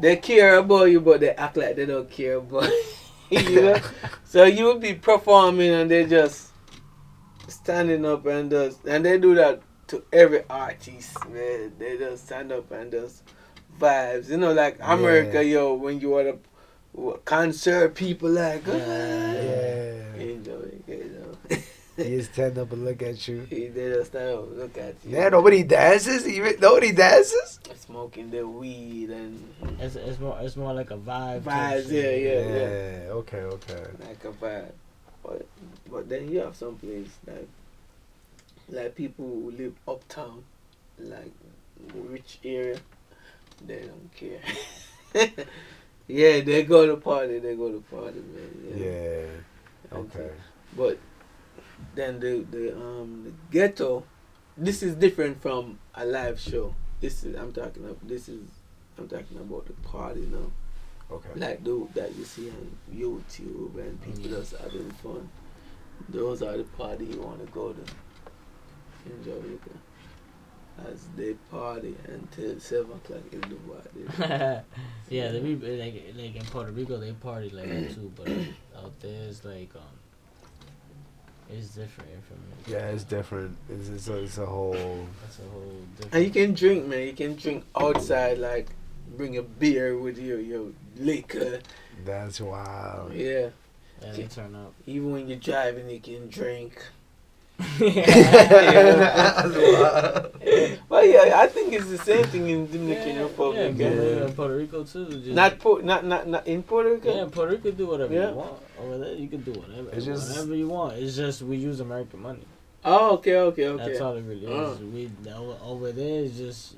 they 0.00 0.16
care 0.16 0.56
about 0.56 0.84
you, 0.84 1.00
but 1.00 1.20
they 1.20 1.30
act 1.30 1.58
like 1.58 1.76
they 1.76 1.84
don't 1.84 2.10
care 2.10 2.36
about 2.36 2.70
you. 3.30 3.38
you 3.40 3.62
know? 3.62 3.80
so 4.24 4.44
you 4.44 4.64
will 4.64 4.78
be 4.78 4.94
performing 4.94 5.72
and 5.72 5.90
they 5.90 6.06
just 6.06 6.52
standing 7.48 8.06
up 8.06 8.24
and 8.24 8.50
just 8.50 8.86
and 8.86 9.04
they 9.04 9.18
do 9.18 9.34
that 9.34 9.60
to 9.88 10.02
every 10.10 10.44
artist, 10.48 11.28
man. 11.28 11.72
They 11.78 11.98
just 11.98 12.24
stand 12.24 12.50
up 12.50 12.70
and 12.70 12.90
just 12.90 13.24
vibes. 13.78 14.30
You 14.30 14.38
know, 14.38 14.54
like 14.54 14.78
America, 14.80 15.44
yo, 15.44 15.74
when 15.74 16.00
you 16.00 16.18
at 16.18 16.26
a 16.26 16.38
concert, 17.24 17.94
people 17.94 18.30
like, 18.30 18.62
"Ah." 18.66 18.72
Yeah. 18.72 20.14
in 20.16 20.44
Jamaica, 20.44 20.88
you 20.88 21.10
know. 21.16 21.56
He 21.96 22.16
just 22.16 22.32
stand 22.32 22.56
up 22.56 22.72
and 22.72 22.82
look 22.84 23.02
at 23.02 23.28
you. 23.28 23.40
He 23.50 23.68
did 23.68 23.92
a 23.92 24.04
stand 24.06 24.30
up, 24.38 24.48
look 24.56 24.78
at 24.78 24.94
you. 25.04 25.10
Yeah, 25.18 25.28
nobody 25.28 25.62
dances. 25.64 26.26
Even 26.26 26.54
nobody 26.58 26.92
dances. 26.92 27.60
Smoking 27.76 28.30
the 28.30 28.46
weed 28.46 29.10
and 29.10 29.36
It's 29.78 29.96
it's 29.96 30.18
more 30.18 30.38
it's 30.40 30.56
more 30.56 30.72
like 30.72 30.90
a 30.92 30.96
vibe. 30.96 31.44
type 31.44 31.84
vibes, 31.84 31.90
yeah, 31.90 32.02
shit. 32.02 32.22
yeah, 32.22 32.56
yeah. 32.56 33.18
Okay. 33.20 33.42
Okay. 33.42 33.84
Like 34.06 34.24
a 34.24 34.32
vibe. 34.32 34.72
But 35.22 35.46
but 35.90 36.08
then 36.08 36.30
you 36.30 36.38
have 36.40 36.56
some 36.56 36.76
place 36.76 37.10
like 37.26 37.48
like 38.70 38.94
people 38.94 39.26
who 39.26 39.50
live 39.50 39.74
uptown, 39.86 40.42
like 40.98 41.32
rich 42.08 42.38
area, 42.44 42.78
they 43.66 43.82
don't 43.90 44.10
care. 44.16 44.40
yeah, 46.10 46.40
they 46.40 46.62
go 46.64 46.86
to 46.86 46.96
party, 46.96 47.38
they 47.38 47.54
go 47.56 47.70
to 47.70 47.80
party, 47.90 48.20
man. 48.20 48.74
Yeah. 48.76 48.86
Yeah. 48.86 49.98
Okay. 49.98 50.30
But 50.76 50.98
then 51.94 52.20
the 52.20 52.44
the 52.50 52.76
um 52.76 53.24
the 53.24 53.32
ghetto, 53.50 54.04
this 54.56 54.82
is 54.82 54.94
different 54.94 55.40
from 55.42 55.78
a 55.94 56.04
live 56.04 56.38
show. 56.38 56.74
This 57.00 57.24
is 57.24 57.34
I'm 57.36 57.52
talking 57.52 57.84
about. 57.84 58.06
This 58.06 58.28
is 58.28 58.40
I'm 58.98 59.08
talking 59.08 59.38
about 59.38 59.66
the 59.66 59.72
party 59.88 60.28
now, 60.30 60.50
Okay. 61.10 61.28
like 61.36 61.64
the 61.64 61.86
that 61.94 62.14
you 62.16 62.24
see 62.24 62.50
on 62.50 62.76
YouTube 62.94 63.78
and 63.78 64.00
people 64.02 64.30
just 64.30 64.54
having 64.56 64.90
fun. 65.02 65.28
Those 66.08 66.42
are 66.42 66.56
the 66.56 66.64
party 66.64 67.06
you 67.06 67.20
want 67.20 67.44
to 67.44 67.52
go 67.52 67.72
to 67.72 67.80
in 69.06 69.24
Jamaica. 69.24 69.70
As 70.90 71.06
they 71.14 71.34
party 71.50 71.94
until 72.06 72.58
seven 72.58 72.92
o'clock 72.92 73.20
in 73.32 73.40
the 73.40 73.56
morning. 73.66 74.62
yeah, 75.10 75.30
they 75.30 75.40
be 75.40 75.54
like 75.54 76.14
like 76.16 76.36
in 76.36 76.46
Puerto 76.46 76.72
Rico 76.72 76.98
they 76.98 77.12
party 77.12 77.50
like 77.50 77.68
that 77.68 77.94
too, 77.94 78.10
but 78.16 78.28
out 78.76 78.98
there 79.00 79.28
it's 79.28 79.44
like 79.44 79.68
um, 79.76 79.82
it's 81.52 81.68
different 81.68 82.10
from 82.24 82.38
Yeah, 82.66 82.86
it's 82.88 83.04
different. 83.04 83.56
It's, 83.68 83.88
it's, 83.88 84.08
a, 84.08 84.22
it's 84.22 84.38
a 84.38 84.46
whole. 84.46 85.06
That's 85.22 85.38
a 85.40 85.50
whole 85.50 85.72
different. 85.96 86.14
And 86.14 86.24
you 86.24 86.30
can 86.30 86.54
drink, 86.54 86.86
man. 86.86 87.06
You 87.06 87.12
can 87.12 87.36
drink 87.36 87.64
outside, 87.76 88.38
like 88.38 88.68
bring 89.16 89.36
a 89.36 89.42
beer 89.42 89.98
with 89.98 90.18
your 90.18 90.40
your 90.40 90.66
liquor. 90.96 91.60
That's 92.04 92.40
wild. 92.40 93.12
Yeah. 93.12 93.48
yeah, 94.02 94.12
they 94.12 94.24
turn 94.24 94.54
up. 94.54 94.74
Even 94.86 95.12
when 95.12 95.28
you're 95.28 95.38
driving, 95.38 95.90
you 95.90 96.00
can 96.00 96.28
drink. 96.28 96.80
That's. 97.78 99.52
But 100.88 101.08
yeah, 101.08 101.34
I 101.36 101.46
think 101.46 101.72
it's 101.72 101.86
the 101.88 101.98
same 101.98 102.24
thing 102.24 102.48
in 102.48 102.66
Dominican 102.70 103.14
yeah, 103.16 103.22
Republic. 103.22 103.74
yeah, 103.76 103.88
Yeah, 103.88 103.94
Puerto, 103.94 104.26
in 104.26 104.32
Puerto 104.34 104.56
Rico 104.56 104.84
too. 104.84 105.06
Just, 105.06 105.26
Not, 105.28 105.58
po- 105.58 105.76
not 105.78 106.04
not 106.04 106.26
not 106.26 106.46
in 106.46 106.62
Puerto 106.62 106.90
Rico. 106.94 107.14
yeah, 107.14 107.26
Puerto 107.30 107.52
Rico 107.52 107.70
do 107.70 107.86
whatever 107.86 108.12
Yeah. 108.12 108.30
you 108.30 108.34
want 108.36 108.54
over 108.80 108.98
there. 108.98 109.14
You 109.14 109.28
can 109.28 109.40
do 109.42 109.52
whatever, 109.52 109.90
It's 109.92 110.04
just- 110.06 110.30
whatever 110.30 110.54
you 110.56 110.68
want. 110.68 110.94
It's 110.98 111.14
just 111.16 111.42
we 111.42 111.56
use 111.56 111.80
American 111.80 112.20
money. 112.22 112.44
Oh, 112.84 113.14
okay, 113.14 113.36
okay, 113.36 113.66
okay. 113.68 113.86
That's 113.88 114.00
all 114.00 114.16
it 114.16 114.24
really 114.24 114.46
Uh. 114.46 114.72
is. 114.72 114.78
We 114.80 115.10
over, 115.32 115.56
over 115.64 115.92
there 115.92 116.24
is 116.24 116.36
just 116.36 116.74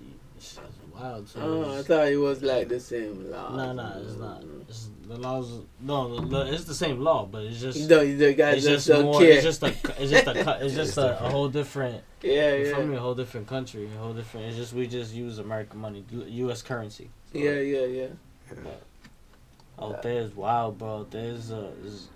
wild. 1.02 1.28
So 1.28 1.40
Oh, 1.40 1.78
I 1.78 1.82
thought 1.82 2.08
it 2.08 2.16
was 2.16 2.42
like 2.42 2.68
the 2.68 2.80
same 2.80 3.30
law. 3.30 3.54
no, 3.56 3.72
no, 3.72 4.02
it's 4.04 4.16
not. 4.16 4.44
It's, 4.68 4.88
the 5.06 5.16
laws, 5.18 5.60
no, 5.80 6.20
the, 6.20 6.26
the, 6.26 6.52
it's 6.54 6.64
the 6.64 6.74
same 6.74 7.00
law, 7.00 7.26
but 7.26 7.42
it's 7.42 7.60
just. 7.60 7.78
You 7.78 8.16
the 8.16 8.34
guys 8.34 8.58
It's 8.58 8.66
just, 8.66 8.86
just 8.86 8.88
don't 8.88 9.04
more. 9.06 9.20
care. 9.20 9.32
It's 9.32 9.42
just 9.44 9.62
a. 9.62 9.66
It's 10.00 10.10
just 10.10 10.26
a. 10.26 10.58
It's 10.64 10.74
just 10.74 10.96
a, 10.98 11.24
a 11.24 11.28
whole 11.30 11.48
different. 11.48 12.02
yeah, 12.22 12.54
you 12.54 12.66
feel 12.66 12.78
yeah, 12.80 12.84
me? 12.86 12.96
A 12.96 13.00
whole 13.00 13.14
different 13.14 13.46
country. 13.46 13.86
A 13.94 13.98
whole 13.98 14.14
different. 14.14 14.46
It's 14.46 14.56
just 14.56 14.72
we 14.72 14.86
just 14.86 15.12
use 15.14 15.38
American 15.38 15.80
money, 15.80 16.04
U.S. 16.10 16.62
currency. 16.62 17.10
yeah, 17.32 17.52
yeah, 17.52 17.86
yeah. 17.86 18.06
Out 19.80 20.02
there 20.02 20.20
is 20.20 20.34
wild, 20.34 20.78
bro. 20.78 21.06
There's 21.10 21.50
uh, 21.50 21.72
is, 21.84 22.08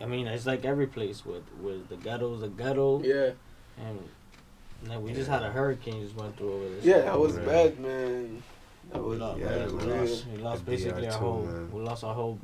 I 0.00 0.06
mean, 0.06 0.26
it's 0.26 0.46
like 0.46 0.64
every 0.64 0.86
place 0.86 1.24
with 1.24 1.44
with 1.60 1.88
the 1.88 1.96
ghetto's 1.96 2.40
the 2.40 2.48
ghetto, 2.48 3.02
Yeah, 3.02 3.30
and, 3.78 3.98
and 4.84 4.92
then 4.92 5.02
we 5.02 5.12
just 5.14 5.30
had 5.30 5.42
a 5.42 5.50
hurricane 5.50 6.02
just 6.02 6.14
went 6.14 6.36
through 6.36 6.52
over 6.52 6.68
this. 6.68 6.84
yeah, 6.84 6.98
that 7.00 7.18
was 7.18 7.32
Right. 7.36 7.46
bad, 7.46 7.80
man. 7.80 8.42
That 8.92 9.02
We 9.02 9.08
was 9.10 9.18
lost, 9.18 9.40
yeah, 9.40 9.56
yeah, 9.56 9.66
we 9.66 9.72
lost, 9.86 10.26
we 10.30 10.36
lost 10.42 10.66
basically 10.66 11.06
our 11.06 11.12
too, 11.12 11.18
whole, 11.18 11.42
man. 11.42 11.72
we 11.72 11.80
lost 11.80 12.04
our 12.04 12.14
whole, 12.14 12.38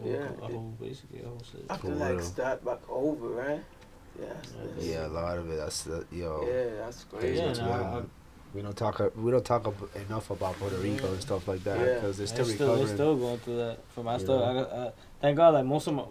whole 0.00 0.10
Yeah, 0.12 0.18
our 0.18 0.24
it- 0.50 0.54
whole 0.54 0.74
basically 0.80 1.20
our 1.24 1.28
whole 1.30 1.42
city. 1.50 1.64
I 1.68 1.72
have 1.72 1.82
to 1.82 1.88
like 1.88 2.20
start 2.22 2.64
back 2.64 2.78
over, 2.88 3.26
right? 3.28 3.60
Yeah, 4.20 4.26
that's- 4.28 4.84
Yeah, 4.86 5.06
a 5.06 5.08
lot 5.08 5.36
of 5.36 5.50
it. 5.50 5.56
That's 5.56 5.82
the, 5.82 6.04
yo. 6.12 6.46
yeah, 6.46 6.76
that's 6.84 7.04
Crazy 7.04 7.26
crazy. 7.26 7.42
Yeah, 7.42 7.52
to 7.54 7.62
no. 7.64 7.72
I- 7.72 8.02
we 8.54 8.62
don't 8.62 8.76
talk. 8.76 9.00
We 9.16 9.30
don't 9.30 9.44
talk 9.44 9.72
enough 10.08 10.30
about 10.30 10.54
Puerto 10.58 10.76
Rico 10.76 11.06
and 11.12 11.20
stuff 11.20 11.46
like 11.46 11.62
that 11.64 11.78
Yeah. 11.78 11.94
because 11.94 12.18
they're 12.18 12.26
They're 12.26 12.44
still 12.44 12.54
still, 12.54 12.76
they're 12.76 12.86
still 12.94 13.16
going 13.16 13.38
through 13.38 13.56
that. 13.58 13.78
For 13.94 14.02
my 14.02 14.18
stuff, 14.18 14.24
still. 14.40 14.44
I 14.44 14.56
uh, 14.86 14.90
thank 15.20 15.36
God, 15.36 15.54
like 15.54 15.64
most 15.66 15.86
of 15.86 15.94
my 15.94 16.04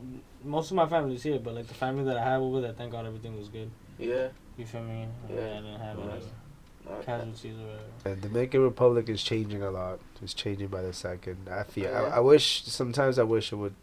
most 0.46 0.72
of 0.72 0.76
my 0.78 0.88
family's 0.88 1.22
here, 1.24 1.38
but 1.40 1.54
like 1.54 1.68
the 1.68 1.74
family 1.74 2.04
that 2.06 2.16
I 2.18 2.24
have 2.24 2.42
over 2.42 2.62
there, 2.62 2.72
thank 2.74 2.92
God 2.94 3.06
everything 3.06 3.38
was 3.38 3.50
good. 3.50 3.70
Yeah, 3.98 4.30
You 4.60 4.66
feel 4.66 4.82
me? 4.84 5.08
Yeah. 5.30 5.36
I 5.36 5.40
didn't 5.62 5.80
have 5.80 5.98
any 6.00 7.04
casualties 7.06 7.56
or 7.56 7.64
whatever. 7.66 7.84
And 8.06 8.22
Dominican 8.22 8.62
Republic 8.62 9.08
is 9.08 9.24
changing 9.24 9.64
a 9.64 9.72
lot. 9.72 10.00
It's 10.22 10.34
changing 10.34 10.68
by 10.68 10.82
the 10.82 10.92
second. 10.92 11.48
I 11.50 11.64
feel. 11.64 11.86
Yeah. 11.86 12.02
I, 12.02 12.18
I 12.18 12.20
wish. 12.20 12.64
Sometimes 12.66 13.18
I 13.18 13.24
wish 13.24 13.54
it 13.54 13.56
would. 13.56 13.74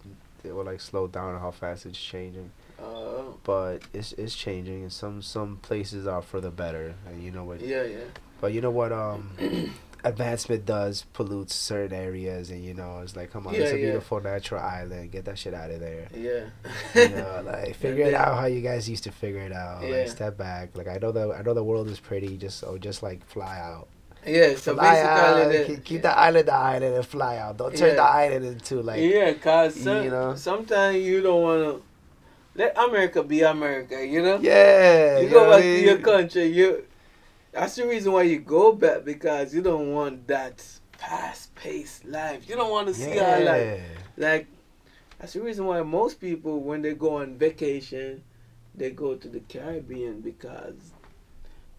It 0.44 0.54
would 0.54 0.66
like 0.66 0.80
slow 0.80 1.06
down 1.08 1.40
how 1.40 1.50
fast 1.50 1.86
it's 1.86 1.98
changing. 1.98 2.50
Uh, 2.78 3.22
But 3.42 3.78
it's 3.94 4.12
it's 4.12 4.36
changing, 4.36 4.82
and 4.82 4.92
some 4.92 5.22
some 5.22 5.56
places 5.62 6.06
are 6.06 6.20
for 6.20 6.40
the 6.42 6.50
better. 6.50 6.94
And 7.08 7.22
you 7.22 7.30
know 7.30 7.44
what? 7.44 7.60
yeah, 7.62 7.84
yeah. 7.84 8.04
But 8.40 8.52
you 8.52 8.60
know 8.60 8.70
what? 8.70 8.92
Um, 8.92 9.30
advancement 10.06 10.64
does 10.64 11.04
pollute 11.12 11.50
certain 11.50 11.96
areas, 11.96 12.50
and 12.50 12.64
you 12.64 12.74
know 12.74 13.00
it's 13.02 13.16
like, 13.16 13.32
come 13.32 13.46
on, 13.46 13.54
it's 13.54 13.72
a 13.72 13.78
yeah. 13.78 13.84
beautiful 13.86 14.20
natural 14.20 14.60
island. 14.60 15.10
Get 15.10 15.24
that 15.24 15.38
shit 15.38 15.52
out 15.52 15.70
of 15.70 15.80
there. 15.80 16.08
Yeah. 16.14 16.44
You 16.94 17.08
know, 17.16 17.42
like 17.46 17.74
figure 17.76 18.04
it 18.04 18.14
out 18.14 18.38
how 18.38 18.46
you 18.46 18.60
guys 18.60 18.88
used 18.88 19.04
to 19.04 19.12
figure 19.12 19.40
it 19.40 19.52
out. 19.52 19.82
Yeah. 19.82 19.96
Like 19.96 20.08
step 20.08 20.38
back. 20.38 20.76
Like 20.76 20.88
I 20.88 20.98
know 20.98 21.12
the 21.12 21.34
I 21.34 21.42
know 21.42 21.54
the 21.54 21.64
world 21.64 21.88
is 21.88 22.00
pretty. 22.00 22.36
Just 22.36 22.64
oh, 22.64 22.78
just 22.78 23.02
like 23.02 23.26
fly 23.26 23.58
out. 23.58 23.88
Yeah, 24.26 24.56
so 24.56 24.74
fly 24.74 25.00
out. 25.00 25.36
basically, 25.36 25.66
keep, 25.66 25.76
the, 25.76 25.82
keep 25.82 26.02
the 26.02 26.18
island 26.18 26.48
the 26.48 26.54
island 26.54 26.94
and 26.96 27.06
fly 27.06 27.36
out. 27.36 27.58
Don't 27.58 27.76
turn 27.76 27.90
Yeah. 27.90 27.94
the 27.94 28.02
island 28.02 28.44
into 28.44 28.82
like. 28.82 29.00
yeah, 29.00 29.32
cause 29.34 29.80
some, 29.80 30.02
you 30.02 30.10
know? 30.10 30.34
sometimes 30.34 30.96
you 30.98 31.22
don't 31.22 31.42
wanna 31.42 31.76
let 32.56 32.76
America 32.76 33.22
be 33.22 33.42
America. 33.42 34.04
You 34.04 34.22
know, 34.22 34.38
Yeah. 34.40 35.20
you 35.20 35.28
go 35.28 35.50
back 35.50 35.62
to 35.62 35.80
your 35.80 35.98
country. 35.98 36.46
You 36.46 36.86
that's 37.57 37.76
the 37.76 37.86
reason 37.86 38.12
why 38.12 38.22
you 38.22 38.38
go 38.38 38.72
back 38.72 39.04
because 39.04 39.54
you 39.54 39.62
don't 39.62 39.92
want 39.92 40.26
that 40.28 40.61
fast 40.98 41.54
paced 41.54 42.04
life. 42.04 42.48
You 42.48 42.54
don't 42.57 42.70
want 42.70 42.88
to 42.88 42.94
see 42.94 43.18
our 43.18 43.40
life. 43.40 43.80
Yeah. 43.80 44.28
Like 44.28 44.46
that's 45.18 45.32
the 45.32 45.40
reason 45.40 45.64
why 45.64 45.80
most 45.82 46.20
people 46.20 46.61
when 46.61 46.82
they 46.82 46.92
go 46.94 47.16
on 47.16 47.38
vacation, 47.38 48.22
they 48.74 48.90
go 48.90 49.14
to 49.14 49.28
the 49.28 49.40
Caribbean 49.40 50.20
because 50.20 50.74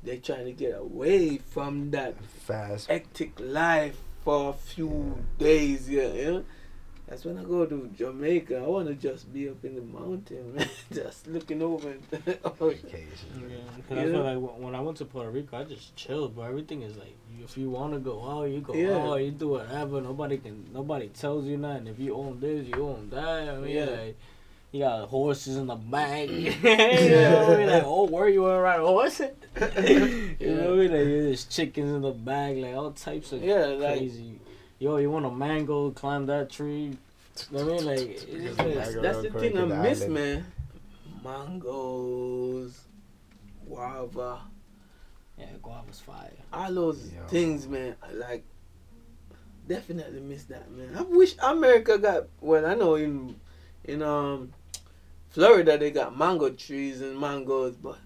they're 0.03 0.17
trying 0.17 0.45
to 0.45 0.51
get 0.51 0.75
away 0.75 1.37
from 1.37 1.91
that 1.91 2.19
Fast. 2.23 2.87
hectic 2.87 3.39
life 3.39 3.97
for 4.23 4.49
a 4.49 4.53
few 4.53 5.23
days. 5.37 5.87
Yeah, 5.87 6.07
yeah. 6.13 6.39
That's 7.07 7.23
when 7.23 7.37
I 7.37 7.43
go 7.43 7.65
to 7.65 7.89
Jamaica. 7.97 8.57
I 8.57 8.67
want 8.67 8.87
to 8.89 8.93
just 8.93 9.31
be 9.33 9.47
up 9.47 9.63
in 9.63 9.75
the 9.75 9.81
mountain, 9.81 10.55
man, 10.55 10.67
just 10.93 11.25
looking 11.27 11.61
over. 11.61 11.93
the 12.11 12.37
ocean. 12.61 12.79
Vacation. 12.83 13.07
Yeah, 13.49 13.57
'cause 13.87 13.97
that's 13.97 14.09
Yeah. 14.11 14.17
what, 14.17 14.25
like 14.25 14.35
when- 14.53 14.61
when 14.63 14.75
I 14.75 14.81
went 14.81 14.97
to 14.97 15.05
Puerto 15.05 15.29
Rico, 15.31 15.57
I 15.57 15.63
just 15.63 15.95
chilled, 15.95 16.35
bro. 16.35 16.43
Everything 16.45 16.81
is 16.81 16.97
like, 16.97 17.15
if 17.41 17.57
you 17.57 17.69
want 17.69 17.93
to 17.93 17.99
go 17.99 18.21
out, 18.29 18.43
you 18.49 18.59
go 18.59 18.73
Yeah. 18.73 18.97
out. 18.97 19.15
You 19.23 19.31
do 19.31 19.47
whatever. 19.49 20.01
Nobody 20.01 20.37
can, 20.37 20.65
nobody 20.73 21.07
tells 21.07 21.45
you 21.45 21.55
nothing. 21.55 21.87
If 21.87 21.97
you 21.97 22.13
own 22.13 22.41
this, 22.41 22.67
you 22.67 22.85
own 22.85 23.09
that. 23.11 23.49
I 23.49 23.57
mean, 23.57 23.73
Yeah. 23.75 23.85
like, 23.85 24.17
you 24.73 24.81
got 24.81 25.07
horses 25.07 25.55
in 25.55 25.67
the 25.67 25.75
back. 25.75 26.27
you 26.29 26.49
know 26.51 27.45
what 27.47 27.55
I 27.55 27.57
mean? 27.57 27.67
Like, 27.69 27.83
oh, 27.85 28.03
where 28.07 28.27
you 28.27 28.41
want 28.41 28.55
to 28.57 28.59
ride 28.59 28.81
a 28.81 28.85
horse? 28.85 29.21
you 29.21 29.27
know 29.57 30.71
what 30.71 30.73
I 30.73 30.75
mean? 30.75 30.91
Like, 30.91 31.07
there's 31.07 31.45
chickens 31.45 31.89
in 31.95 32.01
the 32.01 32.11
back, 32.11 32.57
like 32.57 32.75
all 32.75 32.91
types 32.91 33.31
of 33.31 33.41
Yeah, 33.41 33.65
like 33.67 33.99
crazy. 33.99 34.39
Yo, 34.79 34.97
you 34.97 35.09
want 35.09 35.25
a 35.25 35.31
mango? 35.31 35.91
Climb 35.91 36.25
that 36.27 36.49
tree. 36.51 36.93
You 37.51 37.57
know 37.57 37.65
what 37.65 37.73
I 37.73 37.77
mean? 37.77 37.85
Like, 37.85 37.99
it's 37.99 38.43
just 38.43 38.57
Mango. 38.59 39.01
that's 39.01 39.21
the 39.21 39.29
thing 39.31 39.57
I 39.57 39.65
miss, 39.65 40.01
island. 40.01 40.13
man. 40.13 40.45
Mangoes, 41.23 42.79
guava, 43.67 44.39
yeah, 45.37 45.45
guava's 45.61 45.99
fire. 45.99 46.31
all 46.53 46.73
those 46.73 47.11
Yeah. 47.13 47.25
things, 47.27 47.67
man. 47.67 47.95
I 48.01 48.11
Like, 48.13 48.43
definitely 49.67 50.19
miss 50.21 50.43
that, 50.45 50.69
man. 50.71 50.95
I 50.95 51.01
wish 51.01 51.35
America 51.41 51.97
got. 51.97 52.27
Well, 52.41 52.65
I 52.65 52.75
know 52.75 52.95
in 52.95 53.35
in 53.83 54.01
um 54.01 54.53
Florida 55.29 55.77
they 55.77 55.91
got 55.91 56.17
mango 56.17 56.49
trees 56.51 57.01
and 57.01 57.19
mangoes, 57.19 57.75
but 57.75 57.97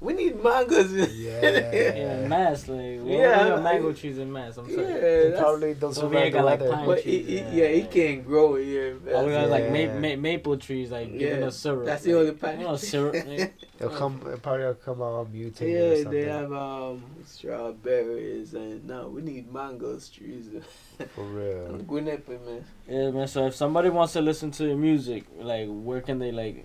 we 0.00 0.12
need 0.14 0.42
mangoes. 0.42 0.92
Yeah. 0.92 1.30
Yeah, 2.00 2.26
mass 2.28 2.68
like 2.68 2.78
we 2.78 3.12
Yeah, 3.12 3.16
yeah, 3.18 3.48
got 3.48 3.62
mango 3.62 3.88
like- 3.88 3.96
trees 3.98 4.18
in 4.18 4.32
mass. 4.32 4.56
I'm 4.56 4.68
sorry. 4.70 4.86
They 4.86 4.92
that's- 5.00 5.40
probably 5.40 5.74
don't 5.74 5.94
So 5.94 6.02
survive 6.02 6.24
we 6.24 6.30
the 6.30 6.36
got, 6.38 6.44
like, 6.44 6.60
pine 6.70 6.86
but 6.86 6.98
it, 6.98 7.02
trees, 7.02 7.28
it, 7.28 7.32
yeah. 7.46 7.52
yeah, 7.52 7.64
it 7.80 7.90
can't 7.90 8.26
grow 8.26 8.54
here. 8.56 8.98
Oh, 9.12 9.24
we 9.26 9.32
got 9.32 9.48
like 9.48 9.70
ma- 9.70 9.98
ma- 10.00 10.16
maple 10.16 10.56
trees, 10.58 10.90
like 10.90 11.10
giving 11.18 11.40
Yeah, 11.40 11.46
us 11.48 11.56
syrup. 11.56 11.86
that's 11.86 12.04
like, 12.04 12.12
the 12.12 12.18
only 12.20 12.32
pine 12.32 12.60
You 12.60 12.66
know, 12.66 12.76
syrup. 12.76 13.14
like, 13.26 13.54
They'll 13.78 13.88
come. 13.90 14.20
It'll 14.26 14.74
come 14.74 15.00
out 15.00 15.30
mutated 15.32 15.62
or 15.62 15.68
Yeah, 15.96 16.02
something. 16.02 16.10
they 16.12 16.24
have 16.28 16.52
um 16.52 17.02
strawberries 17.24 18.52
and 18.54 18.86
now 18.86 19.08
we 19.08 19.22
need 19.22 19.52
mangoes 19.52 20.08
trees. 20.08 20.46
For 21.14 21.24
real. 21.24 21.78
Gwinnett, 21.78 22.28
man. 22.28 22.64
yeah, 22.88 23.10
man. 23.10 23.26
So 23.28 23.46
if 23.46 23.54
somebody 23.54 23.88
wants 23.88 24.12
to 24.14 24.20
listen 24.20 24.50
to 24.52 24.66
your 24.66 24.76
music, 24.76 25.24
like, 25.38 25.66
where 25.68 26.00
can 26.02 26.18
they 26.18 26.30
like, 26.32 26.56
g- 26.56 26.64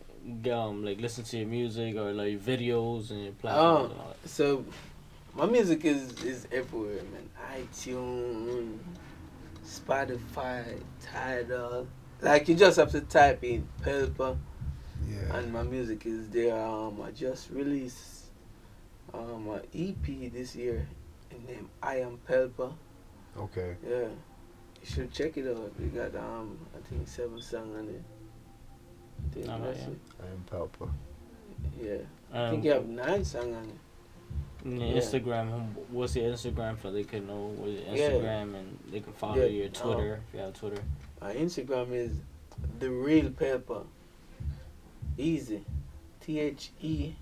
um, 0.52 0.84
like 0.84 1.00
listen 1.00 1.24
to 1.24 1.38
your 1.38 1.48
music 1.48 1.96
or 1.96 2.12
like 2.12 2.40
videos 2.44 3.12
and 3.12 3.24
your 3.24 3.34
platforms 3.34 3.92
and 3.92 4.00
all 4.02 4.08
that? 4.22 4.30
So 4.30 4.66
my 5.36 5.46
music 5.46 5.86
is 5.86 6.24
is 6.24 6.48
everywhere, 6.52 7.02
man. 7.12 7.30
iTunes, 7.62 8.78
Spotify, 9.66 10.80
Tidal. 11.02 11.88
Like 12.22 12.48
you 12.48 12.56
just 12.56 12.78
have 12.78 12.92
to 12.92 13.02
type 13.02 13.44
in 13.44 13.68
Pelpa 13.84 14.38
Yeah. 15.08 15.38
and 15.38 15.52
my 15.54 15.64
music 15.64 16.06
is 16.06 16.30
there. 16.30 16.56
Um, 16.58 17.02
I 17.02 17.12
just 17.12 17.50
released 17.52 18.26
um 19.14 19.50
an 19.50 19.62
EP 19.74 20.32
this 20.32 20.56
year, 20.56 20.88
named 21.48 21.70
I 21.84 21.98
Am 21.98 22.18
Pelpa. 22.28 22.74
Okay. 23.38 23.76
Yeah, 23.88 24.08
you 24.82 24.86
should 24.86 25.12
check 25.12 25.38
it 25.38 25.48
out. 25.48 25.74
We 25.80 25.88
got 25.88 26.16
um, 26.16 26.58
I 26.76 26.88
think 26.90 27.08
seven 27.08 27.42
songs 27.42 27.76
on 27.78 27.90
it. 27.90 28.04
I 29.24 29.34
think 29.34 29.50
Alright, 29.50 29.64
that's 29.64 29.80
yeah. 29.80 29.88
it. 29.88 30.00
I 30.24 30.26
am 30.28 30.46
Pelpa. 30.70 30.90
Yeah, 31.82 31.98
I 32.34 32.38
Um, 32.46 32.52
think 32.52 32.64
you 32.66 32.72
have 32.72 32.86
nine 32.88 33.26
songs 33.26 33.56
on 33.56 33.64
it. 33.66 34.80
yeah, 34.80 34.86
yeah. 34.88 35.00
Instagram. 35.02 35.54
um, 35.54 35.76
What's 35.92 36.16
your 36.16 36.32
Instagram 36.32 36.82
so 36.82 36.92
they 36.92 37.04
can 37.04 37.28
know 37.28 37.48
what 37.58 37.70
your 37.70 37.82
Yeah. 37.96 38.10
Instagram 38.12 38.56
and 38.56 38.80
they 38.92 39.00
can 39.00 39.14
follow 39.14 39.36
Yeah, 39.38 39.46
your 39.46 39.70
Twitter 39.70 40.22
if 40.28 40.34
you 40.34 40.40
have 40.40 40.54
Twitter. 40.54 40.82
My 41.22 41.34
Instagram 41.34 41.92
is 41.92 42.12
the 42.80 42.90
real 42.90 43.30
Pelpa. 43.30 43.86
Easy. 45.18 45.64
T 46.22 46.40
H 46.40 46.72
E 46.82 47.14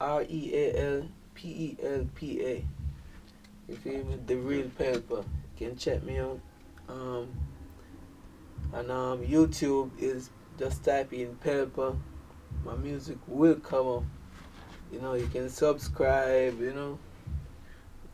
R 0.00 0.22
E 0.28 0.50
A 0.54 0.96
L 0.98 1.08
P 1.34 1.48
E 1.48 1.76
L 1.82 2.06
P 2.14 2.40
A. 2.44 2.64
If 3.68 3.84
you 3.84 3.92
feel 3.92 4.04
me? 4.04 4.16
The 4.26 4.36
real 4.36 4.66
Pelpa. 4.78 5.24
You 5.58 5.66
can 5.68 5.76
check 5.76 6.02
me 6.02 6.18
out. 6.18 6.40
Um 6.88 7.28
and 8.72 8.90
um 8.90 9.20
YouTube 9.24 9.90
is 10.00 10.30
just 10.58 10.84
type 10.84 11.12
in 11.12 11.36
Pelpa. 11.44 11.96
My 12.64 12.74
music 12.76 13.18
will 13.26 13.56
come 13.56 13.86
up. 13.88 14.04
You 14.92 15.00
know, 15.00 15.14
you 15.14 15.26
can 15.26 15.48
subscribe, 15.48 16.60
you 16.60 16.72
know. 16.72 16.98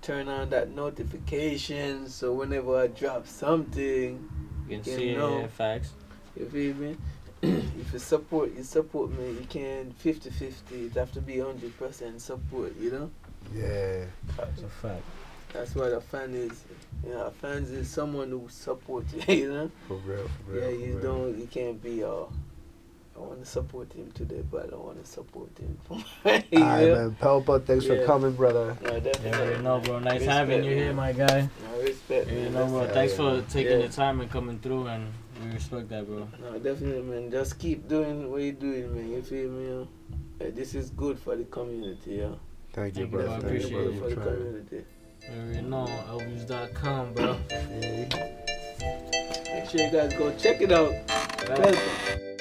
Turn 0.03 0.28
on 0.28 0.51
that 0.51 0.70
notification 0.70 2.09
so 2.09 2.32
whenever 2.34 2.76
I 2.78 2.88
drop 2.88 3.26
something, 3.26 4.28
You 4.68 4.78
can 4.80 4.90
Yeah, 4.90 4.97
see 4.97 5.14
no. 5.14 5.38
it, 5.38 5.40
yeah, 5.42 5.47
facts. 5.49 5.92
you 6.38 6.47
feel 6.49 6.74
me? 6.74 6.97
if 7.42 7.92
you 7.92 7.99
support, 7.99 8.55
you 8.57 8.62
support 8.62 9.11
me. 9.12 9.30
You 9.32 9.47
can 9.49 9.92
50 9.92 10.30
50. 10.30 10.86
It 10.86 10.92
have 10.95 11.12
to 11.12 11.20
be 11.20 11.34
100% 11.36 12.20
support, 12.20 12.74
you 12.80 12.90
know? 12.90 13.11
Yeah. 13.55 14.05
It's 14.53 14.62
a 14.62 14.68
fact. 14.68 15.03
That's 15.55 15.75
what 15.75 15.93
a 15.93 16.01
fan 16.01 16.35
is. 16.35 16.65
You 17.07 17.11
know, 17.15 17.27
a 17.27 17.31
fan 17.31 17.63
is 17.63 17.89
someone 17.89 18.29
who 18.31 18.47
supports 18.49 19.15
you, 19.29 19.35
you 19.35 19.53
know? 19.53 19.71
For 19.89 19.95
real. 19.99 20.29
For 20.47 20.53
real. 20.53 20.63
yeah, 20.63 20.69
you 20.87 20.93
real. 20.95 21.01
don't, 21.03 21.39
you 21.39 21.47
can't 21.47 21.81
be, 21.83 22.03
uh, 22.03 22.25
I 23.17 23.19
want 23.21 23.39
to 23.41 23.47
support 23.47 23.93
him 23.93 24.11
today, 24.13 24.43
but 24.51 24.65
I 24.65 24.71
don't 24.71 24.85
want 24.85 25.05
to 25.05 25.09
support 25.09 25.51
him. 25.57 25.79
you 25.89 26.01
Alright, 26.61 26.89
know? 26.89 26.95
man. 26.97 27.17
Pelpa, 27.21 27.65
thanks 27.65 27.87
for 27.87 28.05
coming, 28.05 28.33
brother. 28.33 28.77
No, 28.83 28.93
Yeah, 28.95 28.99
definitely. 28.99 29.57
you 29.57 29.63
know, 29.63 29.79
bro. 29.79 29.99
Nice 30.01 30.15
Respect, 30.21 30.33
having 30.33 30.65
you 30.65 30.75
here, 30.75 30.87
man. 30.93 30.97
my 30.97 31.13
guy. 31.13 31.49
No, 31.71 31.81
respect, 31.83 32.29
You 32.31 32.35
man. 32.41 32.53
know, 32.55 32.67
bro. 32.67 32.89
Thanks 32.89 33.13
yeah. 33.13 33.17
for 33.17 33.43
taking 33.53 33.73
Yeah. 33.73 33.79
your 33.79 33.89
time 33.89 34.21
and 34.21 34.31
coming 34.31 34.59
through, 34.59 34.89
and 34.89 35.07
we 35.45 35.51
respect 35.53 35.89
that, 35.91 36.07
bro. 36.07 36.27
No, 36.41 36.59
definitely, 36.59 37.03
man. 37.03 37.31
Just 37.31 37.61
keep 37.61 37.87
doing 37.87 38.29
what 38.33 38.43
you're 38.43 38.53
doing, 38.53 38.93
man. 38.93 39.09
You 39.11 39.23
feel 39.23 39.51
me? 39.51 39.67
yo? 39.69 39.89
Uh, 40.41 40.51
this 40.53 40.75
is 40.75 40.91
good 40.91 41.17
for 41.19 41.37
the 41.37 41.45
community, 41.45 42.15
yeah. 42.17 42.31
Thank 42.73 42.97
you, 42.97 43.07
Thank 43.07 43.13
you, 43.13 43.19
brother. 43.19 43.29
bro. 43.29 43.37
I 43.37 43.41
Thank 43.41 43.71
you, 43.71 43.79
appreciate 43.79 43.95
it. 43.95 43.99
for 44.01 44.09
the 44.09 44.15
trying. 44.17 44.37
community. 44.37 44.85
You 45.33 45.41
already 45.41 45.62
know, 45.62 45.87
Elvis.com, 46.09 47.14
bro. 47.14 47.37
Make 49.53 49.70
sure 49.70 49.81
you 49.81 49.91
guys 49.91 50.12
go 50.14 50.35
check 50.37 50.61
it 50.61 50.72
out. 50.72 50.93
Welcome. 51.49 52.34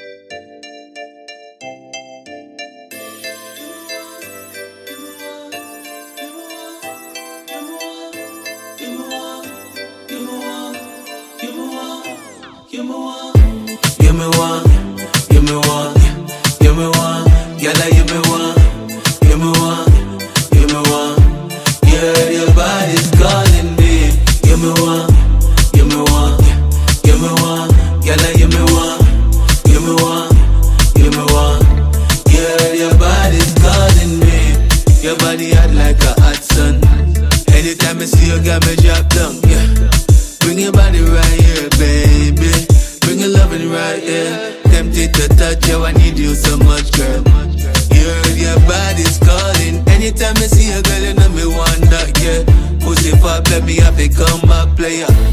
Anytime 50.14 50.44
I 50.44 50.46
see 50.46 50.72
a 50.72 50.80
girl, 50.84 51.02
you 51.02 51.14
know 51.16 51.30
me 51.30 51.48
want 51.48 51.90
that, 51.90 52.14
yeah. 52.22 52.46
Pussy 52.86 53.18
pop, 53.18 53.50
let 53.50 53.64
me 53.64 53.78
have 53.78 54.00
it 54.00 54.16
come 54.16 54.42
back, 54.42 54.78
player. 54.78 55.33